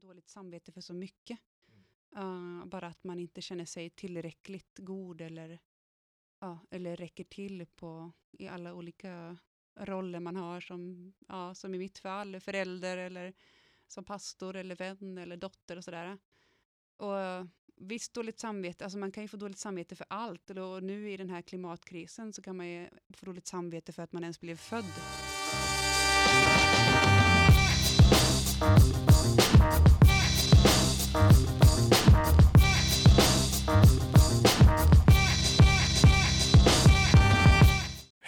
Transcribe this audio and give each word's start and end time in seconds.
dåligt 0.00 0.28
samvete 0.28 0.72
för 0.72 0.80
så 0.80 0.94
mycket. 0.94 1.38
Uh, 2.16 2.64
bara 2.64 2.86
att 2.86 3.04
man 3.04 3.18
inte 3.18 3.42
känner 3.42 3.64
sig 3.64 3.90
tillräckligt 3.90 4.78
god 4.78 5.20
eller, 5.20 5.58
uh, 6.44 6.62
eller 6.70 6.96
räcker 6.96 7.24
till 7.24 7.66
på, 7.66 8.12
i 8.32 8.48
alla 8.48 8.74
olika 8.74 9.38
roller 9.76 10.20
man 10.20 10.36
har, 10.36 10.60
som, 10.60 11.12
uh, 11.32 11.52
som 11.52 11.74
i 11.74 11.78
mitt 11.78 11.98
fall, 11.98 12.40
förälder 12.40 12.98
eller 12.98 13.34
som 13.86 14.04
pastor 14.04 14.56
eller 14.56 14.76
vän 14.76 15.18
eller 15.18 15.36
dotter 15.36 15.76
och 15.76 15.84
sådär. 15.84 16.18
Och 16.96 17.46
visst, 17.76 18.14
dåligt 18.14 18.38
samvete, 18.38 18.84
alltså 18.84 18.98
man 18.98 19.12
kan 19.12 19.22
ju 19.24 19.28
få 19.28 19.36
dåligt 19.36 19.58
samvete 19.58 19.96
för 19.96 20.06
allt. 20.10 20.50
Och 20.50 20.82
nu 20.82 21.10
i 21.10 21.16
den 21.16 21.30
här 21.30 21.42
klimatkrisen 21.42 22.32
så 22.32 22.42
kan 22.42 22.56
man 22.56 22.68
ju 22.68 22.88
få 23.14 23.26
dåligt 23.26 23.46
samvete 23.46 23.92
för 23.92 24.02
att 24.02 24.12
man 24.12 24.22
ens 24.22 24.40
blev 24.40 24.56
född. 24.56 24.92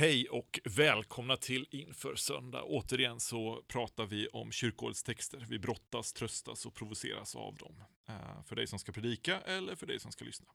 Hej 0.01 0.29
och 0.29 0.61
välkomna 0.65 1.37
till 1.37 1.67
Inför 1.71 2.17
söndag. 2.17 2.63
Återigen 2.63 3.21
så 3.21 3.63
pratar 3.69 4.07
vi 4.07 4.29
om 4.29 4.53
kyrkoårets 4.53 5.03
texter. 5.03 5.47
Vi 5.49 5.59
brottas, 5.59 6.13
tröstas 6.13 6.67
och 6.67 6.75
provoceras 6.75 7.37
av 7.37 7.57
dem. 7.57 7.85
Eh, 8.09 8.45
för 8.45 8.57
dig 8.57 8.67
som 8.67 8.79
ska 8.79 8.93
predika 8.93 9.41
eller 9.41 9.75
för 9.75 9.87
dig 9.87 10.01
som 10.01 10.13
ska 10.13 10.25
lyssna. 10.25 10.47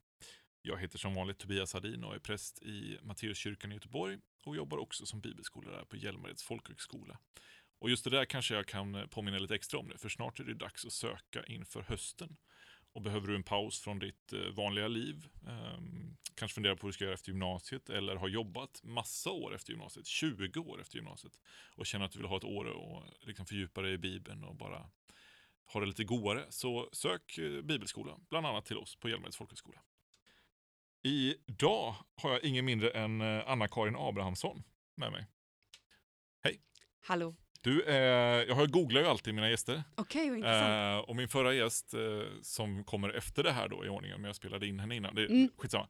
Jag 0.62 0.78
heter 0.78 0.98
som 0.98 1.16
vanligt 1.16 1.38
Tobias 1.38 1.74
Hardin 1.74 2.04
och 2.04 2.16
är 2.16 2.20
präst 2.20 2.62
i 2.62 2.98
Matteuskyrkan 3.02 3.72
i 3.72 3.76
Göteborg 3.76 4.18
och 4.46 4.56
jobbar 4.56 4.78
också 4.78 5.06
som 5.06 5.22
bibelskollärare 5.22 5.86
på 5.86 5.96
Hjälmareds 5.96 6.44
folkhögskola. 6.44 7.20
Och 7.80 7.90
just 7.90 8.04
det 8.04 8.10
där 8.10 8.26
kanske 8.26 8.56
jag 8.56 8.66
kan 8.66 9.10
påminna 9.10 9.38
lite 9.38 9.56
extra 9.56 9.80
om 9.80 9.88
nu, 9.88 9.98
för 9.98 10.10
snart 10.10 10.40
är 10.40 10.44
det 10.44 10.54
dags 10.54 10.86
att 10.86 10.94
söka 10.94 11.44
inför 11.44 11.82
hösten. 11.82 12.38
Och 12.96 13.02
behöver 13.02 13.28
du 13.28 13.36
en 13.36 13.44
paus 13.44 13.80
från 13.80 14.00
ditt 14.00 14.34
eh, 14.34 14.40
vanliga 14.40 14.88
liv, 14.88 15.28
ehm, 15.48 16.18
kanske 16.36 16.56
fundera 16.56 16.76
på 16.76 16.86
vad 16.86 16.90
du 16.90 16.94
ska 16.94 17.04
göra 17.04 17.14
efter 17.14 17.32
gymnasiet 17.32 17.90
eller 17.90 18.16
har 18.16 18.28
jobbat 18.28 18.82
massa 18.84 19.32
år 19.32 19.56
efter 19.56 19.72
gymnasiet, 19.72 20.06
20 20.06 20.60
år 20.60 20.82
efter 20.82 20.96
gymnasiet 20.96 21.34
och 21.76 21.86
känner 21.86 22.06
att 22.06 22.12
du 22.12 22.20
vill 22.20 22.28
ha 22.28 22.38
ett 22.38 22.44
år 22.44 22.66
och 22.66 23.04
liksom 23.22 23.46
fördjupa 23.46 23.82
dig 23.82 23.94
i 23.94 23.98
Bibeln 23.98 24.44
och 24.44 24.56
bara 24.56 24.90
ha 25.74 25.80
det 25.80 25.86
lite 25.86 26.04
godare, 26.04 26.46
så 26.50 26.90
sök 26.92 27.38
eh, 27.38 27.62
bibelskola, 27.62 28.18
bland 28.30 28.46
annat 28.46 28.66
till 28.66 28.78
oss 28.78 28.96
på 28.96 29.10
Hjälmareds 29.10 29.38
folkhögskola. 29.38 29.82
Idag 31.04 31.96
har 32.16 32.32
jag 32.32 32.44
ingen 32.44 32.66
mindre 32.66 32.90
än 32.90 33.22
eh, 33.22 33.50
Anna-Karin 33.50 33.96
Abrahamsson 33.96 34.64
med 34.96 35.12
mig. 35.12 35.28
Hej! 36.44 36.62
Hallå! 37.02 37.36
Du, 37.66 37.84
eh, 37.84 37.96
jag 38.48 38.72
googlar 38.72 39.02
ju 39.02 39.08
alltid 39.08 39.34
mina 39.34 39.50
gäster. 39.50 39.84
Okej, 39.96 40.26
okay, 40.26 40.38
intressant. 40.38 41.04
Eh, 41.04 41.10
och 41.10 41.16
min 41.16 41.28
förra 41.28 41.54
gäst 41.54 41.94
eh, 41.94 42.00
som 42.42 42.84
kommer 42.84 43.10
efter 43.10 43.44
det 43.44 43.52
här 43.52 43.68
då 43.68 43.86
i 43.86 43.90
ordningen, 43.90 44.22
men 44.22 44.28
jag 44.28 44.36
spelade 44.36 44.68
in 44.68 44.80
henne 44.80 44.96
innan, 44.96 45.16
det, 45.16 45.26
mm. 45.26 45.50
skitsamma. 45.58 45.88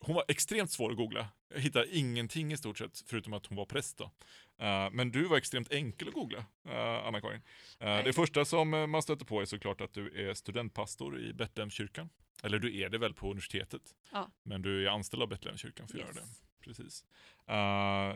Hon 0.00 0.14
var 0.14 0.24
extremt 0.28 0.70
svår 0.70 0.90
att 0.90 0.96
googla. 0.96 1.28
Jag 1.54 1.60
hittade 1.60 1.96
ingenting 1.96 2.52
i 2.52 2.56
stort 2.56 2.78
sett, 2.78 3.04
förutom 3.06 3.32
att 3.32 3.46
hon 3.46 3.56
var 3.56 3.64
präst 3.64 3.98
då. 3.98 4.04
Uh, 4.04 4.90
men 4.92 5.10
du 5.10 5.24
var 5.24 5.36
extremt 5.36 5.72
enkel 5.72 6.08
att 6.08 6.14
googla, 6.14 6.38
uh, 6.38 7.06
Anna-Karin. 7.06 7.42
Uh, 7.82 8.04
det 8.04 8.12
första 8.12 8.44
som 8.44 8.70
man 8.70 9.02
stöter 9.02 9.24
på 9.24 9.40
är 9.40 9.44
såklart 9.44 9.80
att 9.80 9.94
du 9.94 10.28
är 10.28 10.34
studentpastor 10.34 11.20
i 11.20 11.32
Betlehemskyrkan. 11.32 12.08
Eller 12.42 12.58
du 12.58 12.78
är 12.78 12.88
det 12.88 12.98
väl 12.98 13.14
på 13.14 13.26
universitetet. 13.26 13.82
Ja. 14.12 14.30
Men 14.42 14.62
du 14.62 14.86
är 14.86 14.90
anställd 14.90 15.22
av 15.22 15.28
Betlehemskyrkan 15.28 15.88
för 15.88 15.98
att 15.98 16.06
yes. 16.06 16.16
göra 16.16 16.26
det. 16.26 16.64
Precis. 16.64 17.04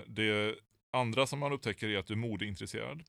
det 0.07 0.55
andra 0.97 1.27
som 1.27 1.39
man 1.39 1.53
upptäcker 1.53 1.89
är 1.89 1.99
att 1.99 2.07
du 2.07 2.15
är 2.15 2.19
modeintresserad. 2.19 3.05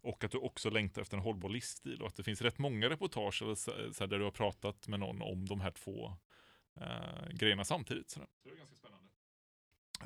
Och 0.00 0.24
att 0.24 0.30
du 0.30 0.38
också 0.38 0.70
längtar 0.70 1.02
efter 1.02 1.16
en 1.16 1.22
hållbar 1.22 1.48
livsstil 1.48 2.02
och 2.02 2.08
att 2.08 2.16
det 2.16 2.22
finns 2.22 2.42
rätt 2.42 2.58
många 2.58 2.90
reportage 2.90 3.56
så, 3.92 4.06
där 4.06 4.18
du 4.18 4.24
har 4.24 4.30
pratat 4.30 4.88
med 4.88 5.00
någon 5.00 5.22
om 5.22 5.46
de 5.46 5.60
här 5.60 5.70
två 5.70 6.12
eh, 6.80 7.28
grejerna 7.30 7.64
samtidigt. 7.64 8.10
Så 8.10 8.20
det 8.44 8.50
är 8.50 8.56
ganska 8.56 8.76
spännande. 8.76 9.06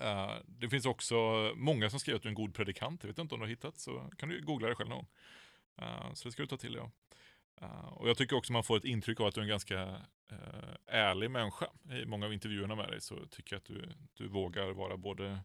Eh, 0.01 0.43
det 0.47 0.69
finns 0.69 0.87
också 0.87 1.15
många 1.57 1.91
som 1.91 2.01
skriver 2.01 2.17
att 2.17 2.23
du 2.23 2.29
är 2.29 2.31
en 2.31 2.35
god 2.35 2.55
predikant. 2.55 3.03
Jag 3.03 3.09
vet 3.09 3.19
inte 3.19 3.35
om 3.35 3.41
du 3.41 3.47
har 3.47 3.51
hittat, 3.51 3.79
så 3.79 4.11
kan 4.19 4.29
du 4.29 4.41
googla 4.43 4.69
det 4.69 4.75
själv 4.75 4.89
någon 4.89 4.99
gång. 4.99 5.09
Eh, 5.77 6.13
så 6.13 6.29
det 6.29 6.33
ska 6.33 6.43
du 6.43 6.47
ta 6.47 6.57
till 6.57 6.73
dig 6.73 6.83
uh, 7.63 7.89
Och 7.89 8.09
jag 8.09 8.17
tycker 8.17 8.37
också 8.37 8.53
man 8.53 8.65
får 8.65 8.77
ett 8.77 8.85
intryck 8.85 9.21
av 9.21 9.27
att 9.27 9.35
du 9.35 9.41
är 9.41 9.43
en 9.43 9.49
ganska 9.49 9.83
eh, 10.31 10.75
ärlig 10.87 11.31
människa. 11.31 11.67
I 11.91 12.07
många 12.07 12.27
av 12.27 12.33
intervjuerna 12.33 12.75
med 12.75 12.89
dig 12.89 13.01
så 13.01 13.27
tycker 13.31 13.55
jag 13.55 13.59
att 13.59 13.65
du, 13.65 13.93
du 14.15 14.29
vågar 14.29 14.71
vara 14.71 14.97
både 14.97 15.41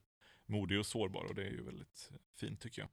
modig 0.46 0.80
och 0.80 0.86
sårbar 0.86 1.24
och 1.24 1.36
det 1.36 1.44
är 1.44 1.52
ju 1.52 1.64
väldigt 1.64 2.12
fint 2.40 2.62
tycker 2.62 2.82
jag. 2.82 2.90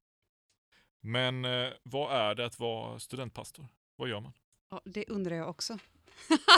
Men 1.01 1.45
eh, 1.45 1.73
vad 1.83 2.17
är 2.17 2.35
det 2.35 2.47
att 2.47 2.59
vara 2.59 2.99
studentpastor? 2.99 3.67
Vad 3.97 4.09
gör 4.09 4.21
man? 4.21 4.33
Ja, 4.71 4.81
det 4.85 5.05
undrar 5.09 5.37
jag 5.37 5.49
också. 5.49 5.79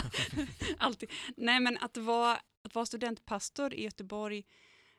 Alltid. 0.78 1.10
Nej, 1.37 1.60
men 1.60 1.78
att 1.78 1.97
vara, 1.97 2.41
att 2.62 2.75
vara 2.75 2.87
studentpastor 2.87 3.75
i 3.75 3.82
Göteborg 3.82 4.44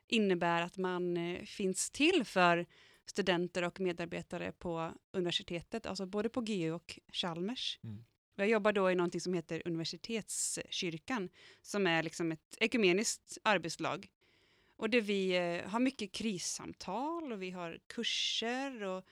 innebär 0.07 0.61
att 0.61 0.77
man 0.77 1.17
eh, 1.17 1.43
finns 1.43 1.91
till 1.91 2.25
för 2.25 2.65
studenter 3.05 3.63
och 3.63 3.79
medarbetare 3.79 4.51
på 4.51 4.93
universitetet, 5.11 5.85
alltså 5.85 6.05
både 6.05 6.29
på 6.29 6.41
GU 6.41 6.71
och 6.71 6.99
Chalmers. 7.13 7.79
Mm. 7.83 8.05
Jag 8.35 8.49
jobbar 8.49 8.71
då 8.71 8.91
i 8.91 8.95
någonting 8.95 9.21
som 9.21 9.33
heter 9.33 9.61
Universitetskyrkan, 9.65 11.29
som 11.61 11.87
är 11.87 12.03
liksom 12.03 12.31
ett 12.31 12.57
ekumeniskt 12.57 13.37
arbetslag 13.43 14.07
och 14.77 14.89
där 14.89 15.01
vi 15.01 15.35
eh, 15.35 15.69
har 15.69 15.79
mycket 15.79 16.11
krissamtal 16.11 17.31
och 17.31 17.41
vi 17.41 17.51
har 17.51 17.79
kurser 17.87 18.83
och 18.83 19.05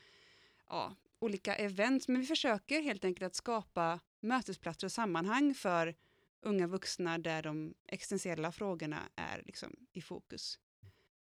ja, 0.70 0.96
olika 1.20 1.56
event. 1.56 2.08
Men 2.08 2.22
vi 2.22 2.28
försöker 2.28 2.82
helt 2.82 3.06
enkelt 3.06 3.26
att 3.26 3.36
skapa 3.36 4.00
mötesplatser 4.20 4.88
och 4.88 4.92
sammanhang 4.92 5.54
för 5.54 5.96
unga 6.42 6.68
vuxna 6.68 7.18
där 7.18 7.44
de 7.44 7.74
existentiella 7.88 8.52
frågorna 8.52 9.00
är 9.16 9.44
liksom 9.46 9.76
i 9.94 10.02
fokus. 10.02 10.60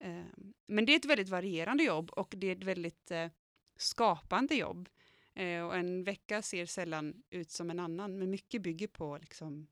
Ehm, 0.01 0.55
men 0.67 0.87
det 0.87 0.93
är 0.93 0.97
ett 0.97 1.05
väldigt 1.05 1.29
varierande 1.29 1.85
jobb 1.85 2.11
och 2.11 2.35
det 2.37 2.47
är 2.47 2.57
ett 2.57 2.65
väldigt 2.65 3.11
eh, 3.11 3.31
skapande 3.77 4.55
jobb. 4.55 4.89
Eh, 5.35 5.63
och 5.63 5.77
en 5.77 6.05
vecka 6.05 6.43
ser 6.43 6.67
sällan 6.67 7.23
ut 7.31 7.51
som 7.51 7.71
en 7.71 7.79
annan, 7.79 8.19
men 8.19 8.31
mycket 8.31 8.63
bygger 8.63 8.87
på 8.87 9.19
liksom, 9.19 9.67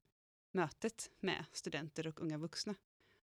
mötet 0.53 1.11
med 1.21 1.45
studenter 1.53 2.07
och 2.07 2.21
unga 2.21 2.39
vuxna. 2.39 2.75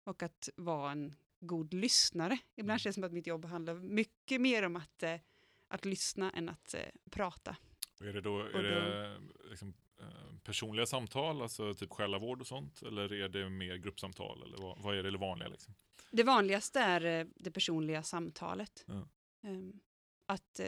Och 0.03 0.23
att 0.23 0.49
vara 0.55 0.91
en 0.91 1.16
god 1.43 1.73
lyssnare. 1.73 2.37
Ibland 2.55 2.69
mm. 2.69 2.79
känns 2.79 2.95
det 2.95 3.01
som 3.01 3.03
att 3.03 3.13
mitt 3.13 3.27
jobb 3.27 3.45
handlar 3.45 3.75
mycket 3.75 4.41
mer 4.41 4.63
om 4.63 4.75
att, 4.75 5.03
eh, 5.03 5.19
att 5.67 5.85
lyssna 5.85 6.31
än 6.31 6.49
att 6.49 6.73
eh, 6.73 6.81
prata. 7.11 7.55
Och 7.99 8.05
är 8.05 8.13
det 8.13 8.21
då, 8.21 8.39
är 8.39 8.63
det 8.63 9.17
liksom, 9.49 9.73
eh, 9.99 10.37
personliga 10.43 10.85
samtal, 10.85 11.41
alltså 11.41 11.73
typ 11.73 11.91
själavård 11.91 12.41
och 12.41 12.47
sånt? 12.47 12.81
Eller 12.81 13.13
är 13.13 13.29
det 13.29 13.49
mer 13.49 13.75
gruppsamtal? 13.75 14.43
Eller 14.43 14.57
vad, 14.57 14.79
vad 14.79 14.97
är 14.97 15.03
det 15.03 15.17
vanliga? 15.17 15.49
Liksom? 15.49 15.73
Det 16.11 16.23
vanligaste 16.23 16.79
är 16.79 17.27
det 17.35 17.51
personliga 17.51 18.03
samtalet. 18.03 18.85
Ja. 18.87 19.07
Ehm, 19.43 19.79
att 20.25 20.59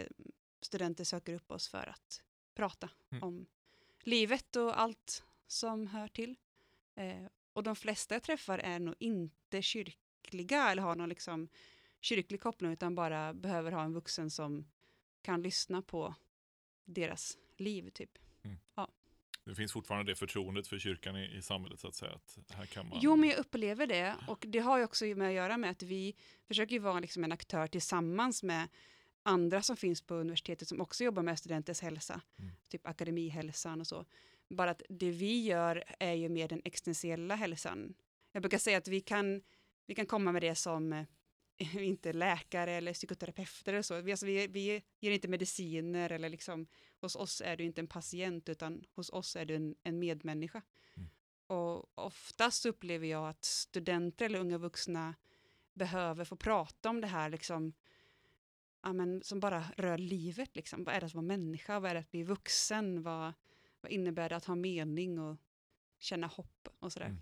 studenter 0.62 1.04
söker 1.04 1.34
upp 1.34 1.52
oss 1.52 1.68
för 1.68 1.90
att 1.90 2.24
prata 2.56 2.90
mm. 3.12 3.24
om 3.24 3.46
livet 4.04 4.56
och 4.56 4.82
allt 4.82 5.24
som 5.48 5.88
hör 5.88 6.08
till. 6.08 6.36
Och 7.54 7.64
de 7.64 7.76
flesta 7.76 8.16
jag 8.16 8.24
träffar 8.24 8.60
är 8.60 8.80
nog 8.80 8.96
inte 9.00 9.62
kyrk 9.62 10.00
kyrkliga 10.26 10.72
eller 10.72 10.82
har 10.82 10.96
någon 10.96 11.10
liksom 11.10 11.48
kyrklig 12.02 12.42
koppling 12.42 12.72
utan 12.72 12.96
bara 12.96 13.34
behöver 13.34 13.72
ha 13.72 13.84
en 13.84 13.94
vuxen 13.94 14.30
som 14.30 14.66
kan 15.22 15.42
lyssna 15.42 15.82
på 15.82 16.16
deras 16.86 17.38
liv 17.58 17.90
typ. 17.90 18.18
Mm. 18.44 18.58
Ja. 18.76 18.88
Det 19.46 19.56
finns 19.56 19.74
fortfarande 19.74 20.12
det 20.12 20.16
förtroendet 20.16 20.68
för 20.68 20.80
kyrkan 20.80 21.16
i, 21.18 21.38
i, 21.38 21.42
samhället 21.42 21.80
så 21.80 21.88
att 21.88 21.96
säga. 21.96 22.12
Att 22.12 22.40
här 22.50 22.66
kan 22.66 22.90
man... 22.90 23.00
Jo, 23.02 23.16
men 23.16 23.30
jag 23.30 23.40
upplever 23.40 23.88
det 23.88 24.16
och 24.28 24.46
det 24.48 24.60
har 24.60 24.78
ju 24.78 24.84
också 24.84 25.06
med 25.06 25.28
att 25.28 25.34
göra 25.34 25.58
med 25.58 25.72
att 25.72 25.84
vi 25.84 26.16
försöker 26.48 26.80
vara 26.80 27.00
liksom 27.00 27.24
en 27.24 27.32
aktör 27.32 27.68
tillsammans 27.68 28.44
med 28.44 28.68
andra 29.24 29.62
som 29.62 29.78
finns 29.78 30.02
på 30.02 30.16
universitetet 30.16 30.68
som 30.68 30.82
också 30.82 31.04
jobbar 31.04 31.24
med 31.24 31.40
studenters 31.40 31.82
hälsa, 31.82 32.22
mm. 32.40 32.52
typ 32.70 32.88
akademihälsan 32.88 33.82
och 33.82 33.88
så. 33.88 34.06
Bara 34.50 34.72
att 34.72 34.82
det 34.90 35.12
vi 35.12 35.44
gör 35.44 35.84
är 36.00 36.14
ju 36.14 36.30
mer 36.30 36.48
den 36.48 36.62
existentiella 36.66 37.36
hälsan. 37.36 37.94
Jag 38.32 38.42
brukar 38.42 38.58
säga 38.58 38.78
att 38.78 38.88
vi 38.88 39.02
kan 39.02 39.42
vi 39.86 39.96
kan 39.96 40.06
komma 40.06 40.32
med 40.32 40.42
det 40.42 40.56
som 40.56 40.94
eh, 40.94 41.06
inte 41.78 42.14
läkare 42.14 42.72
eller 42.72 42.94
psykoterapeuter 42.94 43.74
eller 43.74 43.82
så. 43.82 44.02
Vi, 44.02 44.12
alltså, 44.12 44.26
vi, 44.26 44.48
vi 44.48 44.84
ger 45.00 45.12
inte 45.12 45.28
mediciner 45.28 46.12
eller 46.12 46.30
liksom, 46.30 46.68
hos 47.02 47.16
oss 47.16 47.42
är 47.42 47.58
du 47.58 47.64
inte 47.64 47.82
en 47.82 47.88
patient 47.88 48.50
utan 48.50 48.84
hos 48.96 49.10
oss 49.10 49.36
är 49.36 49.46
du 49.46 49.56
en, 49.56 49.76
en 49.84 50.00
medmänniska. 50.00 50.62
Mm. 50.96 51.10
Och 51.48 51.98
oftast 51.98 52.66
upplever 52.66 53.08
jag 53.08 53.30
att 53.30 53.44
studenter 53.44 54.26
eller 54.26 54.40
unga 54.40 54.58
vuxna 54.58 55.16
behöver 55.74 56.26
få 56.26 56.36
prata 56.36 56.90
om 56.90 57.02
det 57.02 57.08
här 57.08 57.30
liksom, 57.30 57.74
ja, 58.84 58.94
men, 58.94 59.24
som 59.24 59.40
bara 59.40 59.64
rör 59.78 59.98
livet. 59.98 60.56
Liksom. 60.56 60.84
Vad 60.84 60.96
är 60.96 61.00
det 61.00 61.06
att 61.06 61.14
vara 61.14 61.26
människa? 61.26 61.80
Vad 61.80 61.92
är 61.92 61.96
det 61.96 62.00
att 62.00 62.12
bli 62.12 62.24
vuxen? 62.24 63.04
Vad, 63.04 63.34
vad 63.82 63.92
innebär 63.92 64.30
det 64.30 64.36
att 64.36 64.46
ha 64.46 64.56
mening 64.56 65.20
och 65.20 65.38
känna 66.00 66.28
hopp 66.28 66.70
och 66.80 66.94
sådär. 66.94 67.06
Mm. 67.06 67.22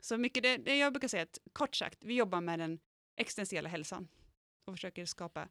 Så 0.00 0.18
mycket 0.18 0.42
det, 0.42 0.56
det 0.56 0.76
jag 0.76 0.92
brukar 0.92 1.08
säga 1.08 1.22
att 1.22 1.38
kort 1.52 1.76
sagt, 1.76 2.04
vi 2.04 2.14
jobbar 2.14 2.40
med 2.40 2.58
den 2.58 2.78
existentiella 3.16 3.68
hälsan 3.68 4.08
och 4.64 4.74
försöker 4.74 5.04
skapa 5.04 5.48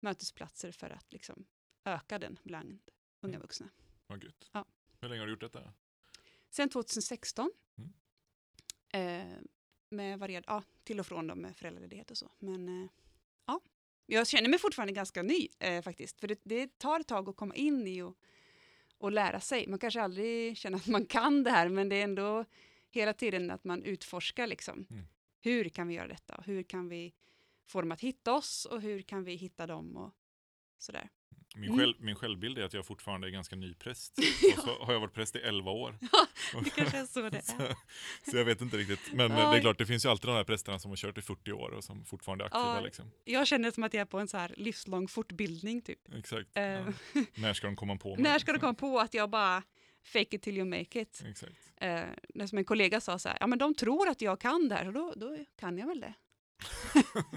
mötesplatser 0.00 0.72
för 0.72 0.90
att 0.90 1.12
liksom 1.12 1.44
öka 1.84 2.18
den 2.18 2.38
bland 2.42 2.78
unga 3.20 3.34
mm. 3.34 3.42
vuxna. 3.42 3.68
Vad 4.06 4.24
gött. 4.24 4.50
Ja. 4.52 4.64
Hur 5.00 5.08
länge 5.08 5.20
har 5.20 5.26
du 5.26 5.32
gjort 5.32 5.40
detta? 5.40 5.72
Sen 6.50 6.68
2016. 6.68 7.50
Mm. 7.76 7.92
Eh, 8.92 9.38
med 9.88 10.18
varierad, 10.18 10.44
ja, 10.46 10.62
till 10.84 11.00
och 11.00 11.06
från 11.06 11.26
då 11.26 11.34
med 11.34 11.56
föräldraledighet 11.56 12.10
och 12.10 12.18
så. 12.18 12.30
Men 12.38 12.82
eh, 12.82 12.90
ja, 13.46 13.60
jag 14.06 14.26
känner 14.26 14.48
mig 14.48 14.58
fortfarande 14.58 14.92
ganska 14.92 15.22
ny 15.22 15.48
eh, 15.58 15.82
faktiskt. 15.82 16.20
För 16.20 16.28
det, 16.28 16.40
det 16.42 16.78
tar 16.78 17.00
ett 17.00 17.06
tag 17.06 17.28
att 17.28 17.36
komma 17.36 17.54
in 17.54 17.86
i 17.86 18.02
och, 18.02 18.16
och 18.98 19.12
lära 19.12 19.40
sig. 19.40 19.66
Man 19.66 19.78
kanske 19.78 20.02
aldrig 20.02 20.56
känner 20.56 20.78
att 20.78 20.86
man 20.86 21.06
kan 21.06 21.44
det 21.44 21.50
här, 21.50 21.68
men 21.68 21.88
det 21.88 21.96
är 21.96 22.04
ändå 22.04 22.44
hela 22.90 23.12
tiden 23.12 23.50
att 23.50 23.64
man 23.64 23.82
utforskar 23.84 24.46
liksom. 24.46 24.86
Mm. 24.90 25.04
Hur 25.40 25.68
kan 25.68 25.88
vi 25.88 25.94
göra 25.94 26.08
detta? 26.08 26.42
Hur 26.46 26.62
kan 26.62 26.88
vi 26.88 27.14
få 27.66 27.80
dem 27.80 27.92
att 27.92 28.00
hitta 28.00 28.32
oss 28.34 28.64
och 28.64 28.80
hur 28.82 29.02
kan 29.02 29.24
vi 29.24 29.34
hitta 29.34 29.66
dem 29.66 29.96
och 29.96 30.14
sådär. 30.78 31.08
Min, 31.56 31.64
Mm. 31.64 31.78
själv, 31.78 31.94
min 31.98 32.14
självbild 32.16 32.58
är 32.58 32.62
att 32.64 32.74
jag 32.74 32.86
fortfarande 32.86 33.26
är 33.28 33.30
ganska 33.30 33.56
ny 33.56 33.74
präst. 33.74 34.18
Och 34.56 34.62
så 34.62 34.84
har 34.84 34.92
jag 34.92 35.00
varit 35.00 35.12
präst 35.14 35.36
i 35.36 35.38
11 35.38 35.70
år. 35.70 35.98
Det 36.64 36.70
kanske 36.70 36.98
är 36.98 37.06
så 37.06 37.20
det 37.30 37.36
är. 37.36 37.40
så, 37.42 37.74
så 38.30 38.36
jag 38.36 38.44
vet 38.44 38.60
inte 38.60 38.76
riktigt. 38.76 39.12
Men 39.12 39.30
eh, 39.30 39.50
det 39.50 39.56
är 39.56 39.60
klart, 39.60 39.78
det 39.78 39.86
finns 39.86 40.04
ju 40.04 40.08
alltid 40.08 40.28
de 40.28 40.32
här 40.36 40.44
prästerna 40.44 40.78
som 40.78 40.90
har 40.90 40.96
kört 40.96 41.18
i 41.18 41.22
40 41.22 41.52
år 41.52 41.70
och 41.70 41.84
som 41.84 42.04
fortfarande 42.04 42.44
är 42.44 42.46
aktiva. 42.46 42.74
Ja. 42.74 42.80
Liksom. 42.80 43.10
Jag 43.24 43.46
känner 43.46 43.70
som 43.70 43.82
att 43.84 43.94
jag 43.94 44.00
är 44.00 44.04
på 44.06 44.18
en 44.18 44.28
så 44.28 44.36
här 44.36 44.54
livslång 44.56 45.08
fortbildning 45.08 45.82
typ. 45.82 46.14
Exakt. 46.14 46.48
Eh, 46.56 46.62
Ja. 46.64 46.92
När 47.34 47.54
ska 47.54 47.66
de 47.66 47.76
komma 47.76 47.96
på 47.96 48.14
mig? 48.14 48.22
När 48.22 48.38
ska 48.38 48.52
liksom? 48.52 48.60
komma 48.76 48.92
på 48.92 48.98
att 49.00 49.14
jag 49.14 49.30
bara 49.30 49.62
fake 50.08 50.36
it 50.36 50.42
till 50.42 50.56
you 50.56 50.66
make 50.66 51.00
it? 51.00 51.22
Exakt. 51.26 51.72
Eh, 51.76 52.06
när 52.34 52.46
som 52.46 52.58
en 52.58 52.64
kollega 52.64 53.00
sa 53.00 53.18
så 53.18 53.28
här, 53.28 53.38
ja 53.40 53.46
men 53.46 53.58
de 53.58 53.74
tror 53.74 54.08
att 54.08 54.20
jag 54.20 54.40
kan 54.40 54.68
det 54.68 54.74
här 54.74 54.86
och 54.86 54.92
då, 54.92 55.12
då 55.16 55.44
kan 55.56 55.78
jag 55.78 55.86
väl 55.86 56.00
det. 56.00 56.14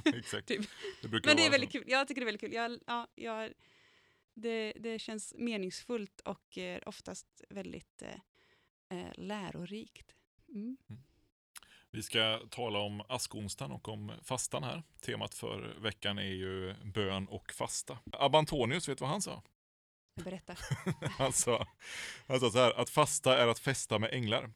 Exakt. 0.17 0.47
Typ. 0.47 0.61
Det 1.01 1.07
Men 1.25 1.37
det 1.37 1.45
är 1.45 1.51
väldigt 1.51 1.71
så. 1.71 1.79
kul, 1.79 1.83
jag 1.87 2.07
tycker 2.07 2.21
det 2.21 2.23
är 2.23 2.25
väldigt 2.25 2.41
kul. 2.41 2.53
Jag, 2.53 2.79
ja, 2.87 3.07
jag, 3.15 3.53
det, 4.33 4.73
det 4.79 4.99
känns 4.99 5.33
meningsfullt 5.37 6.19
och 6.19 6.57
eh, 6.57 6.79
oftast 6.85 7.41
väldigt 7.49 8.01
eh, 8.01 8.99
eh, 8.99 9.11
lärorikt. 9.15 10.15
Mm. 10.53 10.77
Vi 11.91 12.03
ska 12.03 12.39
tala 12.49 12.79
om 12.79 13.01
askonsdagen 13.09 13.71
och 13.71 13.87
om 13.87 14.11
fastan 14.23 14.63
här. 14.63 14.83
Temat 15.01 15.33
för 15.33 15.75
veckan 15.79 16.17
är 16.17 16.33
ju 16.33 16.75
bön 16.83 17.27
och 17.27 17.51
fasta. 17.51 17.99
Abba 18.11 18.37
Antonius, 18.37 18.89
vet 18.89 18.97
du 18.97 19.01
vad 19.01 19.09
han 19.09 19.21
sa? 19.21 19.43
Jag 20.25 20.33
berättar. 20.33 20.59
Han 21.17 21.33
sa, 21.33 21.67
han 22.27 22.39
sa 22.39 22.51
så 22.51 22.57
här, 22.57 22.71
att 22.81 22.89
fasta 22.89 23.37
är 23.37 23.47
att 23.47 23.59
festa 23.59 23.99
med 23.99 24.13
änglar. 24.13 24.43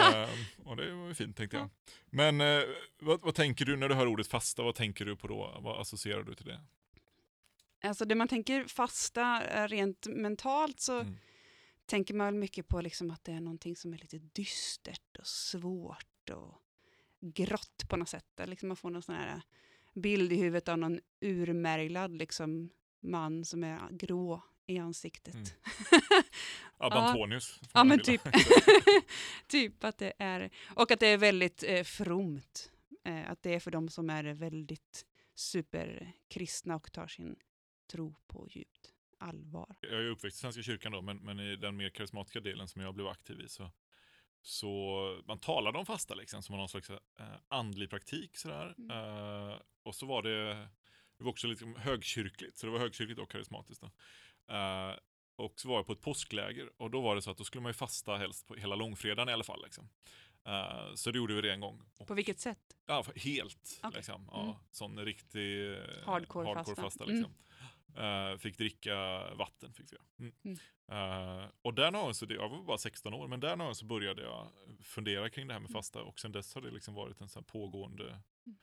Ehm, 0.00 0.28
och 0.64 0.76
det 0.76 0.94
var 0.94 1.08
ju 1.08 1.14
fint 1.14 1.36
tänkte 1.36 1.56
jag. 1.56 1.70
Men 2.10 2.40
eh, 2.40 2.62
vad, 2.98 3.20
vad 3.20 3.34
tänker 3.34 3.64
du 3.64 3.76
när 3.76 3.88
du 3.88 3.94
hör 3.94 4.06
ordet 4.06 4.26
fasta? 4.26 4.62
Vad 4.62 4.74
tänker 4.74 5.04
du 5.04 5.16
på 5.16 5.28
då? 5.28 5.58
Vad 5.60 5.80
associerar 5.80 6.22
du 6.22 6.34
till 6.34 6.46
det? 6.46 6.60
Alltså 7.82 8.04
det 8.04 8.14
man 8.14 8.28
tänker 8.28 8.64
fasta 8.64 9.44
eh, 9.44 9.68
rent 9.68 10.06
mentalt 10.06 10.80
så 10.80 11.00
Mm. 11.00 11.16
tänker 11.86 12.14
man 12.14 12.26
väl 12.26 12.34
mycket 12.34 12.68
på 12.68 12.80
liksom 12.80 13.10
att 13.10 13.24
det 13.24 13.32
är 13.32 13.40
någonting 13.40 13.76
som 13.76 13.94
är 13.94 13.98
lite 13.98 14.18
dystert 14.18 15.16
och 15.18 15.26
svårt 15.26 16.30
och 16.30 16.54
grått 17.20 17.82
på 17.88 17.96
något 17.96 18.08
sätt. 18.08 18.24
Liksom 18.44 18.68
man 18.68 18.76
får 18.76 18.90
någon 18.90 19.02
sån 19.02 19.14
här 19.14 19.42
bild 19.94 20.32
i 20.32 20.36
huvudet 20.36 20.68
av 20.68 20.78
någon 20.78 21.00
urmärglad 21.20 22.16
liksom, 22.16 22.70
man 23.00 23.44
som 23.44 23.64
är 23.64 23.80
grå 23.90 24.42
i 24.68 24.78
ansiktet. 24.78 25.34
Mm. 25.34 25.46
Abba 26.78 27.16
Ja. 27.74 27.84
Men 27.84 28.00
typ. 28.00 28.22
typ 29.48 29.84
att 29.84 29.98
det 29.98 30.12
är, 30.18 30.50
och 30.76 30.90
att 30.90 31.00
det 31.00 31.06
är 31.06 31.18
väldigt 31.18 31.62
eh, 31.62 31.82
fromt. 31.82 32.72
Eh, 33.04 33.30
att 33.30 33.42
det 33.42 33.54
är 33.54 33.60
för 33.60 33.70
de 33.70 33.88
som 33.88 34.10
är 34.10 34.24
väldigt 34.24 35.06
superkristna 35.34 36.76
och 36.76 36.92
tar 36.92 37.06
sin 37.06 37.36
tro 37.92 38.14
på 38.26 38.48
djupt 38.50 38.92
allvar. 39.18 39.76
Jag 39.80 39.92
är 39.92 40.10
uppväxt 40.10 40.36
i 40.36 40.40
Svenska 40.40 40.62
kyrkan 40.62 40.92
då, 40.92 41.02
men, 41.02 41.16
men 41.16 41.40
i 41.40 41.56
den 41.56 41.76
mer 41.76 41.90
karismatiska 41.90 42.40
delen 42.40 42.68
som 42.68 42.82
jag 42.82 42.94
blev 42.94 43.06
aktiv 43.06 43.40
i 43.40 43.48
så, 43.48 43.70
så 44.42 45.22
man 45.26 45.38
talade 45.38 45.78
om 45.78 45.86
fasta 45.86 46.14
liksom 46.14 46.42
som 46.42 46.56
någon 46.56 46.68
slags 46.68 46.90
eh, 46.90 46.96
andlig 47.48 47.90
praktik 47.90 48.36
sådär. 48.36 48.74
Mm. 48.78 48.90
Eh, 48.90 49.56
och 49.82 49.94
så 49.94 50.06
var 50.06 50.22
det, 50.22 50.68
det 51.18 51.24
var 51.24 51.30
också 51.30 51.46
lite 51.46 51.64
högkyrkligt, 51.76 52.58
så 52.58 52.66
det 52.66 52.72
var 52.72 52.78
högkyrkligt 52.78 53.20
och 53.20 53.30
karismatiskt 53.30 53.82
då. 53.82 53.90
Eh, 54.48 54.94
och 55.36 55.60
så 55.60 55.68
var 55.68 55.76
jag 55.76 55.86
på 55.86 55.92
ett 55.92 56.00
påskläger 56.00 56.70
och 56.76 56.90
då 56.90 57.00
var 57.00 57.14
det 57.14 57.22
så 57.22 57.30
att 57.30 57.38
då 57.38 57.44
skulle 57.44 57.62
man 57.62 57.70
ju 57.70 57.74
fasta 57.74 58.16
helst 58.16 58.46
på 58.46 58.54
hela 58.54 58.74
långfredagen 58.74 59.28
i 59.28 59.32
alla 59.32 59.44
fall. 59.44 59.62
Liksom. 59.62 59.88
Eh, 60.44 60.94
så 60.94 61.10
det 61.10 61.18
gjorde 61.18 61.34
vi 61.34 61.40
det 61.40 61.52
en 61.52 61.60
gång. 61.60 61.82
Och, 61.98 62.06
På 62.08 62.14
vilket 62.14 62.40
sätt? 62.40 62.58
Ja, 62.86 63.04
helt. 63.16 63.80
Okej. 63.82 63.96
Liksom. 63.96 64.28
Ja, 64.32 64.42
Mm. 64.42 64.54
Sån 64.70 65.04
riktig 65.04 65.72
eh, 65.72 65.78
Hardcore-fasta. 66.04 66.82
fasta. 66.82 67.04
Mm. 67.04 67.16
Liksom. 67.16 67.34
Eh, 68.04 68.36
fick 68.38 68.58
dricka 68.58 68.94
vatten. 69.34 69.72
Fick 69.72 69.92
göra. 69.92 70.02
Mm. 70.18 70.32
Mm. 70.44 70.58
Eh, 71.42 71.46
och 71.62 71.74
där 71.74 71.90
någonstans, 71.90 72.18
så 72.18 72.26
det- 72.26 72.34
jag 72.34 72.48
var 72.48 72.62
bara 72.62 72.78
16 72.78 73.14
år, 73.14 73.28
men 73.28 73.40
där 73.40 73.56
någonstans 73.56 73.78
så 73.78 73.84
började 73.86 74.22
jag 74.22 74.48
fundera 74.82 75.30
kring 75.30 75.46
det 75.46 75.52
här 75.54 75.60
med 75.60 75.70
Mm. 75.70 75.78
fasta 75.78 76.02
och 76.02 76.20
sen 76.20 76.32
dess 76.32 76.54
har 76.54 76.62
det 76.62 76.70
liksom 76.70 76.94
varit 76.94 77.20
en 77.20 77.28
sån 77.28 77.44
pågående 77.44 78.04
Mm 78.04 78.58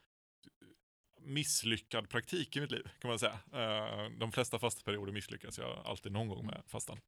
misslyckad 1.26 2.10
praktik 2.10 2.56
i 2.56 2.62
mitt 2.62 2.72
liv 2.72 2.90
kan 3.00 3.10
man 3.10 3.20
säga. 3.20 3.40
Eh, 3.54 4.12
de 4.20 4.32
flesta 4.32 4.60
fastaperioder 4.60 5.14
misslyckas 5.14 5.58
jag 5.58 5.82
alltid 5.86 6.12
någon 6.12 6.28
gång 6.28 6.46
med 6.46 6.64
fastan. 6.68 7.00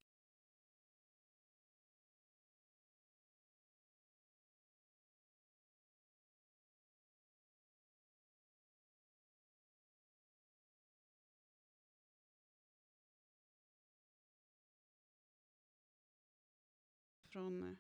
Från 17.30 17.78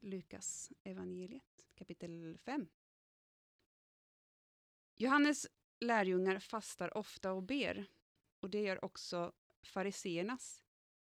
Lukas 0.00 0.72
evangeliet 0.84 1.66
kapitel 1.74 2.38
5. 2.44 2.68
Johannes 4.96 5.46
lärjungar 5.80 6.38
fastar 6.38 6.96
ofta 6.96 7.32
och 7.32 7.42
ber, 7.42 7.86
och 8.40 8.50
det 8.50 8.60
gör 8.60 8.84
också 8.84 9.32
fariseernas. 9.62 10.62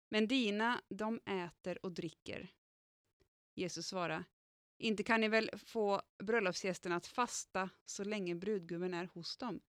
Men 0.09 0.29
dina, 0.29 0.83
de 0.89 1.21
äter 1.27 1.87
och 1.87 1.93
dricker. 1.93 2.53
Jesus 3.55 3.87
svarade, 3.87 4.25
inte 4.79 5.03
kan 5.03 5.21
ni 5.21 5.29
väl 5.29 5.51
få 5.59 6.03
bröllopsgästerna 6.19 6.97
att 6.97 7.07
fasta 7.07 7.71
så 7.85 8.05
länge 8.05 8.35
brudgummen 8.35 8.95
är 8.95 9.05
hos 9.05 9.37
dem. 9.37 9.61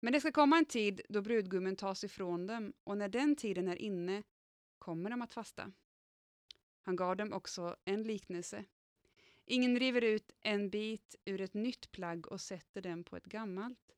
Men 0.00 0.12
det 0.12 0.20
ska 0.20 0.32
komma 0.32 0.58
en 0.58 0.64
tid 0.64 1.00
då 1.08 1.22
brudgummen 1.22 1.76
tas 1.76 2.04
ifrån 2.04 2.46
dem, 2.46 2.72
och 2.84 2.98
när 2.98 3.08
den 3.08 3.36
tiden 3.36 3.68
är 3.68 3.76
inne 3.76 4.22
kommer 4.78 5.10
de 5.10 5.22
att 5.22 5.32
fasta. 5.32 5.72
Han 6.80 6.96
gav 6.96 7.16
dem 7.16 7.32
också 7.32 7.76
en 7.84 8.02
liknelse. 8.02 8.64
Ingen 9.48 9.78
river 9.78 10.04
ut 10.04 10.30
en 10.40 10.70
bit 10.70 11.16
ur 11.24 11.40
ett 11.40 11.54
nytt 11.54 11.92
plagg 11.92 12.26
och 12.26 12.40
sätter 12.40 12.82
den 12.82 13.04
på 13.04 13.16
ett 13.16 13.24
gammalt. 13.24 13.96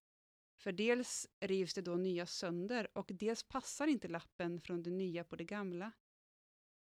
För 0.57 0.73
dels 0.73 1.26
rivs 1.40 1.75
det 1.75 1.83
då 1.83 1.97
nya 1.97 2.26
sönder 2.26 2.99
och 2.99 3.11
dels 3.14 3.43
passar 3.43 3.87
inte 3.87 4.09
lappen 4.09 4.61
från 4.61 4.83
det 4.83 4.90
nya 4.90 5.25
på 5.25 5.37
det 5.37 5.45
gamla. 5.45 5.93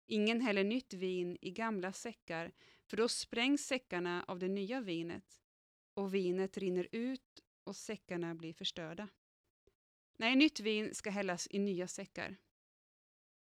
Ingen 0.06 0.40
häller 0.40 0.64
nytt 0.64 0.94
vin 0.94 1.38
i 1.40 1.50
gamla 1.50 1.92
säckar, 1.92 2.52
för 2.86 2.96
då 2.96 3.08
sprängs 3.08 3.66
säckarna 3.66 4.24
av 4.28 4.38
det 4.38 4.48
nya 4.48 4.80
vinet 4.80 5.42
och 5.94 6.14
vinet 6.14 6.58
rinner 6.58 6.88
ut 6.92 7.42
och 7.64 7.76
säckarna 7.76 8.34
blir 8.34 8.52
förstörda. 8.52 9.08
Nej, 10.16 10.36
nytt 10.36 10.60
vin 10.60 10.94
ska 10.94 11.10
hällas 11.10 11.48
i 11.50 11.58
nya 11.58 11.88
säckar. 11.88 12.36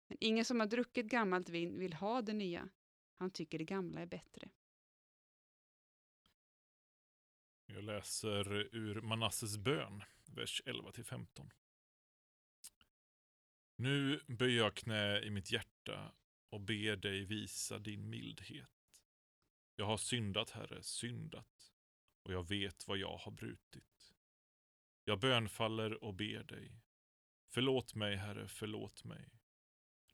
Men 0.09 0.19
ingen 0.21 0.45
som 0.45 0.61
har 0.61 0.67
druckit 0.67 1.07
gammalt 1.07 1.49
vin 1.49 1.79
vill 1.79 1.93
ha 1.93 2.23
det 2.23 2.33
nya. 2.33 2.69
Han 3.15 3.31
tycker 3.31 3.59
det 3.59 3.65
gamla 3.65 4.01
är 4.01 4.07
bättre. 4.07 4.51
Jag 7.75 7.85
läser 7.85 8.53
ur 8.77 9.01
Manasses 9.01 9.59
bön, 9.59 10.03
vers 10.27 10.63
11-15. 10.67 11.51
Nu 13.77 14.21
böjer 14.27 14.59
jag 14.63 14.75
knä 14.75 15.21
i 15.21 15.31
mitt 15.31 15.53
hjärta 15.53 16.13
och 16.49 16.61
ber 16.61 16.97
dig 16.97 17.25
visa 17.25 17.79
din 17.79 18.11
mildhet. 18.11 19.03
Jag 19.77 19.87
har 19.87 19.97
syndat, 19.97 20.51
Herre, 20.51 20.83
syndat, 20.83 21.73
och 22.23 22.33
jag 22.33 22.49
vet 22.49 22.89
vad 22.89 22.99
jag 22.99 23.17
har 23.17 23.33
brutit. 23.33 24.15
Jag 25.05 25.21
bönfaller 25.21 26.05
och 26.05 26.15
ber 26.15 26.43
dig. 26.43 26.83
Förlåt 27.49 27.95
mig, 27.95 28.17
Herre, 28.17 28.49
förlåt 28.49 29.05
mig. 29.05 29.41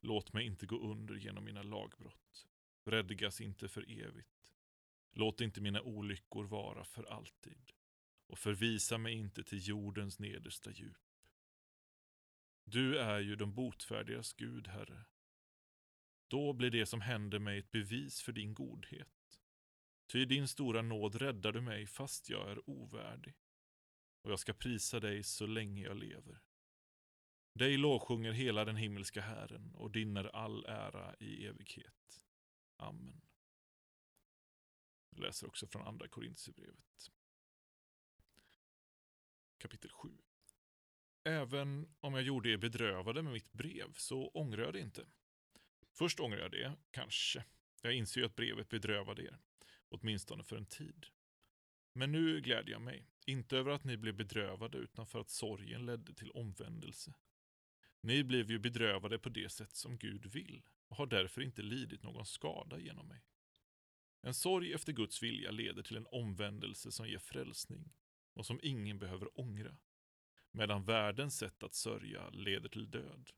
Låt 0.00 0.32
mig 0.32 0.46
inte 0.46 0.66
gå 0.66 0.78
under 0.78 1.14
genom 1.14 1.44
mina 1.44 1.62
lagbrott. 1.62 2.46
Räddigas 2.84 3.40
inte 3.40 3.68
för 3.68 3.90
evigt. 4.02 4.35
Låt 5.18 5.40
inte 5.40 5.60
mina 5.60 5.82
olyckor 5.82 6.44
vara 6.44 6.84
för 6.84 7.04
alltid 7.04 7.72
och 8.26 8.38
förvisa 8.38 8.98
mig 8.98 9.14
inte 9.14 9.44
till 9.44 9.68
jordens 9.68 10.18
nedersta 10.18 10.70
djup. 10.70 10.98
Du 12.64 12.98
är 12.98 13.20
ju 13.20 13.36
de 13.36 13.54
botfärdigas 13.54 14.32
Gud, 14.32 14.68
Herre. 14.68 15.04
Då 16.28 16.52
blir 16.52 16.70
det 16.70 16.86
som 16.86 17.00
händer 17.00 17.38
mig 17.38 17.58
ett 17.58 17.70
bevis 17.70 18.22
för 18.22 18.32
din 18.32 18.54
godhet. 18.54 19.40
Ty 20.06 20.24
din 20.24 20.48
stora 20.48 20.82
nåd 20.82 21.14
räddar 21.14 21.52
du 21.52 21.60
mig 21.60 21.86
fast 21.86 22.28
jag 22.28 22.50
är 22.50 22.70
ovärdig. 22.70 23.34
Och 24.22 24.30
jag 24.30 24.38
ska 24.38 24.52
prisa 24.52 25.00
dig 25.00 25.22
så 25.22 25.46
länge 25.46 25.82
jag 25.82 25.96
lever. 25.96 26.40
Dig 27.54 27.76
lovsjunger 27.76 28.32
hela 28.32 28.64
den 28.64 28.76
himmelska 28.76 29.20
Herren 29.20 29.74
och 29.74 29.90
din 29.90 30.16
är 30.16 30.36
all 30.36 30.64
ära 30.64 31.14
i 31.20 31.46
evighet. 31.46 32.24
Amen. 32.76 33.25
Jag 35.16 35.22
läser 35.22 35.46
också 35.46 35.66
från 35.66 35.82
andra 35.82 36.08
Korintierbrevet. 36.08 37.10
Kapitel 39.58 39.90
7. 39.90 40.08
Även 41.24 41.94
om 42.00 42.14
jag 42.14 42.22
gjorde 42.22 42.48
er 42.48 42.56
bedrövade 42.56 43.22
med 43.22 43.32
mitt 43.32 43.52
brev 43.52 43.92
så 43.92 44.28
ångrar 44.28 44.62
jag 44.62 44.72
det 44.72 44.80
inte. 44.80 45.06
Först 45.92 46.20
ångrar 46.20 46.38
jag 46.38 46.50
det, 46.50 46.76
kanske. 46.90 47.44
Jag 47.82 47.94
inser 47.94 48.20
ju 48.20 48.26
att 48.26 48.36
brevet 48.36 48.68
bedrövade 48.68 49.22
er, 49.22 49.38
åtminstone 49.88 50.44
för 50.44 50.56
en 50.56 50.66
tid. 50.66 51.06
Men 51.92 52.12
nu 52.12 52.40
glädjer 52.40 52.72
jag 52.72 52.82
mig, 52.82 53.06
inte 53.26 53.56
över 53.56 53.70
att 53.70 53.84
ni 53.84 53.96
blev 53.96 54.14
bedrövade 54.14 54.78
utan 54.78 55.06
för 55.06 55.20
att 55.20 55.30
sorgen 55.30 55.86
ledde 55.86 56.14
till 56.14 56.30
omvändelse. 56.30 57.14
Ni 58.00 58.24
blev 58.24 58.50
ju 58.50 58.58
bedrövade 58.58 59.18
på 59.18 59.28
det 59.28 59.48
sätt 59.48 59.76
som 59.76 59.98
Gud 59.98 60.26
vill 60.26 60.62
och 60.88 60.96
har 60.96 61.06
därför 61.06 61.40
inte 61.40 61.62
lidit 61.62 62.02
någon 62.02 62.26
skada 62.26 62.78
genom 62.78 63.08
mig. 63.08 63.22
En 64.26 64.34
sorg 64.34 64.72
efter 64.72 64.92
Guds 64.92 65.22
vilja 65.22 65.50
leder 65.50 65.82
till 65.82 65.96
en 65.96 66.06
omvändelse 66.06 66.92
som 66.92 67.08
ger 67.08 67.18
frälsning 67.18 67.92
och 68.34 68.46
som 68.46 68.60
ingen 68.62 68.98
behöver 68.98 69.40
ångra, 69.40 69.76
medan 70.50 70.84
världens 70.84 71.38
sätt 71.38 71.62
att 71.62 71.74
sörja 71.74 72.30
leder 72.30 72.68
till 72.68 72.90
död. 72.90 73.30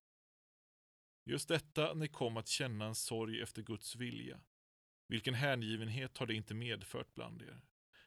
Just 1.25 1.49
detta 1.49 1.95
ni 1.95 2.09
kom 2.09 2.37
att 2.37 2.49
känna 2.49 2.87
en 2.87 2.95
sorg 2.95 3.43
efter 3.43 3.63
Guds 3.63 3.97
vilja. 3.97 4.41
Vilken 5.09 5.35
hängivenhet 5.35 6.19
har 6.19 6.27
det 6.27 6.35
inte 6.35 6.55
medfört 6.55 7.15
bland 7.15 7.43
er? 7.43 7.61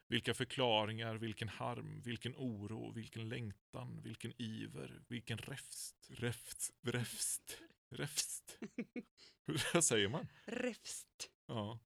Vilka 0.07 0.33
förklaringar, 0.33 1.15
vilken 1.15 1.49
harm, 1.49 2.01
vilken 2.01 2.35
oro, 2.35 2.91
vilken 2.91 3.29
längtan, 3.29 4.01
vilken 4.01 4.41
iver, 4.41 5.01
vilken 5.07 5.37
räfst, 5.37 6.07
räfst, 6.09 6.73
räfst, 6.81 7.57
räfst. 7.89 8.57
Hur 9.45 9.81
säger 9.81 10.07
man? 10.07 10.27
Räfst. 10.45 11.31
Ja. 11.45 11.79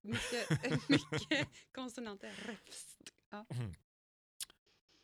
Mycket, 0.00 0.88
mycket 0.88 1.48
konsonanter. 1.72 2.32
Räfst. 2.46 2.98
Ja. 3.30 3.46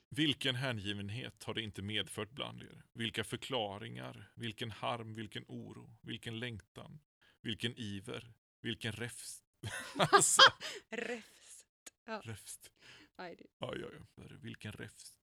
Vilken 0.08 0.54
hängivenhet 0.54 1.42
har 1.44 1.54
det 1.54 1.62
inte 1.62 1.82
medfört 1.82 2.30
bland 2.30 2.62
er? 2.62 2.82
Vilka 2.92 3.24
förklaringar, 3.24 4.32
vilken 4.34 4.70
harm, 4.70 5.14
vilken 5.14 5.44
oro, 5.48 5.96
vilken 6.02 6.38
längtan, 6.38 7.00
vilken 7.42 7.74
iver, 7.76 8.34
vilken 8.60 8.92
räfst. 8.92 9.44
alltså, 9.96 10.42
Räfst. 10.90 11.66
Ja. 12.04 12.22
räfst. 12.24 12.70
Aj, 13.16 13.36
ja, 13.58 13.74
ja. 13.76 14.24
Vilken 14.42 14.72
räfst. 14.72 15.16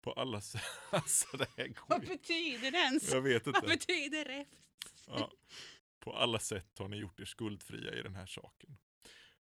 På 0.00 0.12
alla 0.12 0.40
sätt. 0.40 0.62
Alltså 0.90 1.36
det 1.36 1.48
här 1.56 1.68
går 1.68 1.84
Vad 1.88 2.00
betyder 2.06 2.70
det 2.70 2.78
ens? 2.78 3.12
Jag 3.12 3.20
vet 3.22 3.46
Vad 3.46 3.56
inte. 3.56 3.66
betyder 3.68 4.24
räfst? 4.24 4.54
Ja. 5.06 5.32
På 6.00 6.12
alla 6.12 6.38
sätt 6.38 6.78
har 6.78 6.88
ni 6.88 6.96
gjort 6.96 7.20
er 7.20 7.24
skuldfria 7.24 7.94
i 7.94 8.02
den 8.02 8.14
här 8.14 8.26
saken. 8.26 8.76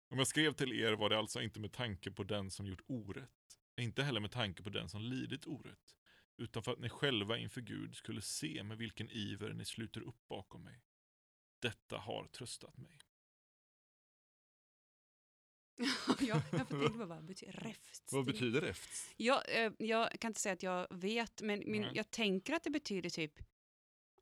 Om 0.09 0.17
jag 0.17 0.27
skrev 0.27 0.53
till 0.53 0.73
er 0.73 0.93
var 0.93 1.09
det 1.09 1.17
alltså 1.17 1.41
inte 1.41 1.59
med 1.59 1.71
tanke 1.71 2.11
på 2.11 2.23
den 2.23 2.51
som 2.51 2.67
gjort 2.67 2.83
orätt, 2.87 3.59
inte 3.81 4.03
heller 4.03 4.19
med 4.19 4.31
tanke 4.31 4.63
på 4.63 4.69
den 4.69 4.89
som 4.89 5.01
lidit 5.01 5.47
orätt, 5.47 5.95
utan 6.37 6.63
för 6.63 6.71
att 6.71 6.79
ni 6.79 6.89
själva 6.89 7.37
inför 7.37 7.61
Gud 7.61 7.95
skulle 7.95 8.21
se 8.21 8.63
med 8.63 8.77
vilken 8.77 9.09
iver 9.09 9.53
ni 9.53 9.65
sluter 9.65 10.01
upp 10.01 10.27
bakom 10.27 10.63
mig. 10.63 10.83
Detta 11.59 11.97
har 11.97 12.27
tröstat 12.27 12.77
mig. 12.77 12.97
ja, 16.07 16.15
jag 16.19 16.51
tänka 16.51 16.65
på 16.65 17.05
vad 17.05 17.25
betyder 17.25 17.53
räfst. 17.53 18.09
Vad 18.11 18.25
betyder 18.25 18.61
räfst? 18.61 19.13
Jag, 19.17 19.65
eh, 19.65 19.71
jag 19.79 20.19
kan 20.19 20.29
inte 20.29 20.41
säga 20.41 20.53
att 20.53 20.63
jag 20.63 20.87
vet, 20.91 21.41
men 21.41 21.63
min, 21.65 21.87
jag 21.93 22.11
tänker 22.11 22.53
att 22.53 22.63
det 22.63 22.69
betyder 22.69 23.09
typ 23.09 23.39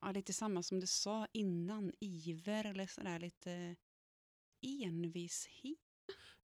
ja, 0.06 0.12
lite 0.12 0.34
samma 0.34 0.64
som 0.64 0.80
du 0.80 0.88
sa 0.88 1.28
innan, 1.34 1.92
iver 2.00 2.66
eller 2.66 2.88
sådär 2.88 3.20
lite 3.20 3.76
envishet. 4.62 5.78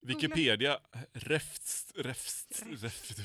Wikipedia, 0.02 0.80
räfst, 1.12 1.92
räfst, 1.96 2.62
räfst, 2.66 3.20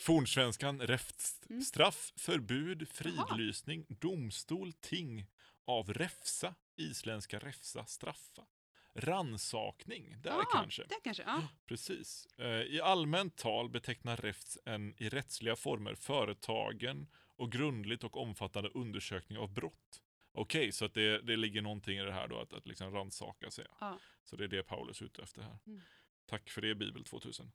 fornsvenskan, 0.00 0.80
räfst, 0.80 1.46
Mm. 1.50 1.62
straff, 1.62 2.12
förbud, 2.16 2.88
fridlysning, 2.88 3.86
domstol, 3.88 4.72
ting, 4.72 5.26
av 5.66 5.92
räfsa, 5.92 6.54
isländska 6.76 7.38
räfsa, 7.38 7.86
straffa. 7.86 8.46
Ransakning, 8.94 10.16
där 10.22 10.30
ah, 10.30 10.44
kanske. 10.52 10.82
Där 10.82 10.96
kanske, 11.04 11.22
ja. 11.22 11.48
Precis. 11.66 12.26
Eh, 12.38 12.46
I 12.46 12.80
allmänt 12.80 13.36
tal 13.36 13.70
betecknar 13.70 14.16
räfts 14.16 14.58
en 14.64 14.94
i 15.02 15.08
rättsliga 15.08 15.56
former 15.56 15.94
företagen 15.94 17.06
och 17.40 17.52
grundligt 17.52 18.04
och 18.04 18.16
omfattande 18.16 18.70
undersökning 18.74 19.38
av 19.38 19.52
brott. 19.52 20.02
Okej, 20.32 20.72
så 20.72 20.84
att 20.84 20.94
det, 20.94 21.20
det 21.20 21.36
ligger 21.36 21.62
någonting 21.62 21.98
i 21.98 22.02
det 22.02 22.12
här 22.12 22.28
då, 22.28 22.40
att, 22.40 22.52
att 22.52 22.66
liksom 22.66 22.92
rannsaka 22.92 23.50
sig. 23.50 23.66
Ja. 23.80 23.98
Så 24.24 24.36
det 24.36 24.44
är 24.44 24.48
det 24.48 24.62
Paulus 24.62 25.00
är 25.00 25.04
ute 25.04 25.22
efter 25.22 25.42
här. 25.42 25.58
Mm. 25.66 25.80
Tack 26.26 26.50
för 26.50 26.60
det, 26.60 26.74
Bibel 26.74 27.04
2000. 27.04 27.52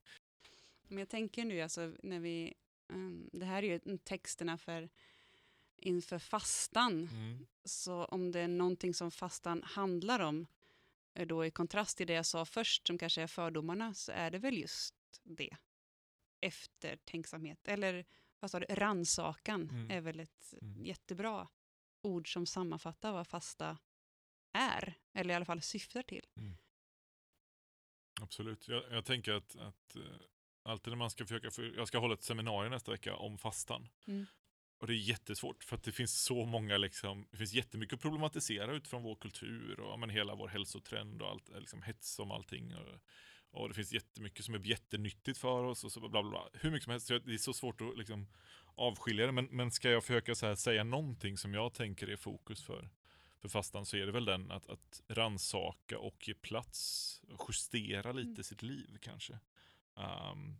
Men 0.87 0.97
jag 0.97 1.09
tänker 1.09 1.45
nu, 1.45 1.61
alltså, 1.61 1.95
när 2.03 2.19
vi, 2.19 2.53
ehm, 2.89 3.29
det 3.33 3.45
här 3.45 3.63
är 3.63 3.67
ju 3.67 3.97
texterna 3.97 4.57
för 4.57 4.89
inför 5.77 6.19
fastan. 6.19 7.09
Mm. 7.11 7.47
Så 7.63 8.05
om 8.05 8.31
det 8.31 8.39
är 8.39 8.47
någonting 8.47 8.93
som 8.93 9.11
fastan 9.11 9.63
handlar 9.63 10.19
om, 10.19 10.47
eh, 11.13 11.27
då 11.27 11.45
i 11.45 11.51
kontrast 11.51 11.97
till 11.97 12.07
det 12.07 12.13
jag 12.13 12.25
sa 12.25 12.45
först, 12.45 12.87
som 12.87 12.97
kanske 12.97 13.21
är 13.21 13.27
fördomarna, 13.27 13.93
så 13.93 14.11
är 14.11 14.31
det 14.31 14.39
väl 14.39 14.57
just 14.57 14.95
det. 15.23 15.57
Eftertänksamhet, 16.41 17.67
eller 17.67 18.05
vad 18.45 18.51
sa 18.51 18.59
du, 18.59 18.65
rannsakan 18.69 19.69
Mm. 19.69 19.91
är 19.91 20.01
väl 20.01 20.19
ett 20.19 20.53
Mm. 20.61 20.85
jättebra 20.85 21.47
ord 22.01 22.33
som 22.33 22.45
sammanfattar 22.45 23.11
vad 23.11 23.27
fasta 23.27 23.77
är, 24.53 24.93
eller 25.13 25.33
i 25.33 25.35
alla 25.35 25.45
fall 25.45 25.61
syftar 25.61 26.01
till. 26.01 26.25
Absolut. 28.21 28.67
Jag, 28.67 28.83
jag 28.91 29.05
tänker 29.05 29.31
att, 29.33 29.55
att 29.55 29.95
eh, 29.95 30.01
alltid 30.63 30.91
när 30.91 30.97
man 30.97 31.09
ska 31.09 31.25
försöka, 31.25 31.51
för, 31.51 31.73
jag 31.75 31.87
ska 31.87 31.97
hålla 31.99 32.13
ett 32.13 32.23
seminarium 32.23 32.71
nästa 32.71 32.91
vecka 32.91 33.15
om 33.15 33.37
fastan. 33.37 33.87
Mm. 34.07 34.25
Och 34.77 34.87
det 34.87 34.93
är 34.93 34.97
jättesvårt 34.97 35.63
för 35.63 35.75
att 35.75 35.83
det 35.83 35.91
finns 35.91 36.23
så 36.23 36.45
många, 36.45 36.77
liksom, 36.77 37.27
det 37.31 37.37
finns 37.37 37.53
jättemycket 37.53 37.93
att 37.93 38.01
problematisera 38.01 38.73
utifrån 38.75 39.03
vår 39.03 39.15
kultur 39.15 39.79
och 39.79 39.99
men 39.99 40.09
hela 40.09 40.35
vår 40.35 40.47
hälsotrend 40.47 41.21
och 41.21 41.29
allt, 41.29 41.49
liksom, 41.49 41.81
hets 41.81 42.19
om 42.19 42.31
allting. 42.31 42.75
Och, 42.75 42.99
och 43.55 43.67
det 43.67 43.73
finns 43.75 43.93
jättemycket 43.93 44.45
som 44.45 44.53
är 44.55 44.59
jättenyttigt 44.67 45.37
för 45.37 45.63
oss 45.63 45.83
och 45.83 45.91
så 45.91 45.99
bla 45.99 46.09
bla 46.09 46.23
bla. 46.23 46.49
Hur 46.53 46.71
mycket 46.71 46.83
som 46.83 46.91
helst, 46.91 47.07
så 47.07 47.19
det 47.19 47.33
är 47.33 47.37
så 47.37 47.53
svårt 47.53 47.81
att 47.81 47.97
liksom, 47.97 48.27
avskilja 48.75 49.25
det. 49.25 49.31
Men, 49.31 49.45
men 49.45 49.71
ska 49.71 49.89
jag 49.89 50.03
försöka 50.03 50.35
så 50.35 50.45
här, 50.45 50.55
säga 50.55 50.83
någonting 50.83 51.37
som 51.37 51.53
jag 51.53 51.73
tänker 51.73 52.07
är 52.07 52.15
fokus 52.15 52.63
för, 52.63 52.89
för 53.41 53.49
fastan 53.49 53.85
så 53.85 53.97
är 53.97 54.05
det 54.05 54.11
väl 54.11 54.25
den 54.25 54.51
att, 54.51 54.69
att 54.69 55.01
ransaka 55.07 55.99
och 55.99 56.27
ge 56.27 56.33
plats, 56.33 57.21
och 57.29 57.45
justera 57.49 58.11
lite 58.11 58.27
Mm. 58.29 58.43
sitt 58.43 58.63
liv 58.63 58.97
kanske. 59.01 59.39
Um, 59.95 60.57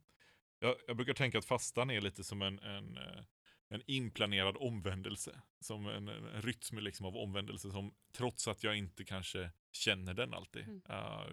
jag, 0.59 0.75
jag 0.87 0.95
brukar 0.95 1.13
tänka 1.13 1.37
att 1.37 1.45
fastan 1.45 1.89
är 1.89 2.01
lite 2.01 2.23
som 2.23 2.41
en, 2.41 2.59
en, 2.59 2.97
eh, 2.97 3.23
en 3.69 3.81
inplanerad 3.87 4.57
omvändelse. 4.59 5.41
Som 5.59 5.87
en, 5.87 6.07
en 6.07 6.41
rytm 6.41 6.79
liksom 6.79 7.05
av 7.05 7.17
omvändelse 7.17 7.71
som 7.71 7.93
trots 8.11 8.47
att 8.47 8.63
jag 8.63 8.75
inte 8.77 9.03
kanske 9.05 9.51
känner 9.71 10.13
den 10.13 10.33
alltid, 10.33 10.63
Mm. 10.63 10.81
eh, 10.89 11.25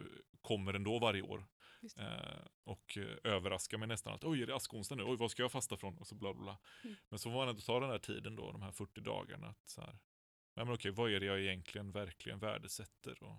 kommer 0.42 0.75
ändå 0.75 0.99
varje 0.99 1.22
år. 1.22 1.44
Eh, 1.96 2.46
och 2.64 2.99
eh, 2.99 3.32
överraskar 3.32 3.78
mig 3.78 3.88
nästan 3.88 4.14
att 4.14 4.25
oj, 4.25 4.42
är 4.42 4.46
det 4.46 4.56
askonsdag 4.56 4.94
nu? 4.94 5.02
Oj, 5.04 5.16
vad 5.16 5.30
ska 5.30 5.42
jag 5.42 5.52
fasta 5.52 5.76
från? 5.76 5.99
Och 5.99 6.06
så 6.06 6.14
bla 6.14 6.34
bla 6.34 6.42
bla. 6.42 6.58
Mm. 6.84 6.96
Men 7.08 7.18
så 7.18 7.30
får 7.30 7.38
man 7.38 7.49
ändå 7.49 7.61
ta 7.61 7.80
den 7.80 7.90
här 7.90 7.99
tiden 7.99 8.37
då, 8.37 8.52
de 8.52 8.62
här 8.62 8.72
40 8.72 9.00
dagarna. 9.00 9.49
Att 9.49 9.68
så 9.68 9.80
här, 9.80 9.99
nej 10.54 10.64
men 10.64 10.75
okej, 10.75 10.90
vad 10.90 11.11
är 11.11 11.20
det 11.20 11.26
jag 11.26 11.40
egentligen 11.40 11.92
verkligen 11.92 12.38
värdesätter? 12.38 13.22
Och 13.22 13.37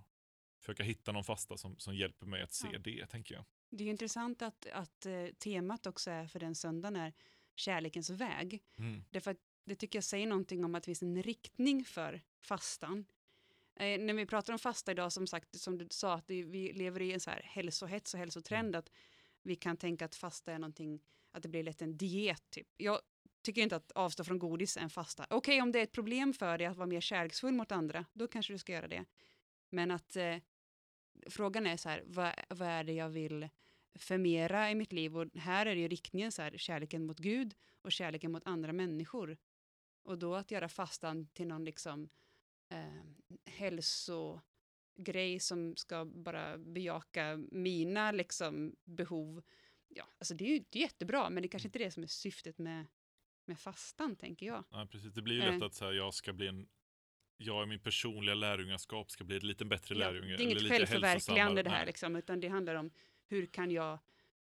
försöka 0.60 0.84
hitta 0.84 1.12
någon 1.12 1.24
fasta 1.24 1.58
som, 1.58 1.80
som 1.80 1.96
hjälper 1.96 2.26
mig 2.26 2.42
att 2.42 2.54
se 2.54 2.68
Ja. 2.74 2.80
det, 2.80 3.06
tänker 3.06 3.36
jag. 3.36 3.46
Det 3.70 3.84
är 3.84 3.88
intressant 3.88 4.42
att, 4.42 4.66
att 4.66 5.06
eh, 5.06 5.26
temat 5.26 5.86
också 5.86 6.12
är 6.12 6.28
för 6.28 6.40
den 6.40 6.56
söndagen 6.56 6.96
är 6.96 7.14
kärlekens 7.56 8.10
väg. 8.10 8.64
Mm. 8.78 9.04
Därför 9.10 9.32
att 9.32 9.38
det 9.66 9.76
tycker 9.76 9.98
jag 9.98 10.04
säger 10.04 10.28
någonting 10.28 10.66
om 10.66 10.76
att 10.76 10.84
det 10.84 10.86
finns 10.86 11.02
en 11.02 11.24
riktning 11.24 11.86
för 11.86 12.22
fastan. 12.42 13.06
Eh, 13.76 14.00
när 14.00 14.14
vi 14.14 14.26
pratar 14.26 14.54
om 14.54 14.60
fasta 14.60 14.92
idag, 14.92 15.12
som 15.12 15.28
sagt, 15.28 15.60
som 15.60 15.78
du 15.78 15.88
sa, 15.90 16.14
att 16.14 16.28
det, 16.28 16.44
vi 16.44 16.74
lever 16.74 17.02
i 17.02 17.12
en 17.12 17.20
så 17.20 17.30
här 17.30 17.42
hälsohets 17.44 18.14
och 18.14 18.20
hälsotrend, 18.20 18.76
att 18.76 18.92
vi 19.42 19.56
kan 19.56 19.78
tänka 19.78 20.06
att 20.06 20.16
fasta 20.16 20.52
är 20.52 20.60
någonting, 20.60 21.02
att 21.32 21.44
det 21.44 21.50
blir 21.50 21.64
lätt 21.64 21.82
en 21.82 21.98
diet. 21.98 22.50
Typ. 22.50 22.68
Jag 22.78 23.00
tycker 23.42 23.62
inte 23.62 23.76
att 23.76 23.92
avstå 23.92 24.24
från 24.24 24.40
godis 24.40 24.78
är 24.78 24.82
en 24.82 24.90
fasta. 24.90 25.28
Okej, 25.30 25.62
om 25.62 25.72
det 25.72 25.80
är 25.80 25.84
ett 25.84 25.92
problem 25.92 26.34
för 26.34 26.58
dig 26.58 26.68
att 26.68 26.78
vara 26.78 26.88
mer 26.88 27.02
kärleksfull 27.02 27.54
mot 27.54 27.72
andra, 27.72 28.06
då 28.14 28.28
kanske 28.28 28.54
du 28.54 28.58
ska 28.58 28.72
göra 28.72 28.88
det. 28.88 29.06
Men 29.70 29.92
att 29.92 30.16
eh, 30.16 30.38
frågan 31.28 31.68
är 31.68 31.78
så 31.78 31.90
här, 31.90 32.04
vad, 32.06 32.34
vad 32.50 32.68
är 32.68 32.84
det 32.84 32.94
jag 32.94 33.10
vill 33.10 33.50
förmera 33.96 34.72
i 34.72 34.76
mitt 34.76 34.92
liv? 34.94 35.18
Och 35.18 35.28
här 35.36 35.66
är 35.66 35.76
det 35.76 35.82
ju 35.82 35.88
riktningen 35.88 36.32
så 36.32 36.42
här, 36.42 36.58
kärleken 36.58 37.06
mot 37.06 37.20
Gud 37.20 37.56
och 37.82 37.92
kärleken 37.92 38.32
mot 38.32 38.48
andra 38.48 38.74
människor. 38.74 39.38
Och 40.04 40.18
då 40.18 40.36
att 40.36 40.52
göra 40.52 40.70
fastan 40.70 41.28
till 41.28 41.48
någon 41.48 41.66
liksom 41.66 42.10
eh, 42.74 43.04
hälsogrej 43.46 45.40
som 45.40 45.76
ska 45.76 46.06
bara 46.06 46.58
bejaka 46.58 47.38
mina 47.52 48.12
liksom 48.12 48.76
behov. 48.84 49.44
Ja, 49.88 50.06
alltså 50.20 50.34
det 50.34 50.44
är 50.44 50.50
ju 50.50 50.56
är 50.56 50.80
jättebra, 50.80 51.30
men 51.30 51.44
det 51.44 51.48
är 51.48 51.50
kanske 51.50 51.68
inte 51.68 51.80
det 51.80 51.92
som 51.92 52.04
är 52.04 52.08
syftet 52.08 52.58
med 52.58 52.86
med 53.46 53.60
fastan, 53.60 54.16
tänker 54.16 54.46
jag. 54.46 54.64
Ja, 54.72 54.88
precis. 54.92 55.14
Det 55.14 55.22
blir 55.22 55.36
ju 55.36 55.42
Eh. 55.42 55.54
lätt 55.54 55.64
att 55.64 55.74
så 55.74 55.86
här, 55.86 55.92
jag 55.94 56.14
ska 56.14 56.34
bli 56.34 56.48
en 56.48 56.68
jag 57.38 57.64
i 57.64 57.66
min 57.68 57.80
personliga 57.80 58.36
lärjungaskap 58.36 59.12
ska 59.12 59.24
bli 59.24 59.36
en 59.36 59.48
lite 59.48 59.66
bättre 59.66 59.96
Ja, 59.96 60.00
lärjunge. 60.00 60.38
det 60.38 60.44
är 60.44 60.46
inget 60.46 60.70
självförverkligande 60.70 61.64
det 61.64 61.70
här, 61.70 61.86
liksom, 61.86 62.16
utan 62.16 62.40
det 62.40 62.48
handlar 62.48 62.76
om 62.76 62.92
hur 63.28 63.46
kan 63.46 63.72
jag 63.72 64.00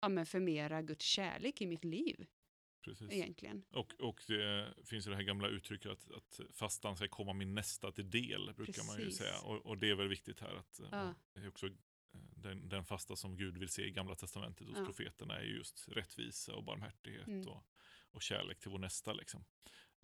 ja, 0.01 0.10
men 0.10 0.25
förmera 0.25 0.82
Guds 0.82 1.06
kärlek 1.06 1.62
i 1.62 1.68
mitt 1.68 1.84
liv 1.84 2.25
precis. 2.82 3.12
egentligen. 3.12 3.64
Och, 3.72 3.94
och 4.00 4.24
det 4.28 4.74
finns 4.86 5.08
ju 5.08 5.10
det 5.10 5.16
här 5.16 5.24
gamla 5.24 5.48
uttrycket 5.48 5.92
att, 5.92 6.12
att 6.12 6.40
fastan 6.54 6.96
ska 6.98 7.08
komma 7.08 7.34
min 7.34 7.54
nästa 7.56 7.92
till 7.92 8.10
del, 8.10 8.54
brukar 8.56 8.84
man 8.88 8.98
ju 8.98 9.04
Precis. 9.04 9.18
säga. 9.20 9.40
Och, 9.40 9.66
och 9.66 9.78
det 9.78 9.90
är 9.90 9.96
väl 9.96 10.08
viktigt 10.08 10.40
här 10.40 10.56
att 10.56 10.80
eh, 10.80 10.88
Ja. 10.92 11.48
också 11.48 11.68
eh, 11.68 11.72
den, 12.14 12.70
den 12.70 12.86
fasta 12.86 13.16
som 13.16 13.38
Gud 13.38 13.58
vill 13.58 13.70
se 13.70 13.86
i 13.86 13.92
Gamla 13.92 14.16
Testamentet 14.16 14.68
hos 14.68 14.78
Ja. 14.78 14.86
profeterna 14.86 15.40
är 15.40 15.44
ju 15.44 15.58
just 15.58 15.88
rättvisa 15.90 16.56
och 16.56 16.64
barmhärtighet 16.64 17.28
Mm. 17.28 17.48
och, 17.48 17.64
och 18.12 18.22
kärlek 18.22 18.60
till 18.60 18.72
vår 18.72 18.80
nästa. 18.80 19.14
Liksom. 19.14 19.46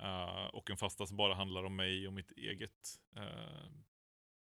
Eh, 0.02 0.46
och 0.46 0.70
en 0.70 0.78
fasta 0.78 1.06
som 1.06 1.18
bara 1.18 1.34
handlar 1.36 1.64
om 1.64 1.76
mig 1.76 2.08
och 2.08 2.14
mitt 2.14 2.32
eget 2.32 3.00
eh, 3.16 3.70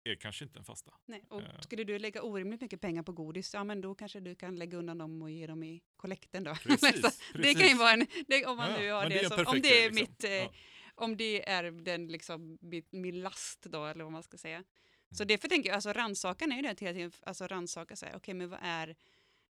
är 0.04 0.16
kanske 0.16 0.46
inte 0.46 0.60
en 0.60 0.66
fasta. 0.66 0.94
Nej, 1.06 1.24
och 1.30 1.42
Eh. 1.42 1.60
skulle 1.60 1.84
du 1.84 2.00
lägga 2.00 2.22
orimligt 2.24 2.62
mycket 2.62 2.82
pengar 2.82 3.04
på 3.04 3.12
godis, 3.12 3.54
ja 3.54 3.64
men 3.64 3.82
då 3.82 3.96
kanske 3.96 4.20
du 4.20 4.36
kan 4.36 4.56
lägga 4.56 4.78
undan 4.78 4.98
dem 4.98 5.22
och 5.22 5.32
ge 5.32 5.48
dem 5.48 5.64
i 5.64 5.82
kollekten 5.96 6.44
då. 6.44 6.56
Precis, 6.64 7.02
Så 7.02 7.38
det 7.38 7.44
kan 7.44 7.48
ju 7.52 7.56
precis. 7.56 7.80
vara 7.80 7.92
en, 7.92 8.08
det, 8.28 8.46
om 8.46 8.58
man 8.58 8.72
Ja, 8.72 8.78
nu 8.80 8.92
har 8.92 9.10
det, 9.10 9.20
det 9.22 9.28
som, 9.30 9.48
om 9.48 9.62
det 9.62 9.84
är 9.86 9.92
liksom. 9.92 10.02
mitt, 10.10 10.24
eh, 10.24 10.32
Ja. 10.32 10.54
om 10.96 11.18
det 11.18 11.50
är 11.50 11.72
den 11.72 12.08
liksom 12.08 12.58
min, 12.90 13.22
last 13.22 13.62
då, 13.64 13.86
eller 13.86 14.04
vad 14.04 14.14
man 14.14 14.24
ska 14.24 14.38
säga. 14.38 14.64
Så 15.12 15.24
Mm. 15.24 15.28
därför 15.28 15.48
tänker 15.48 15.70
jag, 15.70 15.76
alltså 15.76 15.94
rannsakan 15.94 16.52
är 16.52 16.56
ju 16.56 16.62
det 16.62 16.70
att 16.72 16.80
hela 16.80 16.94
tiden, 16.94 17.12
alltså 17.26 17.48
rannsaka 17.48 17.96
sig, 17.96 18.12
okej 18.16 18.34
men 18.34 18.50
vad 18.50 18.60
är 18.64 18.96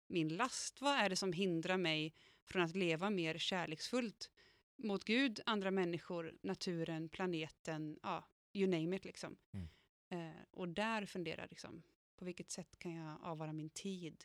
min 0.06 0.28
last? 0.28 0.80
Vad 0.80 0.94
är 0.98 1.08
det 1.08 1.16
som 1.16 1.32
hindrar 1.32 1.76
mig 1.76 2.14
från 2.44 2.62
att 2.62 2.76
leva 2.76 3.10
mer 3.10 3.38
kärleksfullt 3.38 4.30
mot 4.76 5.04
Gud, 5.04 5.40
andra 5.46 5.70
människor, 5.70 6.32
naturen, 6.42 7.08
planeten, 7.08 7.98
ja, 8.02 8.28
you 8.52 8.66
name 8.70 8.96
it 8.96 9.04
liksom. 9.04 9.36
Mm. 9.54 9.68
Eh, 10.12 10.42
och 10.50 10.68
där 10.68 11.06
funderar 11.06 11.46
liksom, 11.50 11.82
på 12.16 12.24
vilket 12.24 12.50
sätt 12.50 12.78
kan 12.78 12.92
jag 12.94 13.16
avvara 13.22 13.52
min 13.52 13.70
tid, 13.70 14.24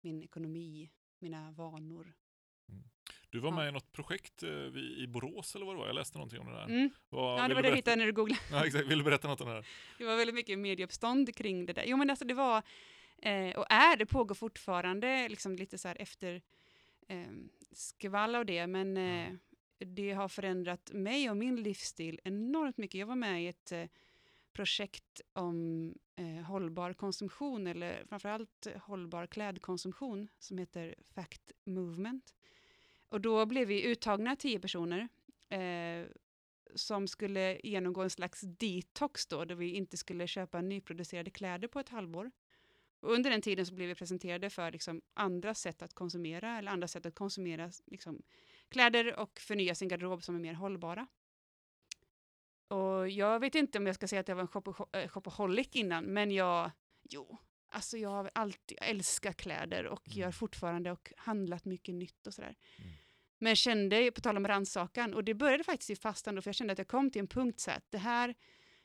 min 0.00 0.22
ekonomi, 0.22 0.90
mina 1.18 1.50
vanor. 1.50 2.12
Du 3.30 3.38
var 3.38 3.50
Ja. 3.50 3.56
med 3.56 3.68
i 3.68 3.72
något 3.72 3.92
projekt 3.92 4.42
eh, 4.42 4.50
i 4.76 5.06
Borås 5.08 5.54
eller 5.56 5.66
vad 5.66 5.74
det 5.74 5.78
var? 5.78 5.86
Jag 5.86 5.94
läste 5.94 6.18
någonting 6.18 6.40
om 6.40 6.46
det 6.46 6.52
där. 6.52 6.64
Mm. 6.64 6.90
Vad- 7.08 7.40
Ja, 7.40 7.48
det 7.48 7.54
var 7.54 7.62
det 7.62 7.68
jag 7.68 7.76
hittade 7.76 7.96
när 7.96 8.06
du 8.06 8.12
googlade. 8.12 8.40
Ja, 8.50 8.66
exakt. 8.66 8.86
Vill 8.86 8.98
du 8.98 9.04
berätta 9.04 9.28
något 9.28 9.40
om 9.40 9.48
det 9.48 9.54
här? 9.54 9.66
Det 9.98 10.04
var 10.04 10.16
väldigt 10.16 10.34
mycket 10.34 10.58
medieuppstånd 10.58 11.36
kring 11.36 11.66
det 11.66 11.72
där. 11.72 11.84
Jo 11.86 11.96
men 11.96 12.10
alltså 12.10 12.24
det 12.24 12.34
var, 12.34 12.62
eh, 13.22 13.56
och 13.56 13.66
är, 13.70 13.96
det 13.96 14.06
pågår 14.06 14.34
fortfarande, 14.34 15.28
liksom 15.28 15.56
lite 15.56 15.78
så 15.78 15.88
här 15.88 15.96
efter 16.02 16.42
eh, 17.08 17.26
skvall 17.72 18.34
av 18.34 18.46
det, 18.46 18.66
men 18.66 18.96
eh, 18.96 19.32
det 19.78 20.12
har 20.12 20.28
förändrat 20.28 20.90
mig 20.92 21.30
och 21.30 21.36
min 21.36 21.62
livsstil 21.62 22.20
enormt 22.24 22.76
mycket. 22.76 22.98
Jag 22.98 23.06
var 23.06 23.16
med 23.16 23.42
i 23.42 23.46
ett 23.46 23.72
eh, 23.72 23.84
projekt 24.56 25.20
om 25.32 25.94
eh, 26.16 26.44
hållbar 26.44 26.92
konsumtion, 26.92 27.66
eller 27.66 28.04
framförallt 28.08 28.66
hållbar 28.82 29.26
klädkonsumtion, 29.26 30.28
som 30.38 30.58
heter 30.58 30.94
Fact 31.14 31.52
Movement. 31.64 32.34
Och 33.08 33.20
då 33.20 33.46
blev 33.46 33.68
vi 33.68 33.84
uttagna, 33.84 34.36
tio 34.36 34.60
personer, 34.60 35.08
eh, 35.48 36.06
som 36.74 37.08
skulle 37.08 37.60
genomgå 37.64 38.02
en 38.02 38.10
slags 38.10 38.40
detox 38.40 39.26
då, 39.26 39.44
då 39.44 39.54
vi 39.54 39.70
inte 39.70 39.96
skulle 39.96 40.26
köpa 40.26 40.60
nyproducerade 40.60 41.30
kläder 41.30 41.68
på 41.68 41.80
ett 41.80 41.88
halvår. 41.88 42.30
Och 43.00 43.12
under 43.12 43.30
den 43.30 43.42
tiden 43.42 43.66
så 43.66 43.74
blev 43.74 43.88
vi 43.88 43.94
presenterade 43.94 44.50
för 44.50 44.72
liksom 44.72 45.02
andra 45.14 45.54
sätt 45.54 45.82
att 45.82 45.94
konsumera, 45.94 46.58
eller 46.58 46.70
andra 46.70 46.88
sätt 46.88 47.06
att 47.06 47.14
konsumera 47.14 47.70
liksom, 47.86 48.22
kläder 48.68 49.20
och 49.20 49.40
förnya 49.40 49.74
sin 49.74 49.88
garderob 49.88 50.22
som 50.22 50.34
är 50.34 50.40
mer 50.40 50.54
hållbara. 50.54 51.06
Och 52.68 53.08
jag 53.08 53.40
vet 53.40 53.54
inte 53.54 53.78
om 53.78 53.86
jag 53.86 53.94
ska 53.94 54.08
säga 54.08 54.20
att 54.20 54.28
jag 54.28 54.36
var 54.36 54.48
en 54.92 55.02
eh, 55.02 55.08
shopaholic 55.08 55.68
innan, 55.72 56.04
men 56.04 56.30
jag, 56.30 56.70
jo, 57.10 57.38
alltså 57.68 57.98
jag 57.98 58.10
har 58.10 58.30
alltid 58.34 58.78
älskat 58.80 59.36
kläder 59.36 59.86
och 59.86 60.08
Mm. 60.08 60.18
gör 60.18 60.32
fortfarande 60.32 60.92
och 60.92 61.12
handlat 61.16 61.64
mycket 61.64 61.94
nytt 61.94 62.26
och 62.26 62.34
sådär. 62.34 62.56
Mm. 62.78 62.90
Men 63.38 63.56
kände, 63.56 64.10
på 64.10 64.20
tal 64.20 64.36
om 64.36 64.48
rannsakan, 64.48 65.14
och 65.14 65.24
det 65.24 65.34
började 65.34 65.64
faktiskt 65.64 65.90
i 65.90 65.96
fastan 65.96 66.34
då, 66.34 66.42
för 66.42 66.48
jag 66.48 66.54
kände 66.54 66.72
att 66.72 66.78
jag 66.78 66.88
kom 66.88 67.10
till 67.10 67.20
en 67.20 67.28
punkt 67.28 67.60
så 67.60 67.70
att 67.70 67.90
det 67.90 67.98
här 67.98 68.28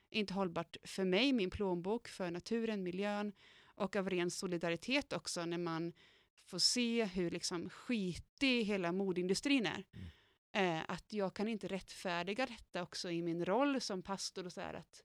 är 0.09 0.19
inte 0.19 0.33
hållbart 0.33 0.77
för 0.83 1.05
mig, 1.05 1.33
min 1.33 1.49
plånbok, 1.49 2.07
för 2.07 2.31
naturen, 2.31 2.83
miljön 2.83 3.33
och 3.65 3.95
av 3.95 4.09
ren 4.09 4.31
solidaritet 4.31 5.13
också 5.13 5.45
när 5.45 5.57
man 5.57 5.93
får 6.45 6.59
se 6.59 7.05
hur 7.05 7.31
liksom 7.31 7.69
skitig 7.69 8.63
hela 8.63 8.91
modeindustrin 8.91 9.65
är. 9.65 9.83
Mm. 9.93 10.07
Eh, 10.53 10.81
att 10.87 11.13
jag 11.13 11.33
kan 11.33 11.47
inte 11.47 11.67
rättfärdiga 11.67 12.45
detta 12.45 12.83
också 12.83 13.11
i 13.11 13.21
min 13.21 13.45
roll 13.45 13.81
som 13.81 14.01
pastor 14.01 14.45
och 14.45 14.53
så 14.53 14.61
här 14.61 14.73
att, 14.73 15.03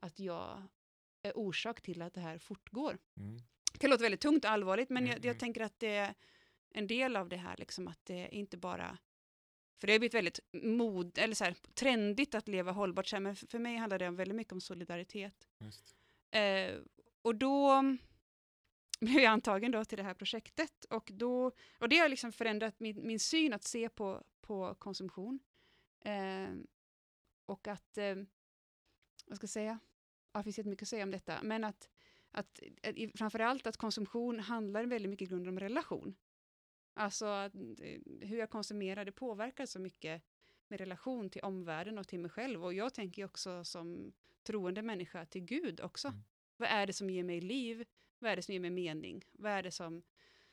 att 0.00 0.18
jag 0.18 0.62
är 1.22 1.38
orsak 1.38 1.80
till 1.80 2.02
att 2.02 2.14
det 2.14 2.20
här 2.20 2.38
fortgår. 2.38 2.98
Mm. 3.16 3.38
Det 3.72 3.78
kan 3.78 3.90
låta 3.90 4.02
väldigt 4.02 4.20
tungt 4.20 4.44
och 4.44 4.50
allvarligt, 4.50 4.88
men 4.90 5.02
Mm, 5.02 5.10
jag, 5.10 5.18
jag 5.18 5.24
mm. 5.24 5.38
tänker 5.38 5.60
att 5.60 5.78
det 5.78 5.96
är 5.96 6.14
en 6.70 6.86
del 6.86 7.16
av 7.16 7.28
det 7.28 7.36
här, 7.36 7.56
liksom 7.56 7.88
att 7.88 8.00
det 8.04 8.28
inte 8.34 8.56
bara... 8.56 8.98
För 9.80 9.86
det 9.86 9.92
har 9.92 9.98
blivit 9.98 10.14
väldigt 10.14 10.40
mod, 10.52 11.18
eller 11.18 11.34
så 11.34 11.44
här, 11.44 11.54
trendigt 11.74 12.34
att 12.34 12.48
leva 12.48 12.72
hållbart, 12.72 13.06
så 13.06 13.16
här, 13.16 13.20
men 13.20 13.36
för 13.36 13.58
mig 13.58 13.76
handlar 13.76 13.98
det 13.98 14.10
väldigt 14.10 14.36
mycket 14.36 14.52
om 14.52 14.60
solidaritet. 14.60 15.48
Eh, 16.30 16.74
och 17.22 17.34
då 17.34 17.82
blev 19.00 19.22
jag 19.22 19.30
antagen 19.30 19.70
då 19.70 19.84
till 19.84 19.98
det 19.98 20.04
här 20.04 20.14
projektet 20.14 20.84
och, 20.84 21.10
då, 21.14 21.52
och 21.78 21.88
det 21.88 21.98
har 21.98 22.08
liksom 22.08 22.32
förändrat 22.32 22.80
min, 22.80 23.06
min 23.06 23.20
syn 23.20 23.52
att 23.52 23.64
se 23.64 23.88
på, 23.88 24.24
på 24.48 24.74
konsumtion. 24.74 25.40
Eh, 26.00 26.50
och 27.46 27.68
att, 27.68 27.98
eh, 27.98 28.14
vad 29.26 29.36
ska 29.36 29.44
jag 29.44 29.50
säga, 29.50 29.78
ja, 30.32 30.38
det 30.38 30.44
finns 30.44 30.58
jättemycket 30.58 30.82
att 30.82 30.88
säga 30.88 31.04
om 31.04 31.10
detta, 31.10 31.42
men 31.42 31.64
att, 31.64 31.88
att 32.30 32.60
att 32.82 32.96
framförallt 33.18 33.66
att 33.66 33.76
konsumtion 33.76 34.40
handlar 34.40 34.84
väldigt 34.84 35.10
mycket 35.10 35.26
i 35.26 35.30
grunden 35.30 35.48
om 35.48 35.60
relation. 35.60 36.16
Alltså 36.94 37.26
att, 37.26 37.54
eh, 37.54 38.00
hur 38.20 38.38
jag 38.38 38.50
konsumerar, 38.50 39.04
det 39.04 39.12
påverkar 39.12 39.66
så 39.66 39.78
mycket 39.78 40.22
med 40.68 40.80
relation 40.80 41.30
till 41.30 41.42
omvärlden 41.42 41.98
och 41.98 42.08
till 42.08 42.20
mig 42.20 42.30
själv. 42.30 42.64
Och 42.64 42.74
jag 42.74 42.94
tänker 42.94 43.24
också 43.24 43.64
som 43.64 44.12
troende 44.42 44.82
människa 44.82 45.26
till 45.26 45.44
Gud 45.44 45.80
också. 45.80 46.08
Mm. 46.08 46.20
Vad 46.56 46.68
är 46.68 46.86
det 46.86 46.92
som 46.92 47.10
ger 47.10 47.24
mig 47.24 47.40
liv? 47.40 47.84
Vad 48.18 48.30
är 48.30 48.36
det 48.36 48.42
som 48.42 48.52
ger 48.52 48.60
mig 48.60 48.70
mening? 48.70 49.24
Vad 49.32 49.52
är 49.52 49.62
det 49.62 49.72
som 49.72 50.02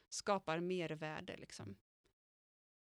skapar 0.10 0.60
mervärde? 0.60 1.38
Liksom? 1.38 1.76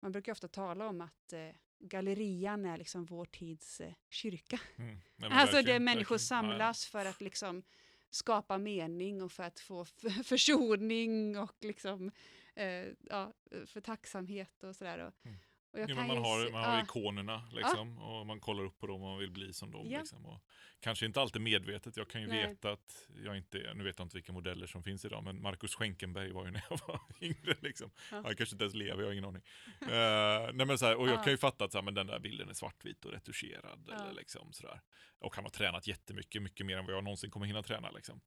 Man 0.05 0.11
brukar 0.11 0.31
ofta 0.31 0.47
tala 0.47 0.87
om 0.87 1.01
att 1.01 1.33
eh, 1.33 1.49
gallerian 1.79 2.65
är 2.65 2.77
liksom 2.77 3.05
vår 3.05 3.25
tids 3.25 3.81
eh, 3.81 3.93
kyrka. 4.09 4.59
Mm. 4.75 4.97
Alltså 5.31 5.61
där 5.61 5.79
människor 5.79 5.95
verkligen. 5.95 6.09
Ja, 6.09 6.13
ja. 6.13 6.17
samlas 6.19 6.85
för 6.85 7.05
att 7.05 7.21
liksom 7.21 7.63
skapa 8.09 8.57
mening 8.57 9.21
och 9.21 9.31
för 9.31 9.43
att 9.43 9.59
få 9.59 9.85
försoning 10.25 11.39
och 11.39 11.55
liksom, 11.61 12.11
eh, 12.55 12.85
ja, 13.09 13.33
för 13.65 13.81
tacksamhet 13.81 14.63
och 14.63 14.75
sådär. 14.75 14.99
Och, 14.99 15.13
Mm. 15.25 15.37
Och 15.75 15.81
jag 15.81 15.89
Jo, 15.89 15.95
kan 15.95 16.07
men 16.07 16.15
man 16.15 16.25
har, 16.25 16.51
man 16.51 16.63
har 16.63 16.77
ja, 16.77 16.83
ikonerna 16.83 17.47
liksom, 17.51 17.97
och 17.97 18.25
man 18.27 18.39
kollar 18.39 18.63
upp 18.63 18.79
på 18.79 18.87
dem 18.87 19.03
och 19.03 19.09
man 19.09 19.19
vill 19.19 19.31
bli 19.31 19.53
som 19.53 19.71
dem. 19.71 19.89
Ja. 19.89 19.99
Liksom, 19.99 20.25
och 20.25 20.41
kanske 20.79 21.05
inte 21.05 21.21
alltid 21.21 21.41
medvetet. 21.41 21.97
Jag 21.97 22.09
kan 22.09 22.21
ju 22.21 22.27
Nej. 22.27 22.47
veta 22.47 22.71
att 22.71 23.07
jag 23.23 23.37
inte, 23.37 23.73
nu 23.75 23.83
vet 23.83 23.99
jag 23.99 24.05
inte 24.05 24.17
vilka 24.17 24.33
modeller 24.33 24.67
som 24.67 24.83
finns 24.83 25.05
idag, 25.05 25.23
men 25.23 25.41
Marcus 25.41 25.75
Schenkenberg 25.75 26.31
var 26.31 26.45
ju 26.45 26.51
när 26.51 26.63
jag 26.69 26.79
var 26.87 26.99
yngre. 27.21 27.55
Liksom. 27.61 27.91
Ja. 28.11 28.21
Han 28.25 28.35
kanske 28.35 28.55
inte 28.55 28.63
ens 28.63 28.75
lever, 28.75 28.99
jag 29.01 29.07
har 29.07 29.13
ingen 29.13 29.25
aning. 29.25 29.41
Eh, 29.81 30.53
nej, 30.53 30.65
men 30.65 30.77
så 30.77 30.85
här, 30.85 30.95
och 30.95 31.07
jag 31.07 31.15
Ja. 31.17 31.23
kan 31.23 31.31
ju 31.33 31.37
fatta 31.37 31.65
att 31.65 31.71
så 31.71 31.77
här, 31.77 31.83
men 31.85 31.93
den 31.93 32.07
där 32.07 32.19
bilden 32.19 32.49
är 32.49 32.53
svartvit 32.53 33.05
och 33.05 33.11
retuscherad. 33.11 33.89
Eller 33.89 34.13
liksom, 34.13 34.53
sådär. 34.53 34.81
Och 35.19 35.35
han 35.35 35.43
har 35.43 35.51
tränat 35.51 35.87
jättemycket, 35.87 36.41
mycket 36.41 36.65
mer 36.65 36.77
än 36.77 36.85
vad 36.85 36.95
jag 36.95 37.03
någonsin 37.03 37.29
kommer 37.31 37.45
hinna 37.45 37.63
träna. 37.63 37.91
Liksom. 37.91 38.21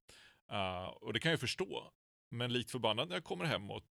Eh, 0.51 0.85
och 0.85 1.13
det 1.13 1.19
kan 1.19 1.31
jag 1.31 1.39
förstå. 1.39 1.91
Men 2.29 2.53
likt 2.53 2.71
förbannat 2.71 3.07
när 3.09 3.15
jag 3.15 3.23
kommer 3.23 3.45
hem 3.45 3.71
och 3.71 3.83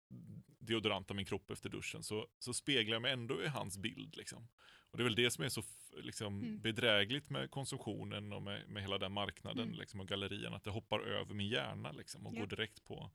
deodorantar 0.60 1.16
min 1.16 1.26
kropp 1.26 1.50
efter 1.52 1.70
duschen 1.70 2.04
så, 2.04 2.28
så 2.40 2.54
speglar 2.54 2.96
jag 2.96 3.02
mig 3.02 3.12
ändå 3.14 3.42
i 3.44 3.48
hans 3.48 3.78
bild. 3.78 4.16
Liksom. 4.18 4.48
Och 4.92 4.98
det 4.98 5.02
är 5.02 5.06
väl 5.06 5.16
det 5.16 5.32
som 5.32 5.44
är 5.44 5.50
så 5.50 5.64
liksom, 5.98 6.42
Mm. 6.44 6.60
bedrägligt 6.62 7.30
med 7.30 7.52
konsumtionen 7.52 8.34
och 8.34 8.42
med, 8.42 8.70
med 8.70 8.82
hela 8.84 8.98
den 8.98 9.12
marknaden 9.12 9.64
Mm. 9.68 9.80
liksom, 9.80 10.00
och 10.00 10.08
gallerien. 10.08 10.54
Att 10.54 10.64
det 10.64 10.70
hoppar 10.72 11.00
över 11.00 11.34
min 11.34 11.48
hjärna 11.48 11.92
liksom, 11.92 12.28
och 12.28 12.34
Ja. 12.36 12.40
går 12.40 12.48
direkt 12.48 12.84
på 12.86 13.12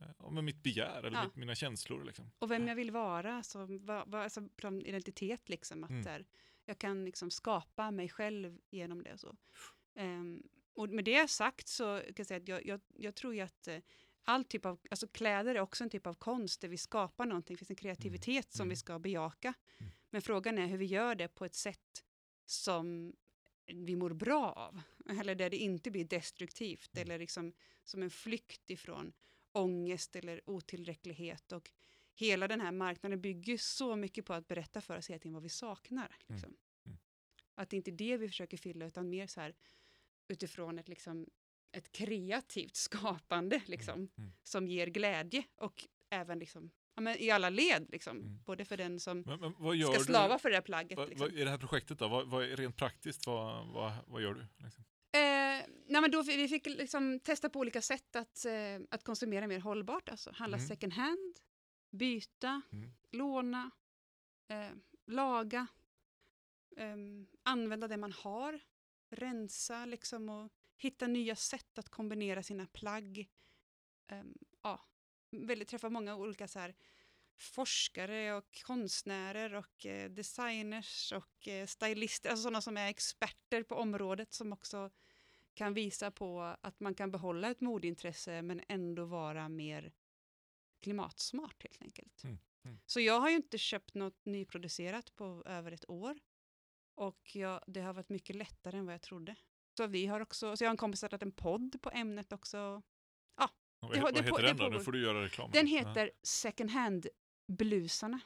eh, 0.00 0.08
ja, 0.18 0.30
med 0.30 0.44
mitt 0.44 0.62
begär 0.62 0.98
eller 1.02 1.18
Ja. 1.18 1.24
mitt, 1.24 1.36
mina 1.36 1.54
känslor. 1.54 2.04
Liksom. 2.04 2.30
och 2.38 2.50
vem 2.50 2.68
jag 2.68 2.74
vill 2.76 2.90
vara, 2.90 3.34
alltså, 3.36 3.66
va, 3.66 4.04
va, 4.06 4.22
alltså 4.22 4.40
identitet 4.84 5.48
liksom, 5.48 5.84
att 5.84 5.90
Mm. 5.90 6.02
där, 6.02 6.24
jag 6.64 6.78
kan 6.78 7.04
liksom 7.04 7.30
skapa 7.30 7.90
mig 7.90 8.08
själv 8.08 8.58
genom 8.70 9.02
det. 9.02 9.18
Så. 9.18 9.36
Ehm, 9.94 10.42
och 10.74 10.88
med 10.88 11.04
det 11.04 11.30
sagt 11.30 11.68
så 11.68 11.98
kan 12.06 12.14
jag 12.16 12.26
säga 12.26 12.40
att 12.40 12.48
jag, 12.48 12.66
jag, 12.66 12.80
jag 12.96 13.14
tror 13.14 13.34
ju 13.34 13.40
att 13.40 13.68
eh, 13.68 13.78
all 14.24 14.44
typ 14.44 14.66
av, 14.66 14.80
alltså 14.90 15.06
kläder 15.08 15.54
är 15.54 15.60
också 15.60 15.84
en 15.84 15.90
typ 15.90 16.06
av 16.06 16.14
konst 16.14 16.60
där 16.60 16.68
vi 16.68 16.76
skapar 16.78 17.26
någonting, 17.26 17.54
det 17.54 17.58
finns 17.58 17.70
en 17.70 17.76
kreativitet 17.76 18.52
som 18.52 18.62
Mm. 18.64 18.68
vi 18.70 18.76
ska 18.76 18.98
bejaka. 18.98 19.54
Mm. 19.78 19.92
Men 20.10 20.22
frågan 20.22 20.58
är 20.58 20.66
hur 20.66 20.78
vi 20.78 20.84
gör 20.84 21.14
det 21.14 21.28
på 21.28 21.44
ett 21.44 21.54
sätt 21.54 22.04
som 22.46 23.16
vi 23.66 23.96
mår 23.96 24.10
bra 24.12 24.52
av, 24.52 24.80
eller 25.20 25.34
där 25.34 25.50
det 25.50 25.56
inte 25.56 25.90
blir 25.90 26.04
destruktivt, 26.04 26.90
Mm. 26.94 27.02
eller 27.02 27.18
liksom 27.18 27.52
som 27.84 28.02
en 28.02 28.10
flykt 28.10 28.70
ifrån 28.70 29.12
ångest 29.52 30.16
eller 30.16 30.50
otillräcklighet. 30.50 31.52
Och 31.52 31.70
hela 32.14 32.48
den 32.48 32.60
här 32.60 32.72
marknaden 32.72 33.20
bygger 33.20 33.56
så 33.58 33.96
mycket 33.96 34.24
på 34.24 34.32
att 34.34 34.48
berätta 34.48 34.80
för 34.80 34.96
oss 34.98 35.10
hela 35.10 35.18
tiden 35.18 35.32
vad 35.34 35.42
vi 35.42 35.48
saknar. 35.48 36.16
Liksom. 36.28 36.56
Mm. 36.84 36.98
Att 37.54 37.70
det 37.70 37.76
inte 37.76 37.90
är 37.90 37.92
det 37.92 38.16
vi 38.16 38.28
försöker 38.28 38.56
fylla, 38.56 38.86
utan 38.86 39.10
mer 39.10 39.26
så 39.26 39.40
här 39.40 39.54
utifrån 40.28 40.78
ett, 40.78 40.88
liksom, 40.88 41.26
ett 41.72 41.92
kreativt 41.92 42.76
skapande 42.76 43.62
liksom, 43.66 43.94
Mm. 44.18 44.32
som 44.42 44.66
ger 44.68 44.86
glädje 44.86 45.44
och 45.56 45.86
även 46.10 46.38
liksom, 46.38 46.70
ja, 46.94 47.00
men 47.02 47.16
i 47.18 47.30
alla 47.30 47.50
led, 47.50 47.86
liksom, 47.90 48.16
Mm. 48.20 48.42
både 48.46 48.64
för 48.64 48.76
den 48.76 49.00
som 49.00 49.20
Men, 49.26 49.40
men 49.40 49.82
ska 49.82 49.98
slava 50.04 50.34
du? 50.34 50.38
för 50.38 50.48
det 50.50 50.56
här 50.56 50.62
plagget. 50.62 50.98
Vad, 50.98 51.08
liksom. 51.08 51.30
I 51.30 51.44
det 51.44 51.50
här 51.50 51.58
projektet 51.58 51.98
då, 51.98 52.08
vad, 52.08 52.28
vad 52.28 52.44
är 52.44 52.56
rent 52.56 52.76
praktiskt, 52.76 53.26
vad, 53.26 53.66
vad, 53.66 53.92
vad 54.06 54.22
gör 54.22 54.34
du? 54.34 54.46
Liksom? 54.64 54.84
Eh, 55.14 55.20
nej 55.86 56.00
men 56.00 56.10
då, 56.10 56.22
vi 56.22 56.48
fick 56.48 56.66
liksom 56.66 57.20
testa 57.20 57.48
på 57.48 57.58
olika 57.58 57.82
sätt 57.82 58.16
att, 58.16 58.44
eh, 58.44 58.80
att 58.90 59.04
konsumera 59.04 59.46
mer 59.46 59.58
hållbart, 59.60 60.08
alltså 60.08 60.30
handla 60.34 60.56
Mm. 60.56 60.68
second 60.68 60.92
hand, 60.92 61.36
byta, 61.90 62.62
Mm. 62.72 62.92
låna, 63.10 63.70
eh, 64.48 64.70
laga, 65.06 65.66
ehm, 66.76 67.26
använda 67.42 67.88
det 67.88 67.96
man 67.96 68.12
har, 68.12 68.60
rensa 69.10 69.84
liksom 69.86 70.28
och 70.28 70.52
hitta 70.82 71.06
nya 71.06 71.36
sätt 71.36 71.78
att 71.78 71.88
kombinera 71.88 72.42
sina 72.42 72.66
plagg. 72.66 73.28
Ehm, 74.06 74.34
ja, 74.62 74.86
väldigt, 75.30 75.68
träffa 75.68 75.90
många 75.90 76.16
olika 76.16 76.48
så 76.48 76.58
här, 76.58 76.74
forskare 77.36 78.34
och 78.34 78.62
konstnärer 78.66 79.54
och 79.54 79.86
eh, 79.86 80.10
designers 80.10 81.12
och 81.12 81.48
eh, 81.48 81.66
stylister, 81.66 82.30
alltså 82.30 82.42
sådana 82.42 82.60
som 82.60 82.76
är 82.76 82.88
experter 82.88 83.62
på 83.62 83.74
området 83.74 84.32
som 84.32 84.52
också 84.52 84.90
kan 85.54 85.74
visa 85.74 86.10
på 86.10 86.56
att 86.60 86.80
man 86.80 86.94
kan 86.94 87.10
behålla 87.10 87.50
ett 87.50 87.60
modintresse 87.60 88.42
men 88.42 88.60
ändå 88.68 89.04
vara 89.04 89.48
mer 89.48 89.92
klimatsmart 90.80 91.62
helt 91.62 91.82
enkelt. 91.82 92.24
Mm, 92.24 92.38
mm. 92.64 92.78
Så 92.86 93.00
jag 93.00 93.20
har 93.20 93.30
ju 93.30 93.36
inte 93.36 93.58
köpt 93.58 93.94
något 93.94 94.24
nyproducerat 94.24 95.14
på 95.14 95.42
över 95.46 95.72
ett 95.72 95.90
år 95.90 96.18
och 96.94 97.36
jag, 97.36 97.64
det 97.66 97.80
har 97.80 97.92
varit 97.92 98.08
mycket 98.08 98.36
lättare 98.36 98.78
än 98.78 98.86
vad 98.86 98.94
jag 98.94 99.02
trodde. 99.02 99.36
Så 99.76 99.86
vi 99.86 100.06
har 100.06 100.20
också, 100.20 100.56
så 100.56 100.64
jag 100.64 100.68
har 100.68 100.72
en 100.72 100.76
kompis 100.76 100.98
startat 101.00 101.22
en 101.22 101.32
podd 101.32 101.82
på 101.82 101.90
ämnet 101.90 102.32
också. 102.32 102.82
Vad, 103.80 103.92
Det 103.94 104.00
vad 104.00 104.14
det 104.14 104.18
heter 104.20 104.30
på- 104.30 104.38
den 104.42 104.56
då? 104.56 104.68
Nu 104.68 104.80
får 104.80 104.92
du 104.92 105.02
göra 105.02 105.22
reklam. 105.24 105.50
Den 105.52 105.66
Ja. 105.68 105.78
heter 105.78 106.10
Second 106.22 106.70
Hand-blusarna. 106.70 108.20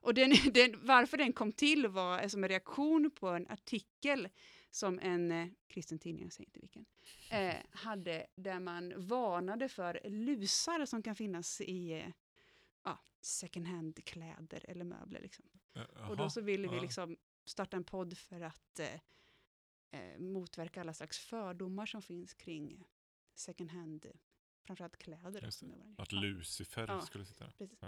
Och 0.00 0.14
den, 0.14 0.30
den, 0.54 0.86
varför 0.86 1.16
den 1.16 1.32
kom 1.32 1.52
till 1.52 1.86
var 1.88 2.28
som 2.28 2.44
en 2.44 2.48
reaktion 2.48 3.10
på 3.10 3.28
en 3.28 3.48
artikel 3.48 4.28
som 4.70 4.98
en 4.98 5.32
eh, 5.32 5.48
kristen 5.68 5.98
tidning, 5.98 6.22
jag 6.24 6.32
säger 6.32 6.46
inte 6.48 6.60
vilken, 6.60 6.86
eh, 7.30 7.54
hade 7.70 8.26
där 8.34 8.60
man 8.60 8.92
varnade 9.06 9.68
för 9.68 10.00
lusar 10.04 10.86
som 10.86 11.02
kan 11.02 11.16
finnas 11.16 11.60
i 11.60 11.92
eh, 11.92 12.08
ja, 12.84 12.98
second 13.20 13.66
hand-kläder 13.66 14.64
eller 14.68 14.84
möbler. 14.84 15.20
Liksom. 15.20 15.44
Eh, 15.74 16.10
Och 16.10 16.16
då 16.16 16.30
så 16.30 16.40
ville 16.40 16.68
vi 16.68 16.76
ja. 16.76 16.82
liksom 16.82 17.16
starta 17.44 17.76
en 17.76 17.84
podd 17.84 18.18
för 18.18 18.40
att 18.40 18.78
eh, 18.80 19.00
eh, 19.92 20.18
motverka 20.18 20.80
alla 20.80 20.94
slags 20.94 21.18
fördomar 21.18 21.86
som 21.86 22.02
finns 22.02 22.34
kring 22.34 22.84
second 23.34 23.70
hand, 23.70 24.06
framförallt 24.66 24.96
kläder. 24.96 25.44
Att 25.98 26.12
Lucifer 26.12 26.86
Ja. 26.88 27.00
skulle 27.00 27.24
sitta 27.24 27.44
där. 27.44 27.52
precis. 27.58 27.78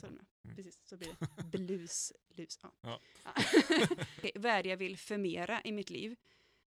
Så, 0.00 0.06
med. 0.06 0.26
Mm. 0.44 0.56
Precis, 0.56 0.80
så 0.84 0.96
blir 0.96 1.16
det. 1.20 1.58
Blus, 1.58 2.12
lus. 2.28 2.58
Ja. 2.62 2.72
Ja. 2.80 3.00
Okej, 4.18 4.32
vad 4.34 4.52
är 4.52 4.62
det 4.62 4.68
jag 4.68 4.76
vill 4.76 4.96
förmera 4.98 5.60
i 5.64 5.72
mitt 5.72 5.90
liv? 5.90 6.16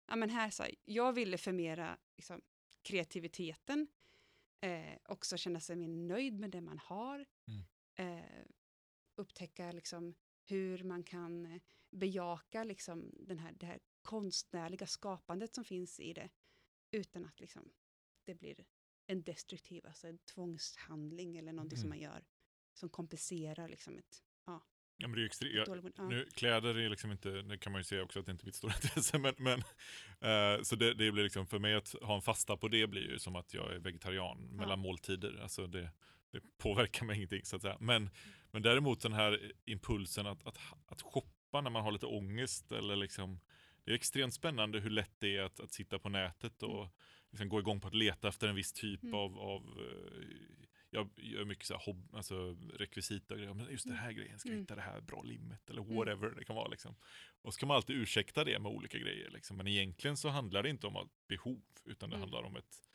Ja, 0.06 0.16
men 0.16 0.30
här, 0.30 0.50
så 0.50 0.62
här, 0.62 0.74
jag 0.84 1.12
ville 1.12 1.38
förmera 1.38 1.98
liksom, 2.16 2.42
kreativiteten, 2.82 3.86
eh, 4.60 4.94
också 5.04 5.36
känna 5.36 5.60
sig 5.60 5.76
mer 5.76 5.88
nöjd 5.88 6.38
med 6.40 6.50
det 6.50 6.60
man 6.60 6.78
har, 6.78 7.26
Mm. 7.46 8.18
eh, 8.18 8.44
upptäcka 9.14 9.72
liksom, 9.72 10.14
hur 10.44 10.84
man 10.84 11.02
kan 11.04 11.60
bejaka 11.90 12.64
liksom, 12.64 13.10
den 13.18 13.38
här, 13.38 13.52
det 13.52 13.66
här 13.66 13.78
konstnärliga 14.06 14.86
skapandet 14.86 15.54
som 15.54 15.64
finns 15.64 16.00
i 16.00 16.12
det, 16.12 16.30
utan 16.90 17.24
att 17.24 17.40
liksom, 17.40 17.72
det 18.24 18.34
blir 18.34 18.64
en 19.06 19.22
destruktiv, 19.22 19.86
alltså 19.86 20.06
en 20.08 20.18
tvångshandling 20.18 21.36
eller 21.36 21.52
någonting 21.52 21.78
som 21.78 21.92
Mm. 21.92 21.98
man 21.98 22.12
gör 22.12 22.24
som 22.74 22.88
kompenserar 22.88 23.68
liksom 23.68 23.98
ett 23.98 24.22
Ja, 24.98 25.08
men 25.08 25.16
det 25.16 25.22
är 25.22 25.26
extre-. 25.26 25.92
Ja. 25.96 26.04
Nu, 26.08 26.28
kläder 26.34 26.78
är 26.78 26.88
liksom 26.88 27.12
inte, 27.12 27.30
det 27.30 27.58
kan 27.58 27.72
man 27.72 27.80
ju 27.80 27.84
säga 27.84 28.02
också 28.02 28.20
att 28.20 28.26
det 28.26 28.32
inte 28.32 28.44
är 28.44 28.46
mitt 28.46 28.54
stora 28.54 28.72
intresse, 28.82 29.18
men, 29.18 29.34
men 29.38 29.58
eh, 30.20 30.62
så 30.62 30.76
det, 30.76 30.94
det 30.94 31.12
blir 31.12 31.22
liksom, 31.22 31.46
för 31.46 31.58
mig 31.58 31.74
att 31.74 31.94
ha 32.02 32.14
en 32.14 32.22
fasta 32.22 32.56
på 32.56 32.68
det 32.68 32.86
blir 32.86 33.10
ju 33.10 33.18
som 33.18 33.36
att 33.36 33.54
jag 33.54 33.74
är 33.74 33.78
vegetarian 33.78 34.38
mellan 34.38 34.78
måltider, 34.78 35.40
alltså 35.42 35.66
det, 35.66 35.90
det 36.32 36.40
påverkar 36.58 37.06
mig 37.06 37.16
ingenting 37.16 37.44
så 37.44 37.56
att 37.56 37.62
säga. 37.62 37.76
Men, 37.80 38.10
men 38.50 38.62
däremot 38.62 39.00
den 39.00 39.12
här 39.12 39.52
impulsen 39.64 40.26
att, 40.26 40.46
att, 40.46 40.58
att 40.86 41.02
shoppa 41.02 41.60
när 41.60 41.70
man 41.70 41.82
har 41.82 41.92
lite 41.92 42.06
ångest 42.06 42.72
eller 42.72 42.96
liksom, 42.96 43.40
det 43.86 43.92
är 43.92 43.94
extremt 43.94 44.34
spännande 44.34 44.80
hur 44.80 44.90
lätt 44.90 45.14
det 45.18 45.36
är 45.36 45.42
att, 45.42 45.60
att 45.60 45.72
sitta 45.72 45.98
på 45.98 46.08
nätet 46.08 46.62
och 46.62 46.88
liksom 47.30 47.48
gå 47.48 47.60
igång 47.60 47.80
på 47.80 47.88
att 47.88 47.94
leta 47.94 48.28
efter 48.28 48.48
en 48.48 48.54
viss 48.54 48.72
typ 48.72 49.02
Mm. 49.02 49.14
av, 49.14 49.38
av 49.38 49.62
eh, 49.62 50.26
jag 50.90 51.08
gör 51.16 51.44
mycket 51.44 51.66
så 51.66 51.74
här 51.74 51.80
hobb, 51.84 52.14
alltså 52.14 52.56
rekvisita 52.74 53.34
och 53.34 53.40
grejer. 53.40 53.54
Men 53.54 53.70
just 53.70 53.84
den 53.88 53.96
här 53.96 54.12
grejen, 54.12 54.38
ska 54.38 54.48
jag 54.48 54.52
Mm. 54.52 54.62
hitta 54.62 54.74
det 54.74 54.80
här 54.82 55.00
bra 55.00 55.22
limmet 55.22 55.70
eller 55.70 55.82
Mm. 55.82 55.94
whatever 55.96 56.30
det 56.30 56.44
kan 56.44 56.56
vara. 56.56 56.68
Liksom. 56.68 56.96
Och 57.42 57.54
så 57.54 57.60
kan 57.60 57.66
man 57.68 57.76
alltid 57.76 57.96
ursäkta 57.96 58.44
det 58.44 58.58
med 58.58 58.72
olika 58.72 58.98
grejer. 58.98 59.30
Liksom. 59.30 59.56
Men 59.56 59.66
egentligen 59.66 60.16
så 60.16 60.28
handlar 60.28 60.62
det 60.62 60.70
inte 60.70 60.86
om 60.86 61.08
behov, 61.28 61.62
utan 61.84 62.10
det 62.10 62.16
Mm. 62.16 62.20
handlar 62.20 62.42
om 62.42 62.56
ett, 62.56 62.88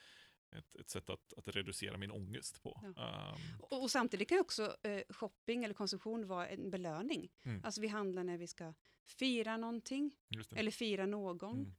ett, 0.51 0.75
ett 0.75 0.89
sätt 0.89 1.09
att, 1.09 1.33
att 1.37 1.47
reducera 1.47 1.97
min 1.97 2.11
ångest 2.11 2.63
på. 2.63 2.79
Ja. 2.95 3.33
Ehm, 3.35 3.59
Och, 3.59 3.81
och 3.83 3.91
samtidigt 3.91 4.29
kan 4.29 4.39
också 4.39 4.75
eh, 4.83 5.03
shopping 5.09 5.63
eller 5.63 5.73
konsumtion 5.73 6.27
vara 6.27 6.47
en 6.47 6.69
belöning. 6.69 7.31
Mm. 7.43 7.61
Alltså 7.65 7.81
vi 7.81 7.87
handlar 7.87 8.23
när 8.23 8.37
vi 8.37 8.47
ska 8.47 8.73
fira 9.05 9.57
någonting 9.57 10.11
eller 10.59 10.71
fira 10.71 11.05
någon. 11.05 11.57
Mm. 11.59 11.73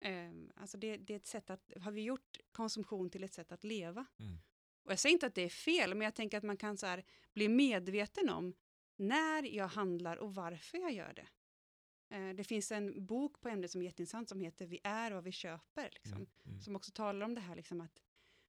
Ehm, 0.00 0.50
alltså 0.56 0.78
det, 0.78 0.96
det 0.96 1.12
är 1.12 1.16
ett 1.16 1.26
sätt 1.26 1.50
att, 1.50 1.72
har 1.80 1.92
vi 1.92 2.02
gjort 2.02 2.36
konsumtion 2.52 3.10
till 3.10 3.24
ett 3.24 3.34
sätt 3.34 3.52
att 3.52 3.64
leva? 3.64 4.06
Mm. 4.18 4.38
Och 4.82 4.92
jag 4.92 4.98
säger 4.98 5.12
inte 5.12 5.26
att 5.26 5.34
det 5.34 5.42
är 5.42 5.48
fel, 5.48 5.94
men 5.94 6.04
jag 6.04 6.14
tänker 6.14 6.38
att 6.38 6.44
man 6.44 6.56
kan 6.56 6.76
så 6.76 6.86
här, 6.86 7.04
bli 7.34 7.48
medveten 7.48 8.30
om 8.30 8.54
när 8.96 9.42
jag 9.56 9.68
handlar 9.68 10.16
och 10.16 10.34
varför 10.34 10.78
jag 10.78 10.92
gör 10.92 11.12
det. 11.14 11.28
Eh, 12.16 12.34
det 12.34 12.44
finns 12.44 12.72
en 12.72 13.06
bok 13.06 13.40
på 13.40 13.48
ämnet 13.48 13.70
som 13.70 13.80
är 13.80 13.84
jätteintressant 13.84 14.28
som 14.28 14.40
heter 14.40 14.66
Vi 14.66 14.80
är 14.84 15.10
vad 15.10 15.24
vi 15.24 15.32
köper. 15.32 15.90
Liksom 15.92 16.12
Mm. 16.16 16.28
Mm. 16.46 16.60
som 16.60 16.76
också 16.76 16.90
talar 16.92 17.26
om 17.26 17.34
det 17.34 17.40
här 17.40 17.56
liksom 17.56 17.80
att, 17.80 18.02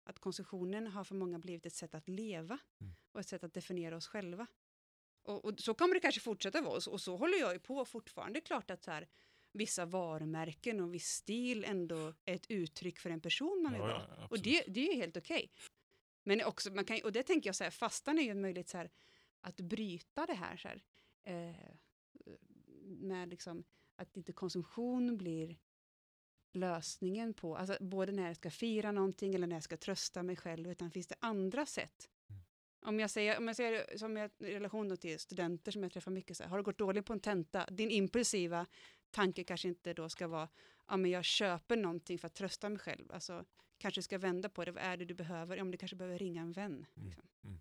att 0.09 0.19
konsumtionen 0.19 0.87
har 0.87 1.03
för 1.03 1.15
många 1.15 1.39
blivit 1.39 1.65
ett 1.65 1.73
sätt 1.73 1.95
att 1.95 2.09
leva 2.09 2.59
Mm. 2.81 2.93
och 3.11 3.19
ett 3.19 3.27
sätt 3.27 3.43
att 3.43 3.53
definiera 3.53 3.95
oss 3.97 4.07
själva. 4.07 4.47
Och, 5.23 5.45
och 5.45 5.59
så 5.59 5.73
kommer 5.73 5.93
det 5.93 5.99
kanske 5.99 6.21
fortsätta 6.21 6.61
vara 6.61 6.81
och 6.91 7.01
så, 7.01 7.17
håller 7.17 7.37
jag 7.37 7.53
ju 7.53 7.59
på 7.59 7.85
fortfarande. 7.85 8.33
Det 8.33 8.43
är 8.43 8.45
klart 8.45 8.71
att 8.71 8.83
så 8.83 8.91
här, 8.91 9.07
vissa 9.51 9.85
varumärken 9.85 10.79
och 10.79 10.93
viss 10.93 11.07
stil 11.07 11.63
ändå 11.63 12.13
är 12.25 12.35
ett 12.35 12.51
uttryck 12.51 12.99
för 12.99 13.09
en 13.09 13.21
person 13.21 13.63
man 13.63 13.71
vill 13.71 13.81
vara. 13.81 14.05
ja, 14.17 14.27
och 14.29 14.39
det, 14.39 14.63
det 14.67 14.87
är 14.87 14.93
ju 14.93 14.99
helt 15.01 15.17
okej. 15.17 15.51
Men 16.23 16.43
också, 16.43 16.71
man 16.73 16.85
kan, 16.85 16.99
och 17.03 17.11
det 17.11 17.23
tänker 17.23 17.47
jag 17.47 17.55
så 17.55 17.63
här, 17.63 17.71
fastan 17.71 18.19
är 18.19 18.23
ju 18.23 18.29
en 18.29 18.41
möjlighet 18.41 18.69
så 18.69 18.77
här, 18.77 18.89
att 19.41 19.59
bryta 19.59 20.25
det 20.25 20.33
här, 20.33 20.57
så 20.57 20.67
här 20.67 20.83
eh, 21.23 21.75
med 22.85 23.29
liksom 23.29 23.63
att 23.95 24.17
inte 24.17 24.33
konsumtion 24.33 25.17
blir 25.17 25.57
lösningen 26.51 27.33
på, 27.33 27.57
alltså 27.57 27.77
både 27.79 28.11
när 28.11 28.27
jag 28.27 28.35
ska 28.35 28.51
fira 28.51 28.91
någonting 28.91 29.35
eller 29.35 29.47
när 29.47 29.55
jag 29.55 29.63
ska 29.63 29.77
trösta 29.77 30.23
mig 30.23 30.35
själv, 30.35 30.71
utan 30.71 30.91
finns 30.91 31.07
det 31.07 31.15
andra 31.19 31.65
sätt? 31.65 32.09
Mm. 32.29 32.41
Om 32.81 32.99
jag 32.99 33.09
säger, 33.09 33.37
om 33.37 33.47
jag 33.47 33.55
säger 33.55 33.97
som 33.97 34.17
jag, 34.17 34.31
i 34.39 34.53
relation 34.53 34.97
till 34.97 35.19
studenter 35.19 35.71
som 35.71 35.83
jag 35.83 35.91
träffar 35.91 36.11
mycket, 36.11 36.37
så 36.37 36.43
här, 36.43 36.49
har 36.49 36.57
det 36.57 36.63
gått 36.63 36.77
dåligt 36.77 37.05
på 37.05 37.13
en 37.13 37.19
tenta, 37.19 37.65
din 37.69 37.91
impulsiva 37.91 38.65
tanke 39.11 39.43
kanske 39.43 39.67
inte 39.67 39.93
då 39.93 40.09
ska 40.09 40.27
vara, 40.27 40.49
ja 40.87 40.97
men 40.97 41.11
jag 41.11 41.25
köper 41.25 41.75
någonting 41.75 42.19
för 42.19 42.27
att 42.27 42.35
trösta 42.35 42.69
mig 42.69 42.79
själv, 42.79 43.11
alltså 43.11 43.45
kanske 43.77 44.01
ska 44.01 44.17
vända 44.17 44.49
på 44.49 44.65
det, 44.65 44.71
vad 44.71 44.83
är 44.83 44.97
det 44.97 45.05
du 45.05 45.13
behöver? 45.13 45.57
Ja 45.57 45.63
men 45.63 45.71
du 45.71 45.77
kanske 45.77 45.95
behöver 45.95 46.19
ringa 46.19 46.41
en 46.41 46.51
vän. 46.51 46.85
Mm, 46.95 47.07
Liksom. 47.07 47.23
mm. 47.43 47.59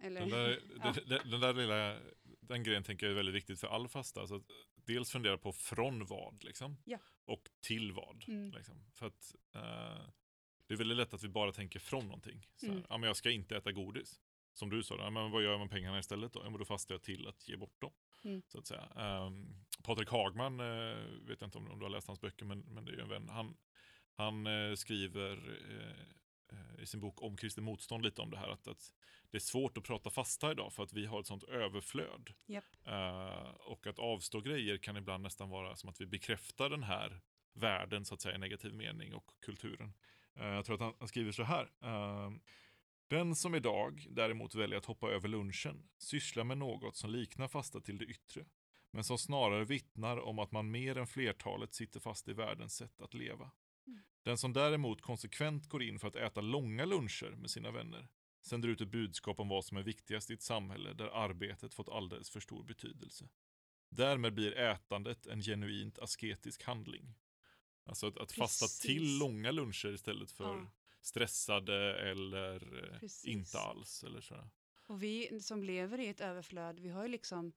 Eller, 0.00 0.20
Den 0.20 0.30
där, 0.30 0.60
Ja. 0.84 0.94
den, 1.06 1.30
den 1.30 1.40
där 1.40 1.54
lilla, 1.54 1.98
den 2.48 2.62
grejen 2.62 2.82
tänker 2.82 3.06
jag 3.06 3.10
är 3.10 3.16
väldigt 3.16 3.34
viktigt 3.34 3.60
för 3.60 3.68
all 3.68 3.88
fasta. 3.88 4.22
Att 4.22 4.30
dels 4.74 5.10
fundera 5.12 5.38
på 5.38 5.52
från 5.52 6.06
vad 6.06 6.44
liksom, 6.44 6.76
Ja. 6.84 6.98
och 7.24 7.50
till 7.60 7.92
vad. 7.92 8.24
Mm. 8.28 8.50
Liksom. 8.52 8.84
För 8.94 9.06
att 9.06 9.34
eh, 9.54 10.08
det 10.66 10.74
är 10.74 10.78
väldigt 10.78 10.96
lätt 10.96 11.14
att 11.14 11.24
vi 11.24 11.28
bara 11.28 11.52
tänker 11.52 11.78
från 11.78 12.04
någonting. 12.04 12.46
Så 12.56 12.66
här, 12.66 12.72
Mm. 12.72 12.86
ja, 12.88 12.98
men 12.98 13.06
jag 13.06 13.16
ska 13.16 13.30
inte 13.30 13.56
äta 13.56 13.72
godis. 13.72 14.20
Som 14.52 14.70
du 14.70 14.82
sa, 14.82 14.96
ja, 14.96 15.10
men 15.10 15.30
vad 15.30 15.42
gör 15.42 15.50
jag 15.50 15.60
med 15.60 15.70
pengarna 15.70 15.98
istället 15.98 16.32
då? 16.32 16.40
Ja, 16.44 16.50
men 16.50 16.58
då 16.58 16.64
fastar 16.64 16.94
jag 16.94 17.02
till 17.02 17.26
att 17.28 17.48
ge 17.48 17.56
bort 17.56 17.80
dem. 17.80 17.92
Mm. 18.24 18.42
Så 18.46 18.58
att 18.58 18.66
säga. 18.66 18.88
Um, 19.26 19.64
Patrik 19.84 20.08
Hagman, 20.08 20.60
eh, 20.60 20.96
vet 21.26 21.40
jag 21.40 21.46
inte 21.46 21.58
om, 21.58 21.70
om 21.70 21.78
du 21.78 21.84
har 21.84 21.90
läst 21.90 22.06
hans 22.06 22.20
böcker, 22.20 22.44
men, 22.44 22.60
men 22.60 22.84
det 22.84 22.92
är 22.92 22.96
ju 22.96 23.02
en 23.02 23.08
vän. 23.08 23.28
Han, 23.28 23.56
han 24.14 24.46
eh, 24.46 24.74
skriver 24.74 25.58
eh, 25.70 26.04
i 26.78 26.86
sin 26.86 27.00
bok 27.00 27.22
om 27.22 27.36
kristen 27.36 27.64
motstånd 27.64 28.04
lite 28.04 28.22
om 28.22 28.30
det 28.30 28.38
här 28.38 28.48
att, 28.48 28.68
att 28.68 28.92
det 29.30 29.36
är 29.36 29.40
svårt 29.40 29.78
att 29.78 29.84
prata 29.84 30.10
fasta 30.10 30.50
idag 30.52 30.72
för 30.72 30.82
att 30.82 30.92
vi 30.92 31.06
har 31.06 31.20
ett 31.20 31.26
sånt 31.26 31.44
överflöd. 31.44 32.34
Japp. 32.46 32.64
Eh, 32.86 33.50
och 33.50 33.86
att 33.86 33.98
avstå 33.98 34.40
grejer 34.40 34.78
kan 34.78 34.96
ibland 34.96 35.22
nästan 35.22 35.48
vara 35.48 35.76
som 35.76 35.88
att 35.90 36.00
vi 36.00 36.06
bekräftar 36.06 36.70
den 36.70 36.82
här 36.82 37.20
världen 37.54 38.04
så 38.04 38.14
att 38.14 38.20
säga 38.20 38.34
i 38.34 38.38
negativ 38.38 38.74
mening 38.74 39.14
och 39.14 39.30
kulturen. 39.40 39.92
Eh, 40.34 40.46
jag 40.46 40.64
tror 40.64 40.74
att 40.74 40.80
han, 40.80 40.94
han 40.98 41.08
skriver 41.08 41.32
så 41.32 41.42
här. 41.42 41.70
eh, 41.82 42.30
Den 43.08 43.34
som 43.36 43.54
idag 43.54 44.06
däremot 44.10 44.54
väljer 44.54 44.78
att 44.78 44.84
hoppa 44.84 45.10
över 45.10 45.28
lunchen 45.28 45.88
sysslar 45.98 46.44
med 46.44 46.58
något 46.58 46.96
som 46.96 47.10
liknar 47.10 47.48
fasta 47.48 47.80
till 47.80 47.98
det 47.98 48.04
yttre, 48.04 48.44
men 48.90 49.04
som 49.04 49.18
snarare 49.18 49.64
vittnar 49.64 50.16
om 50.16 50.38
att 50.38 50.52
man 50.52 50.70
mer 50.70 50.98
än 50.98 51.06
flertalet 51.06 51.74
sitter 51.74 52.00
fast 52.00 52.28
i 52.28 52.32
världens 52.32 52.76
sätt 52.76 53.00
att 53.00 53.14
leva. 53.14 53.50
Den 54.28 54.38
som 54.38 54.52
däremot 54.52 55.00
konsekvent 55.00 55.68
går 55.68 55.82
in 55.82 55.98
för 55.98 56.08
att 56.08 56.16
äta 56.16 56.40
långa 56.40 56.84
luncher 56.84 57.30
med 57.30 57.50
sina 57.50 57.70
vänner 57.70 58.08
sänder 58.40 58.68
ut 58.68 58.80
ett 58.80 58.88
budskap 58.88 59.40
om 59.40 59.48
vad 59.48 59.64
som 59.64 59.76
är 59.76 59.82
viktigast 59.82 60.30
i 60.30 60.34
ett 60.34 60.42
samhälle 60.42 60.92
där 60.92 61.06
arbetet 61.06 61.74
fått 61.74 61.88
alldeles 61.88 62.30
för 62.30 62.40
stor 62.40 62.64
betydelse. 62.64 63.28
Därmed 63.90 64.34
blir 64.34 64.58
ätandet 64.58 65.26
en 65.26 65.42
genuint 65.42 65.98
asketisk 65.98 66.62
handling. 66.62 67.14
Alltså 67.84 68.06
att, 68.06 68.18
att 68.18 68.32
fasta 68.32 68.86
till 68.86 69.18
långa 69.18 69.50
luncher 69.50 69.94
istället 69.94 70.30
för 70.30 70.44
Ja. 70.44 70.70
stressade 71.00 71.98
eller 72.10 72.84
eh, 72.92 72.98
Precis. 72.98 73.24
inte 73.24 73.58
alls. 73.58 74.04
Eller 74.04 74.20
så. 74.20 74.48
Och 74.86 75.02
vi 75.02 75.40
som 75.40 75.62
lever 75.62 76.00
i 76.00 76.08
ett 76.08 76.20
överflöd, 76.20 76.80
vi 76.80 76.88
har 76.88 77.02
ju 77.02 77.08
liksom 77.08 77.52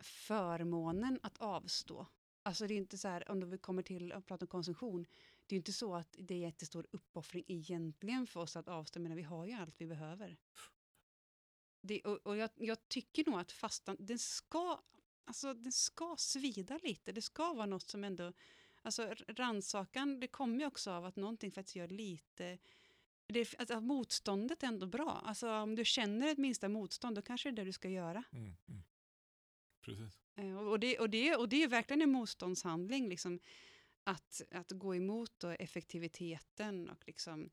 förmånen 0.00 1.20
att 1.22 1.38
avstå. 1.38 2.06
Alltså 2.42 2.66
det 2.66 2.74
är 2.74 2.78
inte 2.78 2.98
så 2.98 3.08
här, 3.08 3.30
om 3.30 3.50
vi 3.50 3.58
kommer 3.58 3.82
till 3.82 4.12
att 4.12 4.26
prata 4.26 4.44
om 4.44 4.48
konsumtion, 4.48 5.06
det 5.46 5.54
är 5.54 5.56
inte 5.56 5.72
så 5.72 5.94
att 5.94 6.16
det 6.18 6.34
är 6.34 6.38
jättestor 6.38 6.86
uppoffring 6.90 7.44
egentligen 7.48 8.26
för 8.26 8.40
oss 8.40 8.56
att 8.56 8.68
avstå, 8.68 9.00
men 9.00 9.16
vi 9.16 9.22
har 9.22 9.46
ju 9.46 9.52
allt 9.52 9.80
vi 9.80 9.86
behöver. 9.86 10.36
Det, 11.80 12.00
och 12.00 12.26
och 12.26 12.36
jag, 12.36 12.50
jag 12.54 12.88
tycker 12.88 13.30
nog 13.30 13.40
att 13.40 13.52
fastan, 13.52 13.96
den 13.98 14.18
ska, 14.18 14.80
alltså 15.24 15.54
den 15.54 15.72
ska 15.72 16.16
svida 16.18 16.80
lite, 16.82 17.12
det 17.12 17.22
ska 17.22 17.52
vara 17.52 17.66
något 17.66 17.88
som 17.88 18.04
ändå, 18.04 18.32
alltså 18.82 19.14
rannsakan, 19.28 20.20
det 20.20 20.28
kommer 20.28 20.60
ju 20.60 20.66
också 20.66 20.90
av 20.90 21.04
att 21.04 21.16
någonting 21.16 21.52
faktiskt 21.52 21.76
gör 21.76 21.88
lite, 21.88 22.58
det, 23.26 23.54
att 23.58 23.82
motståndet 23.82 24.62
är 24.62 24.66
ändå 24.66 24.86
bra. 24.86 25.22
Alltså 25.24 25.50
om 25.50 25.74
du 25.74 25.84
känner 25.84 26.28
ett 26.28 26.38
minsta 26.38 26.68
motstånd, 26.68 27.16
då 27.16 27.22
kanske 27.22 27.50
det 27.50 27.54
är 27.54 27.56
det 27.56 27.64
du 27.64 27.72
ska 27.72 27.88
göra. 27.88 28.24
Mm, 28.32 28.56
mm. 28.68 28.82
Precis. 29.80 30.20
Eh, 30.36 30.56
Och 30.56 30.70
och 30.70 30.80
det, 30.80 30.98
och 30.98 31.10
det, 31.10 31.36
och 31.36 31.48
det 31.48 31.62
är 31.62 31.68
verkligen 31.68 32.02
en 32.02 32.10
motståndshandling, 32.12 33.08
liksom, 33.08 33.40
att, 34.04 34.42
att 34.50 34.70
gå 34.70 34.94
emot 34.94 35.32
då 35.38 35.48
effektiviteten 35.48 36.90
och 36.90 37.06
liksom, 37.06 37.50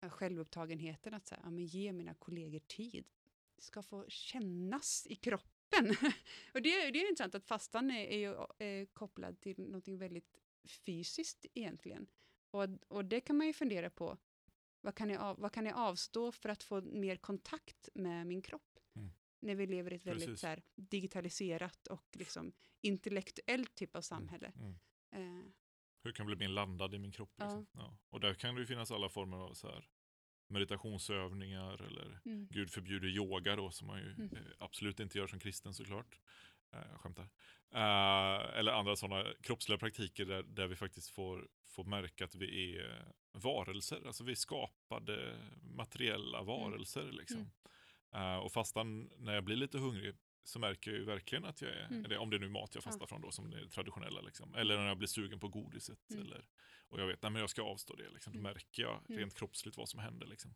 eh, 0.00 0.10
självupptagenheten. 0.10 1.14
Att 1.14 1.26
säga, 1.26 1.40
ja, 1.44 1.50
men 1.50 1.66
ge 1.66 1.92
mina 1.92 2.14
kollegor 2.14 2.58
tid. 2.58 3.04
Det 3.56 3.62
ska 3.62 3.82
få 3.82 4.04
kännas 4.08 5.06
i 5.10 5.14
kroppen. 5.14 5.90
och 6.54 6.62
det, 6.62 6.90
det 6.90 6.98
är 6.98 7.08
intressant 7.08 7.34
att 7.34 7.46
fastan 7.46 7.90
är, 7.90 8.06
är 8.06 8.18
ju 8.18 8.66
eh, 8.66 8.86
kopplad 8.92 9.40
till 9.40 9.60
något 9.60 9.88
väldigt 9.88 10.40
fysiskt 10.64 11.46
egentligen. 11.54 12.06
Och, 12.50 12.68
och 12.88 13.04
det 13.04 13.20
kan 13.20 13.36
man 13.36 13.46
ju 13.46 13.52
fundera 13.52 13.90
på. 13.90 14.18
Vad 14.80 14.94
kan, 14.94 15.10
jag 15.10 15.22
av, 15.22 15.38
vad 15.40 15.52
kan 15.52 15.66
jag 15.66 15.76
avstå 15.76 16.32
för 16.32 16.48
att 16.48 16.62
få 16.62 16.80
mer 16.80 17.16
kontakt 17.16 17.88
med 17.94 18.26
min 18.26 18.42
kropp? 18.42 18.78
Mm. 18.96 19.10
När 19.40 19.54
vi 19.54 19.66
lever 19.66 19.92
i 19.92 19.96
ett 19.96 20.06
väldigt 20.06 20.26
Precis. 20.26 20.40
så 20.40 20.46
här, 20.46 20.62
digitaliserat 20.74 21.86
och 21.86 22.06
liksom, 22.12 22.52
intellektuellt 22.80 23.74
typ 23.74 23.96
av 23.96 24.00
samhälle. 24.00 24.52
Mm. 24.56 24.74
Eh, 25.10 25.44
Hur 26.04 26.12
kan 26.12 26.28
jag 26.28 26.36
bli 26.36 26.46
mer 26.46 26.54
landad 26.54 26.94
i 26.94 26.98
min 26.98 27.12
kropp? 27.12 27.32
Ja. 27.36 27.44
Liksom? 27.44 27.66
Ja. 27.72 27.96
Och 28.10 28.20
där 28.20 28.34
kan 28.34 28.54
det 28.54 28.60
ju 28.60 28.66
finnas 28.66 28.90
alla 28.90 29.08
former 29.08 29.36
av 29.36 29.54
så 29.54 29.68
här, 29.68 29.88
meditationsövningar 30.48 31.82
eller 31.82 32.20
mm. 32.24 32.48
gud 32.50 32.70
förbjuder 32.70 33.08
yoga 33.08 33.56
då 33.56 33.70
som 33.70 33.86
man 33.86 33.98
ju 33.98 34.12
Mm. 34.12 34.36
eh, 34.36 34.42
absolut 34.58 35.00
inte 35.00 35.18
gör 35.18 35.26
som 35.26 35.38
kristen 35.38 35.74
såklart. 35.74 36.18
Eh, 36.72 36.80
jag 36.90 37.00
skämtar. 37.00 37.28
Eh, 37.70 38.58
eller 38.58 38.72
andra 38.72 38.96
sådana 38.96 39.24
kroppsliga 39.42 39.78
praktiker 39.78 40.24
där, 40.24 40.42
där 40.42 40.66
vi 40.66 40.76
faktiskt 40.76 41.10
får, 41.10 41.48
får 41.66 41.84
märka 41.84 42.24
att 42.24 42.34
vi 42.34 42.78
är 42.78 43.04
varelser. 43.32 44.06
Alltså 44.06 44.24
vi 44.24 44.32
är 44.32 44.36
skapade 44.36 45.36
materiella 45.62 46.42
varelser. 46.42 47.12
Liksom. 47.12 47.50
Mm. 48.12 48.34
Eh, 48.34 48.38
och 48.38 48.52
fastan, 48.52 49.10
när 49.18 49.34
jag 49.34 49.44
blir 49.44 49.56
lite 49.56 49.78
hungrig 49.78 50.14
så 50.44 50.58
märker 50.58 50.90
jag 50.90 50.98
ju 51.00 51.04
verkligen 51.06 51.44
att 51.44 51.62
jag 51.62 51.70
är, 51.70 51.86
Mm. 51.86 52.04
eller 52.04 52.18
om 52.18 52.30
det 52.30 52.36
är 52.36 52.40
nu 52.40 52.48
mat 52.48 52.74
jag 52.74 52.80
Ja. 52.82 52.90
fastar 52.90 53.06
från 53.06 53.20
då, 53.20 53.30
som 53.30 53.50
det 53.50 53.68
traditionella. 53.68 54.20
Liksom. 54.20 54.54
Eller 54.54 54.76
när 54.76 54.86
jag 54.88 54.98
blir 54.98 55.08
sugen 55.08 55.40
på 55.40 55.48
godiset. 55.48 56.10
Mm. 56.10 56.22
Eller, 56.26 56.44
och 56.88 57.00
jag 57.00 57.06
vet, 57.06 57.22
nej 57.22 57.30
men 57.30 57.40
jag 57.40 57.50
ska 57.50 57.62
avstå 57.62 57.94
det. 57.94 58.08
Liksom. 58.10 58.32
Då 58.32 58.38
Mm. 58.38 58.52
märker 58.52 58.82
jag 58.82 59.00
Mm. 59.08 59.18
rent 59.18 59.34
kroppsligt 59.34 59.76
vad 59.76 59.88
som 59.88 60.00
händer. 60.00 60.26
Liksom. 60.26 60.54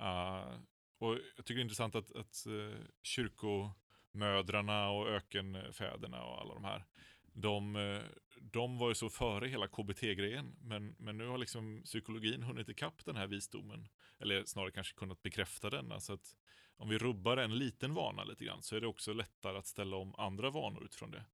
Eh, 0.00 0.58
och 0.98 1.14
jag 1.36 1.44
tycker 1.44 1.54
det 1.54 1.60
är 1.60 1.62
intressant 1.62 1.94
att, 1.94 2.16
att 2.16 2.44
uh, 2.48 2.74
kyrkomödrarna 3.02 4.90
och 4.90 5.08
ökenfäderna 5.08 6.22
och 6.24 6.40
alla 6.40 6.54
de 6.54 6.64
här, 6.64 6.84
de, 7.32 7.76
eh, 7.76 8.02
de 8.40 8.78
var 8.78 8.88
ju 8.88 8.94
så 8.94 9.10
före 9.10 9.48
hela 9.48 9.68
KBT-grejen, 9.68 10.56
men, 10.60 10.94
men 10.98 11.18
nu 11.18 11.26
har 11.26 11.38
liksom 11.38 11.82
psykologin 11.84 12.42
hunnit 12.42 12.68
ikapp 12.68 13.04
den 13.04 13.16
här 13.16 13.26
visdomen, 13.26 13.88
eller 14.20 14.44
snarare 14.44 14.70
kanske 14.72 14.94
kunnat 14.94 15.22
bekräfta 15.22 15.70
den. 15.70 15.92
Alltså 15.92 16.12
att 16.12 16.36
om 16.76 16.88
vi 16.88 16.98
rubbar 16.98 17.36
en 17.36 17.58
liten 17.58 17.94
vana 17.94 18.24
lite 18.24 18.44
grann 18.44 18.62
så 18.62 18.76
är 18.76 18.80
det 18.80 18.86
också 18.86 19.12
lättare 19.12 19.58
att 19.58 19.66
ställa 19.66 19.96
om 19.96 20.14
andra 20.14 20.50
vanor 20.50 20.84
utifrån 20.84 21.10
det. 21.10 21.24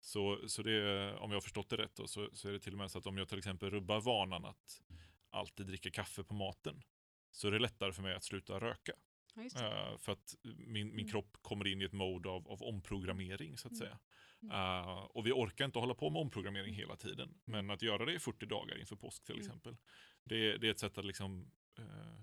Så, 0.00 0.48
så 0.48 0.62
det, 0.62 1.12
om 1.14 1.30
jag 1.30 1.36
har 1.36 1.40
förstått 1.40 1.68
det 1.68 1.76
rätt 1.76 1.96
då, 1.96 2.06
så, 2.06 2.30
så 2.32 2.48
är 2.48 2.52
det 2.52 2.60
till 2.60 2.72
och 2.72 2.78
med 2.78 2.90
så 2.90 2.98
att 2.98 3.06
om 3.06 3.18
jag 3.18 3.28
till 3.28 3.38
exempel 3.38 3.70
rubbar 3.70 4.00
vanan 4.00 4.44
att 4.44 4.82
alltid 5.30 5.66
dricka 5.66 5.90
kaffe 5.90 6.24
på 6.24 6.34
maten, 6.34 6.82
så 7.30 7.48
är 7.48 7.52
det 7.52 7.58
lättare 7.58 7.92
för 7.92 8.02
mig 8.02 8.14
att 8.14 8.24
sluta 8.24 8.60
röka. 8.60 8.92
Ja. 9.34 9.42
Eh, 9.42 9.98
för 9.98 10.12
att 10.12 10.34
min, 10.42 10.66
min 10.66 10.90
Mm. 10.90 11.08
kropp 11.08 11.36
kommer 11.42 11.66
in 11.66 11.82
i 11.82 11.84
ett 11.84 11.92
mode 11.92 12.28
av, 12.28 12.48
av 12.48 12.62
omprogrammering 12.62 13.58
så 13.58 13.68
att 13.68 13.72
Mm. 13.72 13.78
säga. 13.78 13.98
Mm. 14.42 14.56
Eh, 14.56 14.88
och 14.98 15.26
vi 15.26 15.32
orkar 15.32 15.64
inte 15.64 15.78
hålla 15.78 15.94
på 15.94 16.10
med 16.10 16.20
omprogrammering 16.20 16.74
hela 16.74 16.96
tiden. 16.96 17.40
Men 17.44 17.70
att 17.70 17.82
göra 17.82 18.04
det 18.04 18.12
i 18.14 18.18
40 18.18 18.46
dagar 18.46 18.78
inför 18.78 18.96
påsk 18.96 19.24
till 19.24 19.34
Mm. 19.34 19.46
exempel. 19.46 19.76
Det, 20.24 20.58
det 20.58 20.66
är 20.66 20.70
ett 20.70 20.78
sätt 20.80 20.98
att 20.98 21.04
liksom 21.04 21.50
eh, 21.78 22.20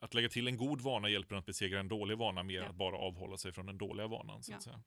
att 0.00 0.14
lägga 0.14 0.28
till 0.28 0.48
en 0.48 0.56
god 0.56 0.80
vana 0.80 1.08
hjälper 1.08 1.36
att 1.36 1.46
besegra 1.46 1.80
en 1.80 1.88
dålig 1.88 2.18
vana 2.18 2.42
mer 2.42 2.58
än 2.58 2.64
Ja. 2.64 2.70
att 2.70 2.76
bara 2.76 2.96
avhålla 2.98 3.36
sig 3.36 3.52
från 3.52 3.66
den 3.66 3.78
dåliga 3.78 4.06
vanan. 4.06 4.42
Så 4.42 4.52
Ja. 4.52 4.56
att 4.56 4.62
säga. 4.62 4.82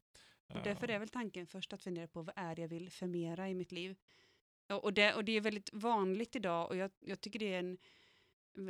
Och 0.48 0.64
därför 0.64 0.90
Eh, 0.90 0.96
är 0.96 1.00
väl 1.00 1.10
tanken 1.10 1.48
först 1.48 1.74
att 1.74 1.84
fundera 1.84 2.08
på 2.08 2.22
vad 2.22 2.34
är 2.38 2.56
det 2.56 2.62
jag 2.62 2.70
vill 2.70 2.90
förmera 2.90 3.50
i 3.50 3.54
mitt 3.54 3.72
liv. 3.72 3.96
Och, 4.70 4.84
och, 4.84 4.94
det, 4.94 5.14
och 5.14 5.26
det 5.26 5.32
är 5.32 5.42
väldigt 5.42 5.70
vanligt 5.74 6.36
idag 6.36 6.70
och 6.70 6.76
jag, 6.76 6.92
jag 7.00 7.22
tycker 7.22 7.40
det 7.40 7.54
är, 7.54 7.60
en, 7.60 7.78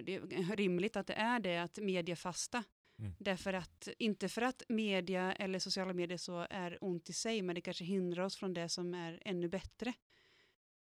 det 0.03 0.15
är 0.15 0.55
rimligt 0.55 0.95
att 0.95 1.07
det 1.07 1.13
är 1.13 1.39
det, 1.39 1.57
att 1.57 1.77
media 1.77 2.15
fasta. 2.15 2.63
Mm. 2.99 3.11
Därför 3.19 3.53
att, 3.53 3.87
inte 3.99 4.29
för 4.29 4.41
att 4.41 4.63
media 4.69 5.33
eller 5.33 5.59
sociala 5.59 5.93
medier 5.93 6.17
så 6.17 6.47
är 6.49 6.77
ont 6.81 7.09
i 7.09 7.13
sig, 7.13 7.41
men 7.41 7.55
det 7.55 7.61
kanske 7.61 7.83
hindrar 7.85 8.23
oss 8.23 8.35
från 8.37 8.53
det 8.53 8.69
som 8.69 8.93
är 8.93 9.21
ännu 9.25 9.47
bättre. 9.47 9.93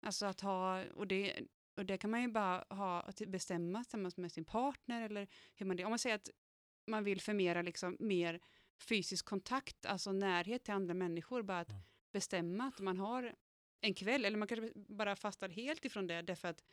Alltså 0.01 0.25
att 0.25 0.41
ha, 0.41 0.83
och 0.83 1.07
det, 1.07 1.39
och 1.77 1.85
det 1.85 1.97
kan 1.97 2.09
man 2.11 2.21
ju 2.21 2.27
bara 2.27 2.65
ha 2.69 3.11
bestämma 3.27 3.83
tillsammans 3.83 4.17
med 4.17 4.31
sin 4.31 4.45
partner 4.45 5.01
eller 5.01 5.27
hur 5.55 5.65
man 5.65 5.77
det. 5.77 5.85
Om 5.85 5.89
man 5.91 5.99
säger 5.99 6.15
att 6.15 6.29
man 6.87 7.03
vill 7.03 7.21
förmera 7.21 7.61
liksom 7.61 7.97
mer 7.99 8.39
fysisk 8.89 9.25
kontakt, 9.25 9.85
alltså 9.85 10.11
närhet 10.11 10.63
till 10.63 10.73
andra 10.73 10.93
människor, 10.93 11.41
bara 11.41 11.59
att 11.59 11.69
Ja. 11.71 11.81
bestämma 12.11 12.63
att 12.67 12.79
man 12.79 12.97
har 12.97 13.35
en 13.81 13.93
kväll, 13.93 14.25
eller 14.25 14.37
man 14.37 14.47
kanske 14.47 14.71
bara 14.75 15.15
fastar 15.15 15.49
helt 15.49 15.85
ifrån 15.85 16.07
det, 16.07 16.21
därför 16.21 16.47
att 16.47 16.63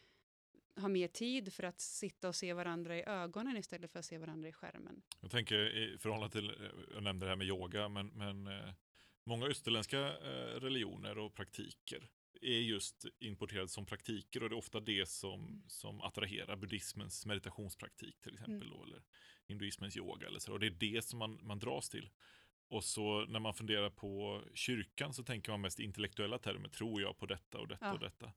ha 0.80 0.88
mer 0.88 1.08
tid 1.08 1.52
för 1.52 1.62
att 1.62 1.80
sitta 1.80 2.28
och 2.28 2.34
se 2.34 2.52
varandra 2.52 2.96
i 2.98 3.02
ögonen 3.02 3.56
istället 3.56 3.90
för 3.92 3.98
att 3.98 4.04
se 4.04 4.18
varandra 4.18 4.48
i 4.48 4.52
skärmen. 4.52 5.02
Jag 5.20 5.30
tänker 5.30 5.76
i 5.76 5.98
förhållande 5.98 6.32
till, 6.32 6.50
eh, 6.50 6.56
jag 6.94 7.02
nämnde 7.02 7.26
det 7.26 7.30
här 7.30 7.36
med 7.36 7.46
yoga, 7.46 7.88
men, 7.88 8.06
men 8.06 8.46
eh, 8.46 8.70
många 9.24 9.46
österländska 9.46 9.98
eh, 9.98 10.60
religioner 10.60 11.18
och 11.18 11.34
praktiker 11.34 12.08
är 12.40 12.61
just 12.61 13.05
importerade 13.18 13.68
som 13.68 13.87
praktiker 13.87 14.42
och 14.42 14.49
det 14.49 14.55
är 14.55 14.59
ofta 14.59 14.81
det 14.81 15.09
som, 15.09 15.62
som 15.68 16.01
attraherar 16.01 16.57
buddhismens 16.57 17.27
meditationspraktik 17.27 18.20
till 18.20 18.35
exempel 18.35 18.70
då, 18.70 18.85
eller 18.85 19.03
hinduismens 19.47 19.97
yoga 19.97 20.27
eller 20.27 20.38
så. 20.38 20.53
Och 20.53 20.61
det 20.61 20.66
är 20.66 20.70
det 20.70 21.05
som 21.05 21.18
man, 21.18 21.38
man 21.42 21.59
dras 21.59 21.88
till. 21.88 22.11
Och 22.68 22.85
så 22.85 23.25
när 23.25 23.40
man 23.40 23.55
funderar 23.55 23.90
på 23.90 24.42
kyrkan 24.55 25.14
så 25.14 25.25
tänker 25.25 25.53
man 25.53 25.61
mest 25.61 25.79
intellektuella 25.79 26.38
termer, 26.38 26.68
tror 26.68 27.03
jag 27.03 27.18
på 27.18 27.27
detta 27.27 27.59
och 27.59 27.68
detta 27.68 27.87
Ja. 27.87 27.92
och 27.92 28.01
detta. 28.01 28.33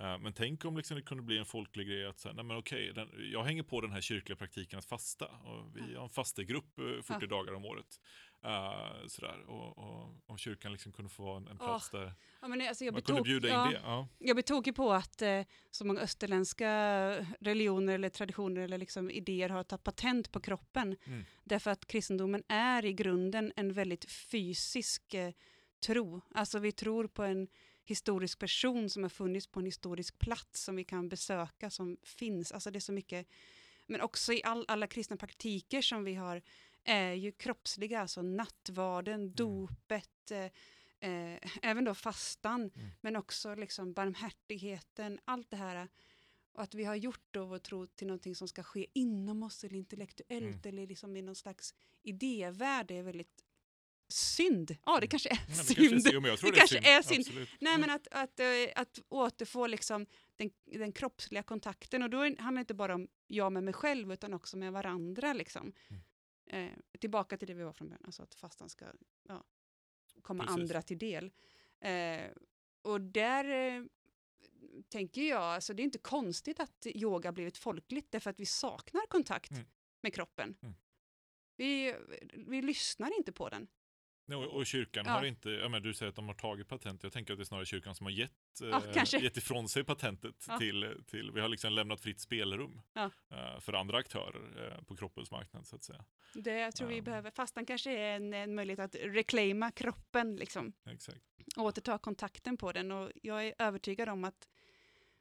Eh, 0.00 0.18
Men 0.18 0.32
tänk 0.32 0.64
om 0.64 0.76
liksom 0.76 0.96
det 0.96 1.02
kunde 1.02 1.22
bli 1.22 1.38
en 1.38 1.44
folklig 1.46 1.86
grej 1.88 2.06
att 2.06 2.18
säga, 2.20 2.34
nej 2.34 2.44
men 2.44 2.56
okej, 2.56 2.92
den, 2.94 3.08
jag 3.32 3.44
hänger 3.44 3.62
på 3.62 3.80
den 3.80 3.92
här 3.92 4.00
kyrkliga 4.00 4.36
praktiken 4.36 4.78
att 4.78 4.84
fasta. 4.84 5.26
Och 5.26 5.76
vi 5.76 5.80
Ja. 5.92 5.98
har 5.98 6.04
en 6.04 6.10
fastegrupp 6.10 6.78
eh, 6.78 6.84
40 6.84 7.02
Ja. 7.20 7.26
dagar 7.26 7.52
om 7.54 7.64
året. 7.64 8.00
Eh, 8.44 9.06
sådär. 9.06 9.44
Och, 9.48 9.78
och, 9.78 10.10
och 10.26 10.38
kyrkan 10.38 10.72
liksom 10.72 10.92
kunde 10.92 11.08
få 11.10 11.22
vara 11.22 11.36
en, 11.36 11.48
en 11.48 11.58
plats 11.58 11.90
där 11.90 12.12
Ja, 12.40 12.48
men 12.48 12.68
alltså 12.68 12.84
jag 12.84 12.92
man 12.92 13.02
blir 13.02 13.06
kunde 13.06 13.22
bjuda 13.22 13.48
in 13.48 13.54
ja, 13.54 13.64
det. 13.70 13.80
Ja. 13.84 14.08
Jag 14.18 14.36
blir 14.36 14.42
tokig 14.42 14.76
på 14.76 14.92
att 14.92 15.22
eh, 15.22 15.42
så 15.70 15.84
många 15.86 16.00
österländska 16.00 16.68
religioner 17.40 17.94
eller 17.94 18.08
traditioner 18.08 18.60
eller 18.60 18.78
liksom 18.78 19.10
idéer 19.10 19.48
har 19.48 19.62
tagit 19.64 19.84
patent 19.84 20.32
på 20.32 20.40
kroppen. 20.40 20.96
Mm. 21.04 21.24
Därför 21.44 21.70
att 21.70 21.86
kristendomen 21.86 22.42
är 22.48 22.84
i 22.84 22.92
grunden 22.92 23.52
en 23.56 23.72
väldigt 23.72 24.10
fysisk 24.12 25.14
eh, 25.14 25.32
tro. 25.86 26.20
Alltså 26.34 26.58
vi 26.58 26.72
tror 26.72 27.06
på 27.06 27.22
en 27.22 27.48
historisk 27.86 28.38
person 28.38 28.90
som 28.90 29.02
har 29.02 29.10
funnits 29.10 29.46
på 29.46 29.60
en 29.60 29.66
historisk 29.66 30.18
plats 30.18 30.64
som 30.64 30.76
vi 30.76 30.84
kan 30.84 31.08
besöka, 31.08 31.70
som 31.70 31.96
finns. 32.02 32.52
Alltså 32.52 32.70
det 32.70 32.78
är 32.78 32.80
så 32.80 32.92
mycket. 32.92 33.26
Men 33.86 34.00
också 34.00 34.32
i 34.32 34.42
all, 34.44 34.64
alla 34.68 34.86
kristna 34.86 35.16
praktiker 35.16 35.82
som 35.82 36.04
vi 36.04 36.14
har 36.14 36.42
är 36.84 37.12
ju 37.12 37.32
kroppsliga, 37.32 38.00
alltså 38.00 38.22
nattvarden, 38.22 39.32
dopet, 39.32 40.30
eh, 40.30 40.44
eh, 41.10 41.40
även 41.62 41.84
då 41.84 41.94
fastan, 41.94 42.70
Mm. 42.74 42.88
men 43.00 43.16
också 43.16 43.54
liksom 43.54 43.92
barmhärtigheten, 43.92 45.18
allt 45.24 45.50
det 45.50 45.56
här. 45.56 45.88
och 46.52 46.62
att 46.62 46.74
vi 46.74 46.84
har 46.84 46.94
gjort 46.94 47.24
då 47.30 47.44
vår 47.44 47.58
tro 47.58 47.86
till 47.86 48.06
någonting 48.06 48.34
som 48.34 48.48
ska 48.48 48.62
ske 48.62 48.86
inom 48.92 49.42
oss 49.42 49.64
eller 49.64 49.76
intellektuellt 49.76 50.66
eller 50.66 50.86
liksom 50.86 51.16
i 51.16 51.22
någon 51.22 51.34
slags 51.34 51.74
idévärld 52.02 52.90
är 52.90 53.02
väldigt 53.02 53.44
synd. 54.08 54.76
Ja, 54.86 55.00
det 55.00 55.06
kanske 55.06 55.28
är 55.28 55.36
synd. 55.54 55.76
kanske 55.76 56.10
är- 56.10 56.12
jo, 56.14 56.20
Det 56.20 56.50
det 56.50 56.56
kanske 56.58 56.78
är 56.78 57.02
synd. 57.02 57.20
Absolut. 57.26 57.48
Nej, 57.60 57.78
men 57.78 57.90
att, 57.90 58.08
att, 58.10 58.40
eh, 58.40 58.46
att 58.74 58.98
återfå 59.08 59.66
liksom 59.66 60.06
den, 60.36 60.50
den 60.64 60.92
kroppsliga 60.92 61.42
kontakten. 61.42 62.02
Och 62.02 62.10
då 62.10 62.20
är- 62.20 62.36
handlar 62.36 62.58
det 62.60 62.60
inte 62.60 62.74
bara 62.74 62.94
om 62.94 63.08
jag 63.26 63.52
med 63.52 63.62
mig 63.64 63.74
själv, 63.74 64.12
utan 64.12 64.34
också 64.34 64.56
med 64.56 64.72
varandra. 64.72 65.32
Liksom. 65.32 65.72
Mm. 65.88 66.02
Eh, 66.72 66.98
tillbaka 67.00 67.36
till 67.36 67.48
det 67.48 67.54
vi 67.54 67.62
var 67.62 67.72
från 67.72 67.88
början, 67.88 68.02
alltså 68.06 68.22
att 68.22 68.34
fastan 68.34 68.68
ska 68.68 68.84
ja, 69.28 69.44
komma 70.22 70.44
Precis. 70.44 70.60
andra 70.60 70.82
till 70.82 70.98
del. 70.98 71.30
Eh, 71.80 72.20
och 72.82 73.00
där 73.00 73.44
eh, 73.44 73.84
tänker 74.88 75.22
jag, 75.22 75.42
alltså 75.42 75.74
det 75.74 75.82
är 75.82 75.84
inte 75.84 75.98
konstigt 75.98 76.60
att 76.60 76.86
yoga 76.86 77.32
blivit 77.32 77.58
folkligt, 77.58 78.10
därför 78.12 78.30
att 78.30 78.40
vi 78.40 78.46
saknar 78.46 79.06
kontakt 79.06 79.50
Mm. 79.50 79.64
med 80.00 80.14
kroppen. 80.14 80.56
Mm. 80.62 80.74
Vi, 81.56 81.94
vi 82.34 82.62
lyssnar 82.62 83.16
inte 83.18 83.32
på 83.32 83.48
den. 83.48 83.66
Och, 84.34 84.44
och 84.44 84.66
kyrkan 84.66 85.04
Ja. 85.06 85.12
har 85.12 85.24
inte, 85.24 85.50
ja, 85.50 85.68
men 85.68 85.82
du 85.82 85.94
säger 85.94 86.10
att 86.10 86.16
de 86.16 86.26
har 86.26 86.34
tagit 86.34 86.68
patent, 86.68 87.02
jag 87.02 87.12
tänker 87.12 87.32
att 87.32 87.38
det 87.38 87.42
är 87.42 87.44
snarare 87.44 87.66
kyrkan 87.66 87.94
som 87.94 88.06
har 88.06 88.10
gett, 88.10 88.32
Ja, 88.60 88.82
eh, 88.96 89.22
gett 89.22 89.36
ifrån 89.36 89.68
sig 89.68 89.84
patentet 89.84 90.48
till, 90.58 91.04
till, 91.06 91.30
vi 91.30 91.40
har 91.40 91.48
liksom 91.48 91.72
lämnat 91.72 92.00
fritt 92.00 92.20
spelrum 92.20 92.80
eh, 92.96 93.60
för 93.60 93.72
andra 93.72 93.98
aktörer 93.98 94.72
eh, 94.78 94.84
på 94.84 94.96
kroppens 94.96 95.30
marknad 95.30 95.66
så 95.66 95.76
att 95.76 95.84
säga. 95.84 96.04
Det 96.34 96.52
jag 96.58 96.74
tror 96.76 96.88
vi 96.88 96.96
Ja. 96.96 97.02
behöver. 97.02 97.30
Fastan 97.30 97.66
kanske 97.66 97.90
är 97.98 98.16
en, 98.16 98.32
en 98.34 98.54
möjlighet 98.54 98.80
att 98.80 98.94
reclaima 98.94 99.70
kroppen, 99.70 100.36
liksom. 100.36 100.72
Exakt. 100.90 101.20
återta 101.56 101.98
kontakten 101.98 102.56
på 102.56 102.72
den. 102.72 102.92
Och 102.92 103.10
jag 103.22 103.46
är 103.46 103.54
övertygad 103.58 104.08
om 104.08 104.24
att, 104.24 104.48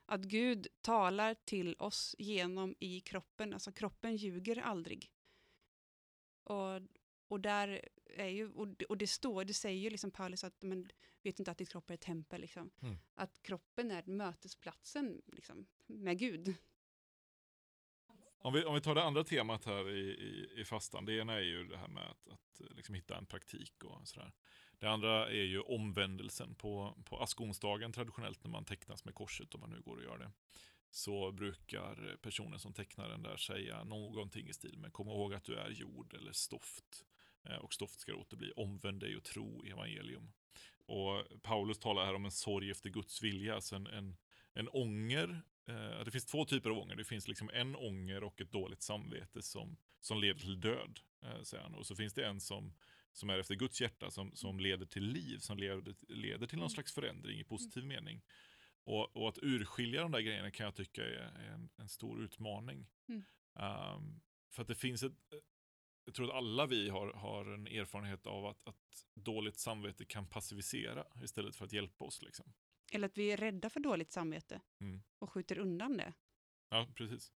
att 0.05 0.21
Gud 0.21 0.67
talar 0.81 1.33
till 1.45 1.75
oss 1.79 2.15
genom 2.17 2.75
i 2.79 2.99
kroppen. 3.01 3.53
Alltså 3.53 3.71
kroppen 3.71 4.15
ljuger 4.15 4.61
aldrig. 4.61 5.11
Och, 6.43 6.81
och 7.27 7.39
där 7.39 7.81
är 8.15 8.27
ju, 8.29 8.51
och, 8.51 8.67
det- 8.67 8.85
och 8.85 8.97
det 8.97 9.07
står, 9.07 9.45
det 9.45 9.53
säger 9.53 9.79
ju 9.81 9.89
liksom 9.89 10.11
Paulus 10.11 10.43
att 10.43 10.61
men, 10.63 10.89
vet 11.23 11.39
inte 11.39 11.51
att 11.51 11.57
ditt 11.57 11.69
kropp 11.69 11.89
är 11.89 11.93
ett 11.93 12.01
tempel. 12.01 12.41
Liksom. 12.41 12.71
Mm. 12.81 12.97
Att 13.15 13.41
kroppen 13.43 13.91
är 13.91 14.03
mötesplatsen 14.05 15.21
liksom, 15.25 15.67
med 15.85 16.19
Gud. 16.19 16.55
Om 18.37 18.53
vi, 18.53 18.63
om 18.63 18.75
vi 18.75 18.81
tar 18.81 18.95
det 18.95 19.03
andra 19.03 19.23
temat 19.23 19.65
här 19.65 19.89
i, 19.89 19.99
i, 19.99 20.61
i 20.61 20.65
fastan, 20.65 21.05
det 21.05 21.13
ena 21.17 21.33
är 21.33 21.41
ju 21.41 21.67
det 21.67 21.77
här 21.77 21.87
med 21.87 22.03
att, 22.03 22.27
att 22.27 22.61
liksom 22.75 22.95
hitta 22.95 23.17
en 23.17 23.25
praktik 23.25 23.83
och 23.83 24.07
sådär. 24.07 24.33
Det 24.79 24.87
andra 24.87 25.29
är 25.29 25.43
ju 25.43 25.59
omvändelsen 25.59 26.55
på, 26.55 26.97
på 27.05 27.19
askonsdagen 27.19 27.91
traditionellt 27.93 28.43
när 28.43 28.51
man 28.51 28.65
tecknas 28.65 29.05
med 29.05 29.15
korset, 29.15 29.55
om 29.55 29.61
man 29.61 29.69
nu 29.69 29.81
går 29.81 29.97
och 29.97 30.03
gör 30.03 30.17
det. 30.17 30.31
Så 30.91 31.31
brukar 31.31 32.17
personen 32.21 32.59
som 32.59 32.73
tecknar 32.73 33.09
den 33.09 33.23
där 33.23 33.37
säga 33.37 33.83
någonting 33.83 34.47
i 34.47 34.53
stil 34.53 34.77
med 34.79 34.93
kom 34.93 35.07
ihåg 35.07 35.33
att 35.33 35.43
du 35.43 35.55
är 35.55 35.69
jord 35.69 36.13
eller 36.13 36.31
stoft. 36.31 37.05
Eh, 37.49 37.57
Och 37.57 37.73
stoft 37.73 37.99
ska 37.99 38.15
återbli 38.15 38.51
omvänd 38.55 38.99
dig 38.99 39.17
och 39.17 39.23
tro 39.23 39.65
evangelium. 39.65 40.31
Och 40.87 41.41
Paulus 41.41 41.79
talar 41.79 42.05
här 42.05 42.13
om 42.13 42.25
en 42.25 42.31
sorg 42.31 42.71
efter 42.71 42.89
Guds 42.89 43.23
vilja, 43.23 43.55
alltså 43.55 43.75
en, 43.75 43.87
en, 43.87 44.17
en 44.53 44.69
ånger. 44.69 45.41
Eh, 45.67 46.03
det 46.05 46.11
finns 46.11 46.25
två 46.25 46.45
typer 46.45 46.69
av 46.69 46.77
ånger. 46.77 46.95
Det 46.95 47.03
finns 47.03 47.27
liksom 47.27 47.49
en 47.53 47.75
ånger 47.75 48.23
och 48.23 48.41
ett 48.41 48.51
dåligt 48.51 48.81
samvete 48.81 49.41
som, 49.41 49.77
som 49.99 50.19
leder 50.19 50.39
till 50.39 50.59
död, 50.59 50.99
eh, 51.21 51.41
säger 51.41 51.63
han. 51.63 51.75
Och 51.75 51.85
så 51.85 51.95
finns 51.95 52.13
det 52.13 52.25
en 52.25 52.41
som, 52.41 52.73
som 53.13 53.29
är 53.29 53.39
efter 53.39 53.55
Guds 53.55 53.81
hjärta, 53.81 54.11
som, 54.11 54.35
som 54.35 54.59
leder 54.59 54.85
till 54.85 55.03
liv, 55.03 55.37
som 55.37 55.57
leder, 55.57 55.95
leder 56.07 56.47
till 56.47 56.59
någon 56.59 56.69
slags 56.69 56.93
förändring 56.93 57.39
i 57.39 57.43
positiv 57.43 57.85
mening. 57.85 58.21
Och, 58.83 59.15
och 59.15 59.29
att 59.29 59.39
urskilja 59.41 60.01
de 60.01 60.11
där 60.11 60.19
grejerna 60.19 60.51
kan 60.51 60.63
jag 60.63 60.75
tycka 60.75 61.03
är, 61.03 61.09
är 61.09 61.51
en, 61.53 61.69
en 61.77 61.89
stor 61.89 62.23
utmaning. 62.23 62.87
Mm. 63.07 63.23
Um, 63.53 64.21
för 64.51 64.61
att 64.61 64.67
det 64.67 64.75
finns 64.75 65.03
ett, 65.03 65.13
jag 66.05 66.13
tror 66.13 66.29
att 66.29 66.35
alla 66.35 66.65
vi 66.65 66.89
har, 66.89 67.13
har 67.13 67.45
en 67.45 67.67
erfarenhet 67.67 68.27
av 68.27 68.45
att, 68.45 68.67
att 68.67 69.05
dåligt 69.13 69.59
samvete 69.59 70.05
kan 70.05 70.27
passivisera 70.27 71.05
istället 71.23 71.55
för 71.55 71.65
att 71.65 71.73
hjälpa 71.73 72.05
oss. 72.05 72.21
Liksom. 72.21 72.53
Eller 72.91 73.05
att 73.07 73.17
vi 73.17 73.31
är 73.31 73.37
rädda 73.37 73.69
för 73.69 73.79
dåligt 73.79 74.11
samvete 74.11 74.61
Mm. 74.79 75.03
och 75.19 75.31
skjuter 75.31 75.57
undan 75.59 75.97
det. 75.97 76.13
Ja, 76.69 76.87
precis. 76.95 77.33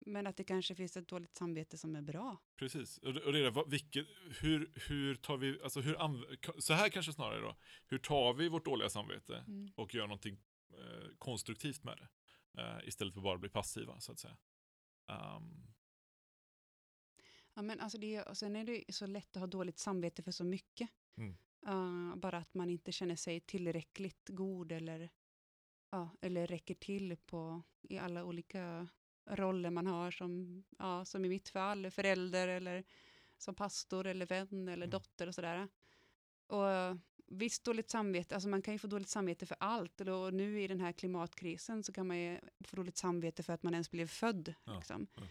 Men 0.00 0.26
att 0.26 0.36
det 0.36 0.44
kanske 0.44 0.74
finns 0.74 0.96
ett 0.96 1.08
dåligt 1.08 1.36
samvete 1.36 1.78
som 1.78 1.96
är 1.96 2.02
bra. 2.02 2.36
Precis. 2.56 2.98
Och 2.98 3.14
det, 3.32 3.46
är 3.46 3.50
vad, 3.50 3.70
vilket, 3.70 4.06
hur, 4.40 4.72
hur 4.88 5.14
tar 5.14 5.36
vi, 5.36 5.60
alltså 5.62 5.80
hur 5.80 6.60
så 6.60 6.74
här 6.74 6.88
kanske 6.88 7.12
snarare 7.12 7.40
då, 7.40 7.56
hur 7.86 7.98
tar 7.98 8.34
vi 8.34 8.48
vårt 8.48 8.64
dåliga 8.64 8.88
samvete 8.88 9.44
och 9.74 9.94
gör 9.94 10.06
någonting 10.06 10.38
eh, 10.72 11.08
konstruktivt 11.18 11.84
med 11.84 11.98
det? 11.98 12.08
Eh, 12.62 12.88
istället 12.88 13.14
för 13.14 13.20
bara 13.20 13.34
att 13.34 13.40
bli 13.40 13.50
passiva, 13.50 14.00
så 14.00 14.12
att 14.12 14.18
säga. 14.18 14.36
Um, 15.36 15.74
Ja, 17.58 17.62
men 17.62 17.80
alltså 17.80 17.98
det, 17.98 18.22
och 18.22 18.36
sen 18.36 18.56
är 18.56 18.64
det 18.64 18.84
så 18.88 19.06
lätt 19.06 19.36
att 19.36 19.40
ha 19.40 19.46
dåligt 19.46 19.78
samvete 19.78 20.22
för 20.22 20.30
så 20.32 20.44
mycket. 20.44 20.88
Mm. 21.16 21.36
Uh, 21.68 22.16
bara 22.16 22.38
att 22.38 22.54
man 22.54 22.70
inte 22.70 22.92
känner 22.92 23.16
sig 23.16 23.40
tillräckligt 23.40 24.28
god 24.28 24.72
eller, 24.72 25.10
ja, 25.90 26.10
eller 26.20 26.46
räcker 26.46 26.74
till 26.74 27.16
på, 27.16 27.62
i 27.82 27.98
alla 27.98 28.24
olika 28.24 28.88
roller 29.30 29.70
man 29.70 29.86
har 29.86 30.10
som, 30.10 30.64
ja, 30.78 31.04
som 31.04 31.24
i 31.24 31.28
mitt 31.28 31.48
fall, 31.48 31.90
förälder 31.90 32.48
eller 32.48 32.84
som 33.38 33.54
pastor 33.54 34.06
eller 34.06 34.26
vän 34.26 34.68
eller 34.68 34.86
Mm. 34.86 34.90
dotter 34.90 35.26
och 35.26 35.34
sådär. 35.34 35.68
Och 36.46 36.98
visst, 37.26 37.64
dåligt 37.64 37.90
samvete, 37.90 38.34
alltså 38.34 38.48
man 38.48 38.62
kan 38.62 38.74
ju 38.74 38.78
få 38.78 38.86
dåligt 38.86 39.08
samvete 39.08 39.46
för 39.46 39.56
allt. 39.60 40.00
Och 40.00 40.34
nu 40.34 40.62
i 40.62 40.68
den 40.68 40.80
här 40.80 40.92
klimatkrisen 40.92 41.82
så 41.82 41.92
kan 41.92 42.06
man 42.06 42.18
ju 42.18 42.40
få 42.60 42.76
dåligt 42.76 42.96
samvete 42.96 43.42
för 43.42 43.52
att 43.52 43.62
man 43.62 43.74
ens 43.74 43.90
blev 43.90 44.06
född. 44.06 44.54
Ja, 44.64 44.76
Liksom. 44.76 45.06
ja. 45.14 45.22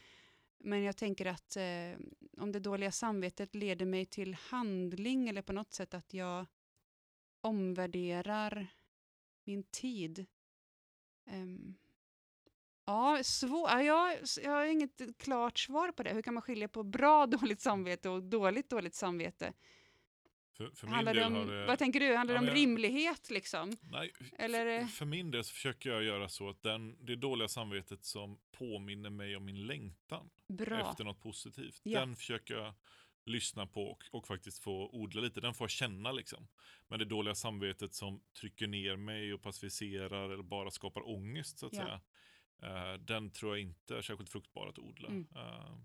Men 0.58 0.84
jag 0.84 0.98
tänker 0.98 1.26
att 1.26 1.56
eh, 1.56 2.00
om 2.38 2.52
det 2.52 2.60
dåliga 2.60 2.92
samvetet 2.92 3.56
leder 3.56 3.86
mig 3.86 4.06
till 4.06 4.34
handling 4.34 5.30
eller 5.30 5.42
på 5.42 5.54
något 5.54 5.74
sätt 5.74 5.94
att 5.94 6.14
jag 6.14 6.46
omvärderar 7.42 8.68
min 9.44 9.64
tid. 9.64 10.26
Ehm, 11.26 11.76
ja, 12.86 13.20
svår, 13.24 13.70
ja, 13.70 13.84
jag, 13.84 14.18
jag 14.44 14.52
har 14.52 14.66
inget 14.66 15.18
klart 15.18 15.60
svar 15.60 15.92
på 15.92 16.04
det. 16.04 16.14
Hur 16.14 16.22
kan 16.22 16.34
man 16.34 16.44
skilja 16.44 16.68
på 16.68 16.84
bra 16.84 17.26
dåligt 17.26 17.62
samvete 17.62 18.10
och 18.10 18.24
dåligt 18.24 18.70
dåligt 18.70 18.96
samvete? 18.96 19.54
För, 20.58 20.70
för 20.76 20.88
min 20.88 20.94
Handlar 20.96 21.14
del 21.14 21.24
om, 21.24 21.34
har 21.36 21.46
det... 21.46 21.66
Vad 21.66 21.80
tänker 21.80 22.00
du? 22.00 22.16
Handlar 22.16 22.34
det 22.34 22.38
Ja, 22.38 22.42
om 22.42 22.48
jag- 22.48 22.56
rimlighet 22.56 23.30
liksom? 23.30 23.72
Nej, 23.82 24.14
Eller- 24.38 24.82
för, 24.82 24.88
för 24.88 25.06
min 25.06 25.32
del 25.32 25.44
så 25.44 25.54
försöker 25.54 25.90
jag 25.90 26.04
göra 26.04 26.30
så 26.30 26.50
att 26.50 26.64
den, 26.64 27.06
det 27.06 27.16
dåliga 27.16 27.48
samvetet 27.48 28.06
som 28.06 28.40
påminner 28.52 29.10
mig 29.10 29.36
om 29.36 29.46
min 29.46 29.68
längtan 29.68 30.30
Bra. 30.48 30.90
efter 30.90 31.04
något 31.04 31.22
positivt, 31.22 31.82
Ja. 31.84 32.00
den 32.00 32.16
försöker 32.16 32.54
jag 32.54 32.74
lyssna 33.26 33.66
på 33.68 33.84
och, 33.84 34.04
och 34.12 34.28
faktiskt 34.28 34.64
få 34.64 34.90
odla 34.90 35.22
lite. 35.22 35.42
Den 35.42 35.54
får 35.54 35.66
jag 35.66 35.72
känna 35.72 36.12
liksom. 36.12 36.48
Men 36.88 37.00
det 37.00 37.06
dåliga 37.06 37.36
samvetet 37.36 37.94
som 37.94 38.22
trycker 38.40 38.68
ner 38.68 38.96
mig 38.96 39.34
och 39.34 39.42
passiviserar 39.42 40.30
eller 40.30 40.44
bara 40.44 40.72
skapar 40.72 41.10
ångest 41.10 41.60
så 41.60 41.66
att 41.66 41.74
Ja. 41.76 41.84
säga. 41.84 42.02
eh, 42.94 42.94
den 43.00 43.32
tror 43.32 43.58
jag 43.58 43.62
inte 43.62 43.98
är 43.98 44.02
särskilt 44.02 44.30
fruktbar 44.30 44.68
att 44.68 44.80
odla. 44.80 45.08
Mm. 45.08 45.28
Eh, 45.36 45.78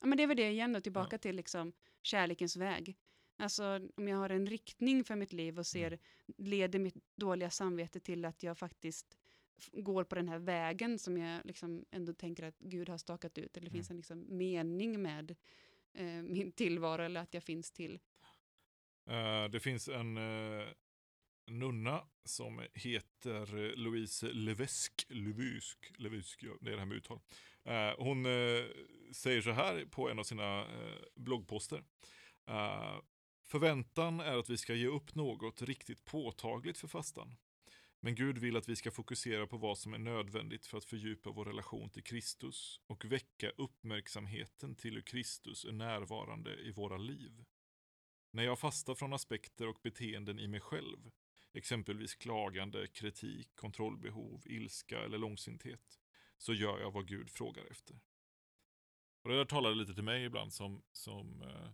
Ja, 0.00 0.06
men 0.06 0.16
det 0.16 0.22
är 0.22 0.26
väl 0.26 0.36
det 0.36 0.50
igen 0.50 0.72
då, 0.72 0.80
tillbaka 0.80 1.18
till 1.18 1.36
liksom 1.36 1.72
kärlekens 2.02 2.56
väg. 2.56 2.96
Alltså 3.38 3.80
om 3.96 4.08
jag 4.08 4.16
har 4.16 4.30
en 4.30 4.46
riktning 4.46 5.04
för 5.04 5.16
mitt 5.16 5.32
liv 5.32 5.58
och 5.58 5.66
ser, 5.66 5.98
leder 6.36 6.78
mitt 6.78 6.96
dåliga 7.16 7.50
samvete 7.50 8.00
till 8.00 8.24
att 8.24 8.42
jag 8.42 8.58
faktiskt 8.58 9.18
går 9.72 10.04
på 10.04 10.14
den 10.14 10.28
här 10.28 10.38
vägen 10.38 10.98
som 10.98 11.18
jag 11.18 11.46
liksom 11.46 11.84
ändå 11.90 12.12
tänker 12.12 12.42
att 12.42 12.58
Gud 12.58 12.88
har 12.88 12.98
stakat 12.98 13.38
ut, 13.38 13.56
eller 13.56 13.64
det 13.64 13.72
finns 13.72 13.90
en 13.90 13.96
liksom 13.96 14.26
mening 14.28 15.02
med 15.02 15.36
eh, 15.94 16.06
min 16.06 16.52
tillvaro 16.52 17.02
eller 17.02 17.20
att 17.20 17.34
jag 17.34 17.42
finns 17.42 17.70
till. 17.72 17.98
Eh, 19.10 19.44
det 19.44 19.60
finns 19.60 19.88
en 19.88 20.16
eh, 20.16 20.66
nunna 21.46 22.04
som 22.24 22.62
heter 22.74 23.76
Louise. 23.76 24.32
Levesque, 24.32 25.06
Levesque 25.96 26.46
ja, 26.46 26.52
det 26.60 26.70
är 26.70 26.72
det 26.72 26.78
här 26.78 26.86
med 26.86 26.96
uttal. 26.96 27.20
Eh, 27.64 27.92
hon 27.98 28.24
säger 29.12 29.40
så 29.40 29.50
här 29.50 29.84
på 29.84 30.10
en 30.10 30.18
av 30.18 30.24
sina 30.24 30.66
bloggposter. 31.14 31.84
Förväntan 33.46 34.20
är 34.20 34.38
att 34.38 34.50
vi 34.50 34.56
ska 34.56 34.74
ge 34.74 34.86
upp 34.86 35.14
något 35.14 35.62
riktigt 35.62 36.04
påtagligt 36.04 36.78
för 36.78 36.88
fastan. 36.88 37.36
Men 38.00 38.14
Gud 38.14 38.38
vill 38.38 38.56
att 38.56 38.68
vi 38.68 38.76
ska 38.76 38.90
fokusera 38.90 39.46
på 39.46 39.56
vad 39.56 39.78
som 39.78 39.94
är 39.94 39.98
nödvändigt 39.98 40.66
för 40.66 40.78
att 40.78 40.84
fördjupa 40.84 41.30
vår 41.30 41.44
relation 41.44 41.90
till 41.90 42.04
Kristus 42.04 42.80
och 42.86 43.04
väcka 43.04 43.50
uppmärksamheten 43.50 44.74
till 44.74 44.94
hur 44.94 45.02
Kristus 45.02 45.64
är 45.64 45.72
närvarande 45.72 46.54
i 46.54 46.70
våra 46.70 46.96
liv. 46.96 47.44
När 48.30 48.42
jag 48.42 48.58
fastar 48.58 48.94
från 48.94 49.12
aspekter 49.12 49.68
och 49.68 49.80
beteenden 49.82 50.38
i 50.38 50.48
mig 50.48 50.60
själv, 50.60 51.10
exempelvis 51.52 52.14
klagande, 52.14 52.86
kritik, 52.86 53.56
kontrollbehov, 53.56 54.42
ilska 54.44 55.04
eller 55.04 55.18
långsinthet, 55.18 56.00
så 56.38 56.54
gör 56.54 56.80
jag 56.80 56.90
vad 56.90 57.08
Gud 57.08 57.30
frågar 57.30 57.64
efter. 57.70 58.00
Och 59.22 59.30
det 59.30 59.36
där 59.36 59.44
talade 59.44 59.74
lite 59.74 59.94
till 59.94 60.04
mig 60.04 60.24
ibland 60.24 60.52
som, 60.52 60.82
som 60.92 61.42
eh, 61.42 61.70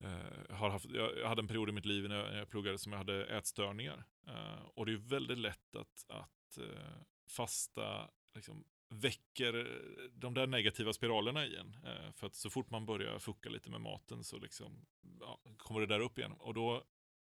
eh, 0.00 0.26
eh, 0.50 0.56
har 0.56 0.70
haft, 0.70 0.90
jag 0.90 1.28
hade 1.28 1.42
en 1.42 1.48
period 1.48 1.68
i 1.68 1.72
mitt 1.72 1.86
liv 1.86 2.08
när 2.08 2.36
jag, 2.36 2.50
pluggade 2.50 2.78
som 2.78 2.92
jag 2.92 2.98
hade 2.98 3.26
ätstörningar. 3.26 4.04
Eh, 4.26 4.62
och 4.74 4.86
det 4.86 4.92
är 4.92 4.96
väldigt 4.96 5.38
lätt 5.38 5.76
att, 5.76 6.04
att 6.08 6.58
eh, 6.58 7.02
fasta 7.28 8.10
liksom 8.34 8.64
väcker 8.90 9.82
de 10.12 10.34
där 10.34 10.46
negativa 10.46 10.92
spiralerna 10.92 11.46
i 11.46 11.56
en. 11.56 11.76
Eh, 11.84 12.12
för 12.12 12.26
att 12.26 12.34
så 12.34 12.50
fort 12.50 12.70
man 12.70 12.86
börjar 12.86 13.18
fucka 13.18 13.48
lite 13.48 13.70
med 13.70 13.80
maten 13.80 14.24
så 14.24 14.38
liksom, 14.38 14.86
ja, 15.20 15.40
kommer 15.56 15.80
det 15.80 15.86
där 15.86 16.00
upp 16.00 16.18
igen. 16.18 16.32
Och 16.32 16.54
då, 16.54 16.84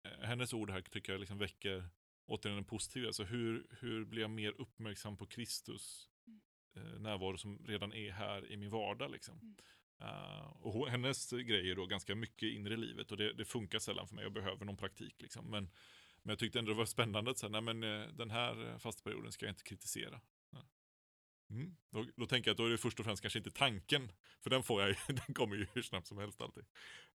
eh, 0.05 0.21
hennes 0.21 0.53
ord 0.53 0.71
här 0.71 0.81
tycker 0.81 1.13
jag 1.13 1.21
liksom 1.21 1.39
väcker 1.39 1.89
återigen 2.27 2.59
en 2.59 2.65
positiv, 2.65 3.07
alltså 3.07 3.25
hur, 3.25 3.67
hur 3.71 4.05
blir 4.05 4.23
jag 4.23 4.31
mer 4.31 4.61
uppmärksam 4.61 5.17
på 5.17 5.27
Kristus 5.27 6.09
eh, 6.77 7.01
närvaro 7.01 7.39
som 7.39 7.67
redan 7.67 7.93
är 7.93 8.13
här 8.13 8.53
i 8.53 8.57
min 8.57 8.71
vardag 8.71 9.11
liksom. 9.11 9.57
Uh, 10.03 10.67
och 10.67 10.91
hennes 10.91 11.31
grej 11.31 11.71
är 11.71 11.77
då 11.77 11.87
ganska 11.87 12.15
mycket 12.15 12.53
inre 12.53 12.77
livet 12.77 13.13
och 13.13 13.17
det, 13.17 13.33
det, 13.33 13.45
funkar 13.45 13.79
sällan 13.79 14.09
för 14.09 14.15
mig, 14.15 14.25
jag 14.25 14.33
behöver 14.33 14.65
någon 14.65 14.77
praktik 14.77 15.15
liksom. 15.23 15.51
Men, 15.51 15.71
men 16.23 16.31
jag 16.31 16.39
tyckte 16.39 16.59
ändå 16.59 16.71
det 16.71 16.79
var 16.79 16.85
spännande 16.85 17.31
att 17.31 17.39
säga, 17.39 17.51
nej 17.51 17.61
men 17.61 17.83
eh, 17.83 18.09
den 18.09 18.31
här 18.31 18.79
fastperioden 18.79 19.33
ska 19.33 19.47
jag 19.47 19.53
inte 19.53 19.63
kritisera. 19.63 20.21
Mm. 21.51 21.77
Då, 21.91 22.07
då, 22.17 22.27
tänker 22.27 22.49
jag 22.49 22.53
att 22.55 22.59
då 22.59 22.67
är 22.67 22.71
det 22.71 22.79
först 22.79 22.99
och 23.01 23.05
främst 23.05 23.23
kanske 23.23 23.39
inte 23.39 23.51
tanken, 23.51 24.13
för 24.41 24.51
den 24.51 24.63
får 24.63 24.83
jag 24.83 24.97
den 25.27 25.35
kommer 25.35 25.57
ju 25.57 25.67
hur 25.75 25.83
snabbt 25.83 26.07
som 26.07 26.19
helst 26.19 26.41
alltid. 26.41 26.65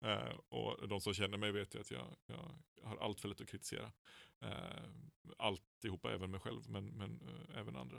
Uh, 0.05 0.39
och 0.49 0.87
de 0.87 1.01
som 1.01 1.13
känner 1.13 1.37
mig 1.37 1.51
vet 1.51 1.75
ju 1.75 1.79
att 1.79 1.91
jag, 1.91 2.15
jag 2.25 2.55
har 2.83 2.97
allt 2.97 3.21
för 3.21 3.29
lätt 3.29 3.41
att 3.41 3.47
kritisera. 3.49 3.91
Uh, 4.43 4.89
alltihopa, 5.37 6.13
även 6.13 6.31
mig 6.31 6.39
själv, 6.39 6.69
men, 6.69 6.85
men 6.85 7.21
uh, 7.21 7.59
även 7.59 7.75
andra. 7.75 7.97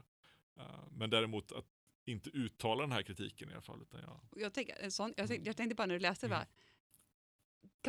Uh, 0.58 0.88
men 0.90 1.10
däremot 1.10 1.52
att 1.52 1.66
inte 2.04 2.30
uttala 2.30 2.82
den 2.82 2.92
här 2.92 3.02
kritiken 3.02 3.50
i 3.50 3.52
alla 3.52 3.62
fall. 3.62 3.82
Utan 3.82 4.00
jag... 4.00 4.20
Jag, 4.36 4.52
tänker, 4.54 4.90
sån, 4.90 5.14
jag, 5.16 5.28
tänkte, 5.28 5.48
jag 5.48 5.56
tänkte 5.56 5.74
bara 5.74 5.86
när 5.86 5.94
du 5.94 6.00
läste, 6.00 6.26
mm. 6.26 6.38
bara, 6.38 6.46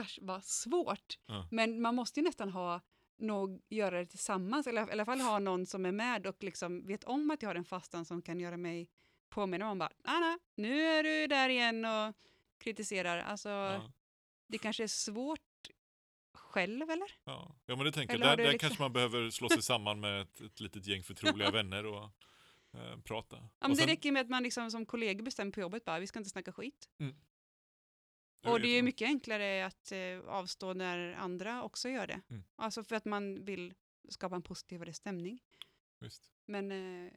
gosh 0.03 0.19
vad 0.21 0.43
svårt. 0.43 1.19
Ja. 1.25 1.47
Men 1.51 1.81
man 1.81 1.95
måste 1.95 2.19
ju 2.19 2.23
nästan 2.23 2.49
ha 2.49 2.81
nog 3.17 3.61
göra 3.69 3.99
det 3.99 4.05
tillsammans, 4.05 4.67
eller 4.67 4.87
i 4.89 4.91
alla 4.91 5.05
fall 5.05 5.21
ha 5.21 5.39
någon 5.39 5.65
som 5.65 5.85
är 5.85 5.91
med 5.91 6.27
och 6.27 6.43
liksom 6.43 6.85
vet 6.87 7.03
om 7.03 7.31
att 7.31 7.41
jag 7.41 7.49
har 7.49 7.55
en 7.55 7.65
fastan 7.65 8.05
som 8.05 8.21
kan 8.21 8.39
göra 8.39 8.57
mig 8.57 8.89
påminna 9.29 9.71
om 9.71 9.79
bara, 9.79 9.91
Anna, 10.03 10.39
nu 10.55 10.81
är 10.81 11.03
du 11.03 11.27
där 11.27 11.49
igen 11.49 11.85
och 11.85 12.15
kritiserar. 12.57 13.17
Alltså, 13.17 13.49
Ja. 13.49 13.91
det 14.47 14.57
kanske 14.57 14.83
är 14.83 14.87
svårt 14.87 15.39
själv, 16.33 16.89
eller? 16.89 17.07
Ja. 17.23 17.55
ja, 17.65 17.75
men 17.75 17.85
det 17.85 17.91
tänker 17.91 18.13
jag. 18.13 18.21
Eller 18.21 18.37
Där, 18.37 18.43
där 18.43 18.51
liksom- 18.51 18.69
kanske 18.69 18.83
man 18.83 18.93
behöver 18.93 19.29
slå 19.29 19.49
sig 19.49 19.63
samman 19.63 19.99
med 19.99 20.21
ett, 20.21 20.41
ett 20.41 20.59
litet 20.59 20.87
gäng 20.87 21.03
förtroliga 21.03 21.51
vänner 21.51 21.85
och 21.85 22.09
eh, 22.75 22.97
prata. 23.01 23.35
Ja, 23.35 23.47
men 23.59 23.71
och 23.71 23.77
det 23.77 23.81
sen- 23.81 23.89
räcker 23.89 24.11
med 24.11 24.21
att 24.21 24.29
man 24.29 24.43
liksom 24.43 24.71
som 24.71 24.85
kollega 24.85 25.23
bestämmer 25.23 25.51
på 25.51 25.59
jobbet 25.59 25.85
bara, 25.85 25.99
vi 25.99 26.07
ska 26.07 26.19
inte 26.19 26.29
snacka 26.29 26.51
skit. 26.51 26.89
Ja, 28.41 28.51
Och 28.51 28.59
det 28.59 28.67
är 28.67 28.83
mycket 28.83 29.05
enklare 29.05 29.65
att 29.65 29.91
eh, 29.91 30.19
avstå 30.27 30.73
när 30.73 31.13
andra 31.13 31.63
också 31.63 31.89
gör 31.89 32.07
det. 32.07 32.21
Mm. 32.29 32.43
Alltså 32.55 32.83
för 32.83 32.95
att 32.95 33.05
man 33.05 33.45
vill 33.45 33.73
skapa 34.09 34.35
en 34.35 34.41
positivare 34.41 34.93
stämning. 34.93 35.39
Visst. 35.99 36.31
Men 36.47 36.71
eh, 36.71 37.11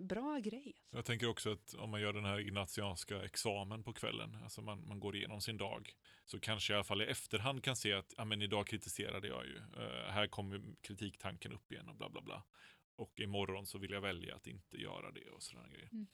bra 0.00 0.38
grej. 0.38 0.66
Alltså. 0.66 0.96
Jag 0.96 1.04
tänker 1.04 1.28
också 1.28 1.52
att 1.52 1.74
om 1.74 1.90
man 1.90 2.00
gör 2.00 2.12
den 2.12 2.24
här 2.24 2.40
ignatianska 2.40 3.24
examen 3.24 3.82
på 3.84 3.92
kvällen, 3.92 4.38
alltså 4.42 4.62
man, 4.62 4.86
man 4.88 5.00
går 5.00 5.16
igenom 5.16 5.40
sin 5.40 5.56
dag, 5.56 5.92
så 6.24 6.40
kanske 6.40 6.72
jag 6.72 6.76
i 6.76 6.78
alla 6.78 6.84
fall 6.84 7.02
i 7.02 7.04
efterhand 7.06 7.64
kan 7.64 7.76
se 7.76 7.92
att 7.92 8.14
ja, 8.16 8.24
men 8.24 8.42
idag 8.42 8.66
kritiserade 8.66 9.28
jag 9.28 9.46
ju, 9.46 9.56
Eh, 9.56 10.10
här 10.12 10.26
kommer 10.26 10.62
kritiktanken 10.80 11.52
upp 11.52 11.72
igen 11.72 11.88
och 11.88 11.96
bla 11.96 12.08
bla 12.10 12.20
bla. 12.22 12.42
Och 12.96 13.20
imorgon 13.20 13.66
så 13.66 13.78
vill 13.78 13.90
jag 13.90 14.00
välja 14.00 14.36
att 14.36 14.46
inte 14.46 14.76
göra 14.76 15.10
det 15.10 15.30
och 15.30 15.42
sådana 15.42 15.68
grejer. 15.68 15.88
Mm. 15.92 16.06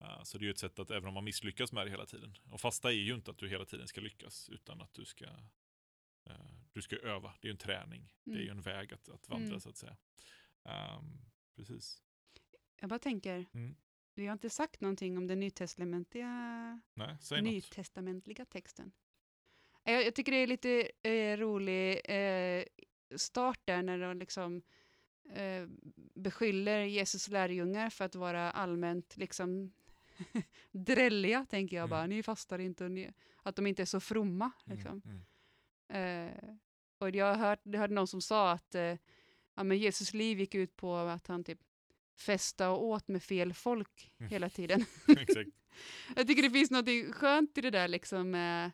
Eh, 0.00 0.22
så 0.22 0.38
det 0.38 0.42
är 0.42 0.46
ju 0.46 0.50
ett 0.50 0.58
sätt 0.58 0.78
att 0.78 0.90
även 0.90 1.08
om 1.08 1.14
man 1.14 1.24
misslyckas 1.24 1.72
med 1.72 1.86
det 1.86 1.90
hela 1.90 2.06
tiden, 2.06 2.36
och 2.50 2.60
fasta 2.60 2.88
är 2.92 2.96
ju 2.96 3.14
inte 3.14 3.30
att 3.30 3.38
du 3.38 3.48
hela 3.48 3.64
tiden 3.64 3.88
ska 3.88 4.00
lyckas, 4.00 4.48
utan 4.48 4.80
att 4.80 4.94
du 4.94 5.04
ska, 5.04 5.24
eh, 6.24 6.50
du 6.72 6.82
ska 6.82 6.96
öva, 6.96 7.34
det 7.40 7.46
är 7.46 7.48
ju 7.48 7.52
en 7.52 7.58
träning, 7.58 8.14
det 8.24 8.30
är 8.30 8.34
Mm. 8.34 8.44
ju 8.46 8.50
en 8.50 8.60
väg 8.62 8.92
att, 8.94 9.08
att 9.08 9.28
vandra 9.28 9.46
Mm. 9.48 9.60
så 9.60 9.68
att 9.68 9.76
säga. 9.76 9.96
Ehm, 10.64 11.18
precis. 11.56 12.02
Jag 12.80 12.88
bara 12.90 12.98
tänker, 12.98 13.46
Mm. 13.54 13.76
vi 14.14 14.26
har 14.26 14.32
inte 14.32 14.50
sagt 14.50 14.80
någonting 14.80 15.18
om 15.18 15.26
den 15.26 15.40
nytestamentliga, 15.40 16.80
Nej, 16.94 17.16
nytestamentliga 17.42 18.44
texten. 18.44 18.92
Jag, 19.84 20.06
jag 20.06 20.14
tycker 20.14 20.32
det 20.32 20.38
är 20.38 20.46
lite 20.46 20.90
eh, 21.02 21.36
rolig 21.36 22.00
eh, 22.04 22.64
start 23.16 23.60
där 23.64 23.82
när 23.82 23.98
de 23.98 24.18
liksom 24.18 24.62
eh, 25.34 25.66
beskyller 26.14 26.80
Jesus 26.84 27.28
lärjungar 27.28 27.90
för 27.90 28.04
att 28.04 28.14
vara 28.14 28.50
allmänt 28.50 29.16
liksom 29.16 29.72
drälliga, 30.70 31.46
tänker 31.50 31.76
jag 31.76 31.84
Mm. 31.84 31.90
bara. 31.90 32.06
Ni 32.06 32.22
fastar 32.22 32.58
inte 32.58 32.84
och 32.84 32.90
ni, 32.90 33.10
att 33.42 33.56
de 33.56 33.66
inte 33.66 33.82
är 33.82 33.86
så 33.86 34.00
fromma. 34.00 34.50
Mm, 34.66 34.76
Liksom. 34.78 35.02
mm. 35.04 35.22
Eh, 35.88 36.54
och 36.98 37.10
jag 37.10 37.26
har 37.34 37.48
hört, 37.48 37.60
jag 37.62 37.78
hörde 37.80 37.94
någon 37.94 38.06
som 38.06 38.20
sa 38.22 38.50
att 38.52 38.74
eh, 38.74 38.96
ja, 39.54 39.62
men 39.64 39.78
Jesus 39.78 40.14
liv 40.14 40.40
gick 40.40 40.54
ut 40.54 40.76
på 40.76 40.96
att 40.96 41.26
han 41.26 41.44
typ 41.44 41.58
festa 42.16 42.70
och 42.70 42.84
åt 42.84 43.08
med 43.08 43.22
fel 43.22 43.52
folk 43.54 44.12
Mm. 44.18 44.30
hela 44.30 44.50
tiden. 44.50 44.84
Jag 46.16 46.26
tycker 46.26 46.42
det 46.42 46.50
finns 46.50 46.70
något 46.70 47.14
skönt 47.14 47.58
i 47.58 47.60
det 47.60 47.70
där 47.70 47.88
liksom 47.88 48.30
med 48.30 48.70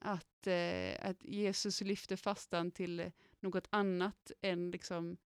att, 0.00 0.46
eh, 0.46 1.08
att 1.10 1.24
Jesus 1.24 1.80
lyfter 1.80 2.16
fastan 2.16 2.70
till 2.70 3.12
något 3.40 3.66
annat 3.70 4.32
än 4.40 4.70
liksom 4.70 5.16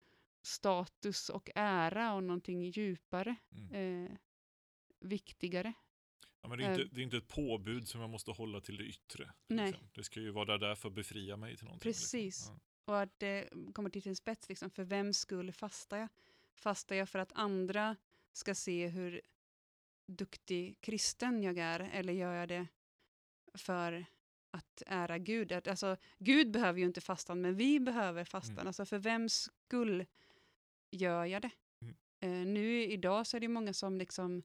status 0.42 1.28
och 1.28 1.50
ära 1.54 2.14
och 2.14 2.22
någonting 2.22 2.62
djupare, 2.64 3.36
Mm. 3.52 4.04
eh, 4.06 4.10
viktigare. 5.00 5.72
Ja, 6.42 6.48
men 6.48 6.58
det, 6.58 6.64
är 6.64 6.70
inte, 6.70 6.82
Eh. 6.82 6.88
det 6.92 7.00
är 7.00 7.02
inte 7.02 7.16
ett 7.16 7.28
påbud 7.28 7.88
som 7.88 8.00
jag 8.00 8.10
måste 8.10 8.30
hålla 8.30 8.60
till 8.60 8.76
det 8.76 8.84
yttre. 8.84 9.32
Nej. 9.48 9.66
Liksom. 9.70 9.88
Det 9.94 10.04
ska 10.04 10.20
ju 10.20 10.30
vara 10.30 10.44
där, 10.44 10.58
där 10.58 10.74
för 10.74 10.88
att 10.88 10.94
befria 10.94 11.36
mig 11.36 11.56
till 11.56 11.64
någonting. 11.64 11.90
Precis. 11.92 12.12
Liksom. 12.38 12.60
Och 12.84 13.00
att 13.00 13.18
det 13.18 13.48
kommer 13.74 13.90
till 13.90 14.02
sin 14.02 14.16
spets, 14.16 14.48
liksom, 14.48 14.70
för 14.70 14.84
vem 14.84 15.12
skull 15.12 15.52
fastar 15.52 15.96
jag? 15.98 16.08
Fastar 16.54 16.96
jag 16.96 17.08
för 17.08 17.18
att 17.18 17.32
andra 17.32 17.96
ska 18.32 18.54
se 18.54 18.88
hur 18.88 19.20
duktig 20.06 20.80
kristen 20.80 21.42
jag 21.42 21.58
är, 21.58 21.80
eller 21.80 22.12
gör 22.12 22.34
jag 22.34 22.48
det 22.48 22.66
för 23.54 24.04
att 24.50 24.82
ära 24.86 25.18
Gud? 25.18 25.52
Alltså, 25.52 25.96
Gud 26.18 26.50
behöver 26.50 26.78
ju 26.80 26.86
inte 26.86 27.00
fastan, 27.00 27.40
men 27.40 27.56
vi 27.56 27.80
behöver 27.80 28.24
fastan. 28.24 28.52
Mm. 28.54 28.66
Alltså, 28.66 28.84
för 28.86 28.98
vem 28.98 29.28
skull 29.28 30.06
gör 30.92 31.24
jag 31.24 31.42
det? 31.42 31.50
Mm. 31.80 31.96
Eh, 32.20 32.46
nu 32.52 32.82
idag 32.82 33.26
så 33.26 33.36
är 33.36 33.40
det 33.40 33.48
många 33.48 33.72
som 33.72 33.98
liksom 33.98 34.42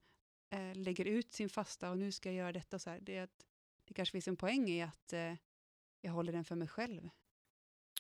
eh, 0.50 0.76
lägger 0.76 1.06
ut 1.06 1.34
sin 1.34 1.50
fasta 1.50 1.92
och 1.92 1.98
nu 1.98 2.12
ska 2.12 2.30
jag 2.30 2.36
göra 2.36 2.52
detta. 2.52 2.80
Så 2.80 2.90
här. 2.90 3.00
Det, 3.02 3.16
är 3.16 3.24
att, 3.24 3.46
det 3.86 3.94
kanske 3.94 4.12
finns 4.12 4.28
en 4.28 4.38
poäng 4.38 4.70
i 4.70 4.82
att 4.82 5.14
eh, 5.14 5.34
jag 6.02 6.12
håller 6.12 6.34
den 6.34 6.46
för 6.46 6.56
mig 6.56 6.68
själv. 6.68 7.10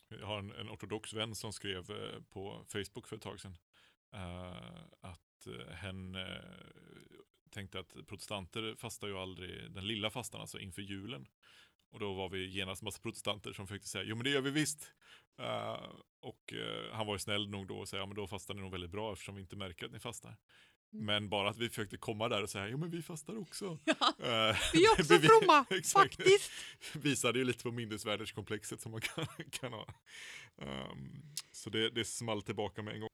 Jag 0.09 0.27
har 0.27 0.39
en, 0.39 0.51
en 0.51 0.69
ortodox 0.69 1.13
vän 1.13 1.35
som 1.35 1.53
skrev 1.53 1.91
eh, 1.91 2.21
på 2.29 2.65
Facebook 2.67 3.07
för 3.07 3.15
ett 3.15 3.21
tag 3.21 3.39
sedan 3.39 3.57
eh, 4.13 4.83
att 5.01 5.47
eh, 5.47 5.75
hen 5.75 6.15
eh, 6.15 6.23
tänkte 7.49 7.79
att 7.79 8.07
protestanter 8.07 8.75
fastar 8.75 9.07
ju 9.07 9.17
aldrig 9.17 9.71
den 9.71 9.87
lilla 9.87 10.09
fastan, 10.09 10.41
alltså 10.41 10.59
inför 10.59 10.81
julen. 10.81 11.27
Och 11.91 11.99
då 11.99 12.13
var 12.13 12.29
vi 12.29 12.47
genast 12.47 12.81
massa 12.81 13.01
protestanter 13.01 13.53
som 13.53 13.67
försökte 13.67 13.87
säga, 13.87 14.03
jo 14.03 14.15
men 14.15 14.23
det 14.23 14.29
gör 14.29 14.41
vi 14.41 14.51
visst. 14.51 14.91
Eh, 15.39 15.83
och 16.19 16.53
eh, 16.53 16.93
han 16.93 17.07
var 17.07 17.15
ju 17.15 17.19
snäll 17.19 17.49
nog 17.49 17.67
då 17.67 17.77
och 17.77 17.89
säga, 17.89 18.01
ja 18.01 18.05
men 18.05 18.15
då 18.15 18.27
fastar 18.27 18.53
ni 18.53 18.61
nog 18.61 18.71
väldigt 18.71 18.91
bra 18.91 19.13
eftersom 19.13 19.35
vi 19.35 19.41
inte 19.41 19.55
märker 19.55 19.85
att 19.85 19.91
ni 19.91 19.99
fastar. 19.99 20.37
Mm. 20.93 21.05
Men 21.05 21.29
bara 21.29 21.49
att 21.49 21.57
vi 21.57 21.69
försökte 21.69 21.97
komma 21.97 22.29
där 22.29 22.43
och 22.43 22.49
säga, 22.49 22.67
jo 22.67 22.77
men 22.77 22.89
vi 22.89 23.01
fastar 23.01 23.37
också. 23.37 23.79
Ja, 23.83 24.13
Eh, 24.19 24.55
vi 24.73 24.85
är 24.85 24.91
också 24.99 25.19
fromma, 25.19 25.65
faktiskt. 25.93 26.51
Visade 26.93 27.39
ju 27.39 27.45
lite 27.45 27.63
på 27.63 27.71
minnesvärderskomplexet 27.71 28.81
som 28.81 28.91
man 28.91 29.01
kan, 29.01 29.25
kan 29.49 29.73
ha. 29.73 29.87
Ehm, 30.57 31.21
så 31.51 31.69
det, 31.69 31.89
det 31.89 32.05
small 32.05 32.41
tillbaka 32.41 32.81
med 32.81 32.93
en 32.93 32.99
gång. 32.99 33.09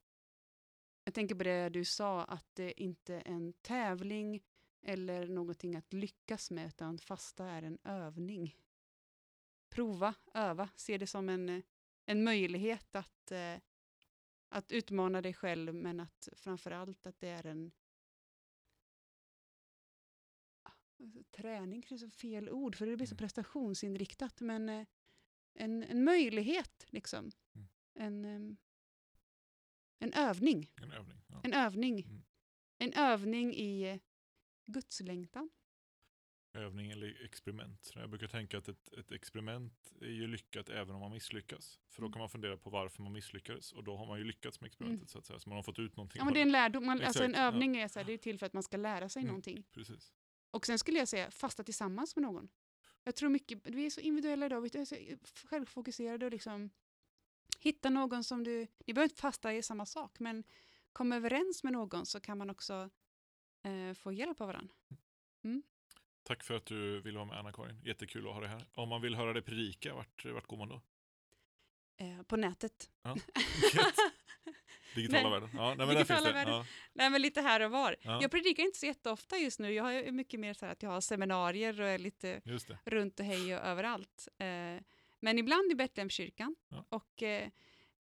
Jag 1.06 1.14
tänker 1.14 1.36
på 1.36 1.44
det 1.44 1.70
du 1.70 1.86
sa, 1.86 2.24
att 2.24 2.46
det 2.54 2.82
inte 2.82 3.14
är 3.16 3.28
en 3.28 3.54
tävling 3.54 4.42
eller 4.86 5.28
någonting 5.28 5.76
att 5.76 5.94
lyckas 5.94 6.52
med, 6.52 6.68
utan 6.68 6.98
fasta 6.98 7.46
är 7.46 7.62
en 7.62 7.78
övning. 7.84 8.56
Prova, 9.74 10.16
öva, 10.34 10.70
se 10.76 10.98
det 10.98 11.08
som 11.08 11.30
en, 11.30 11.64
en 12.06 12.24
möjlighet 12.24 12.96
att, 12.96 13.32
eh, 13.32 13.58
att 14.50 14.72
utmana 14.72 15.22
dig 15.22 15.34
själv, 15.34 15.76
men 15.76 16.00
att 16.00 16.30
framför 16.34 16.72
allt 16.72 17.06
att 17.06 17.20
det 17.20 17.28
är 17.28 17.46
en 17.46 17.72
träning, 21.32 21.82
kanske 21.82 22.08
är 22.08 22.10
fel 22.10 22.50
ord, 22.50 22.76
för 22.76 22.86
det 22.86 22.98
blir 22.98 23.08
så 23.08 23.14
Mm. 23.14 23.18
prestationsinriktat, 23.18 24.42
men 24.42 24.70
eh, 24.70 24.86
en, 25.54 25.84
en 25.84 26.04
möjlighet, 26.04 26.86
liksom. 26.90 27.32
Mm. 27.56 27.68
En, 27.94 28.26
em, 28.26 28.58
en 30.00 30.14
övning. 30.14 30.72
En 30.76 30.92
övning. 30.92 31.22
Ja. 31.28 31.42
En 31.44 31.54
övning. 31.54 32.00
Mm. 32.00 32.24
En 32.78 32.94
övning 32.94 33.54
i 33.54 33.82
eh, 33.90 34.00
gudslängtan. 34.66 35.50
Övning 36.54 36.92
eller 36.92 37.24
experiment. 37.26 37.92
Jag 37.96 38.10
brukar 38.10 38.28
tänka 38.28 38.58
att 38.58 38.68
ett, 38.68 38.94
ett 38.94 39.12
experiment 39.12 39.94
är 40.02 40.06
ju 40.08 40.28
lyckat 40.28 40.70
även 40.70 40.96
om 40.96 41.02
man 41.02 41.12
misslyckas. 41.12 41.80
För 41.90 42.02
då 42.02 42.06
Mm. 42.06 42.14
kan 42.14 42.20
man 42.20 42.30
fundera 42.30 42.58
på 42.58 42.70
varför 42.70 43.02
man 43.04 43.12
misslyckades 43.14 43.72
och 43.74 43.84
då 43.84 43.98
har 43.98 44.06
man 44.08 44.18
ju 44.20 44.24
lyckats 44.26 44.62
med 44.62 44.68
experimentet 44.68 45.10
så 45.10 45.18
att 45.20 45.26
säga. 45.26 45.40
Så 45.40 45.50
man 45.50 45.56
har 45.56 45.64
fått 45.64 45.80
ut 45.80 45.96
någonting 45.98 46.20
Ja, 46.20 46.26
men 46.26 46.34
det 46.34 46.40
är 46.40 46.42
en 46.42 46.52
lärdom. 46.52 46.86
Man, 46.86 47.02
alltså 47.02 47.24
en 47.24 47.36
övning 47.36 47.78
är, 47.78 47.88
så 47.88 48.00
här, 48.00 48.06
det 48.06 48.14
är 48.14 48.18
till 48.18 48.40
för 48.40 48.46
att 48.46 48.54
man 48.54 48.64
ska 48.64 48.78
lära 48.78 49.10
sig 49.10 49.20
Mm. 49.20 49.28
någonting. 49.28 49.64
Precis. 49.72 50.14
Och 50.52 50.66
sen 50.66 50.80
skulle 50.80 51.00
jag 51.00 51.08
säga 51.08 51.32
fasta 51.32 51.64
tillsammans 51.64 52.16
med 52.16 52.24
någon. 52.24 52.50
Jag 53.04 53.16
tror 53.16 53.30
mycket, 53.30 53.68
vi 53.68 53.86
är 53.86 53.90
så 53.90 54.02
individuella 54.02 54.46
idag, 54.46 54.62
vi 54.62 54.80
är 54.80 54.86
så 54.86 54.96
självfokuserade 55.48 56.26
och 56.26 56.32
liksom 56.32 56.70
hitta 57.60 57.90
någon 57.90 58.24
som 58.24 58.44
du, 58.44 58.68
ni 58.86 58.94
behöver 58.94 59.04
inte 59.10 59.22
fasta 59.22 59.54
i 59.54 59.64
samma 59.64 59.86
sak, 59.86 60.20
men 60.20 60.44
komma 60.92 61.16
överens 61.16 61.64
med 61.64 61.74
någon 61.74 62.06
så 62.06 62.20
kan 62.20 62.38
man 62.38 62.50
också 62.50 62.90
eh, 63.64 63.94
få 63.94 64.12
hjälp 64.12 64.42
av 64.42 64.48
varandra. 64.48 64.74
Tack 66.24 66.44
för 66.44 66.54
att 66.54 66.66
du 66.66 67.02
ville 67.02 67.18
vara 67.18 67.26
med 67.26 67.38
Anna-Karin. 67.40 67.82
Jättekul 67.84 68.28
att 68.28 68.34
ha 68.34 68.42
dig 68.42 68.50
här. 68.50 68.66
Om 68.74 68.90
man 68.90 69.02
vill 69.02 69.16
höra 69.16 69.34
dig 69.34 69.42
predika, 69.42 69.94
vart, 69.94 70.26
vart 70.26 70.48
går 70.48 70.58
man 70.58 70.70
då? 70.70 70.82
Eh, 71.98 72.24
på 72.24 72.36
nätet. 72.38 72.90
Ja. 73.02 73.16
Digitala 74.96 75.30
världen. 75.30 75.50
Ja, 75.54 75.76
nej, 75.78 75.88
men 75.88 75.96
Digitala 75.96 76.32
världen. 76.32 76.54
Ja, 76.54 76.66
Nej, 76.94 77.10
men 77.10 77.22
lite 77.22 77.42
här 77.42 77.60
och 77.60 77.72
var. 77.72 77.96
Ja. 78.02 78.22
Jag 78.22 78.32
predikar 78.32 78.64
inte 78.64 78.80
så 78.80 78.86
jätteofta 78.86 79.38
just 79.38 79.60
nu. 79.60 79.72
Jag 79.74 79.84
har 79.84 80.12
mycket 80.12 80.40
mer 80.40 80.54
så 80.54 80.66
här 80.66 80.72
att 80.72 80.84
jag 80.84 80.90
har 80.90 81.02
seminarier 81.02 81.82
och 81.82 81.88
är 81.88 81.98
lite 81.98 82.42
runt 82.86 83.20
och 83.20 83.26
hej 83.26 83.56
och 83.56 83.66
överallt. 83.66 84.28
Eh, 84.38 84.84
men 85.20 85.40
ibland 85.40 85.72
i 85.72 85.76
Betlehemskyrkan. 85.76 86.56
Ja. 86.70 86.86
Och 86.90 87.24
eh, 87.24 87.50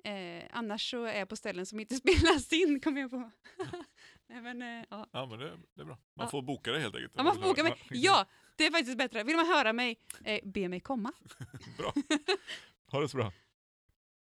eh, 0.03 0.43
annars 0.51 0.91
så 0.91 1.03
är 1.03 1.19
jag 1.19 1.29
på 1.29 1.35
ställen 1.35 1.65
som 1.65 1.79
inte 1.79 1.95
spelas 2.03 2.53
in, 2.53 2.79
kommer 2.79 3.01
jag 3.01 3.11
på. 3.11 3.31
Men, 4.41 4.61
eh, 4.61 4.85
ja. 4.89 5.07
Ja, 5.11 5.25
men 5.25 5.39
det, 5.39 5.51
det 5.75 5.81
är 5.81 5.85
bra. 5.85 5.97
Man 6.13 6.25
Ja. 6.25 6.29
får 6.29 6.41
boka 6.41 6.71
det 6.71 6.79
helt 6.79 6.95
enkelt. 6.95 7.13
Ja, 7.15 7.23
man 7.23 7.35
får 7.35 7.41
boka 7.41 7.63
mig. 7.63 7.75
Ja, 7.89 8.25
det 8.55 8.65
är 8.65 8.71
faktiskt 8.71 8.97
bättre. 8.97 9.23
Vill 9.23 9.35
man 9.35 9.45
höra 9.45 9.73
mig, 9.73 9.99
eh, 10.25 10.39
be 10.43 10.67
mig 10.69 10.79
komma. 10.79 11.11
Bra. 11.77 11.93
Ha 12.91 12.99
det 13.01 13.09
så 13.09 13.17
bra. 13.17 13.31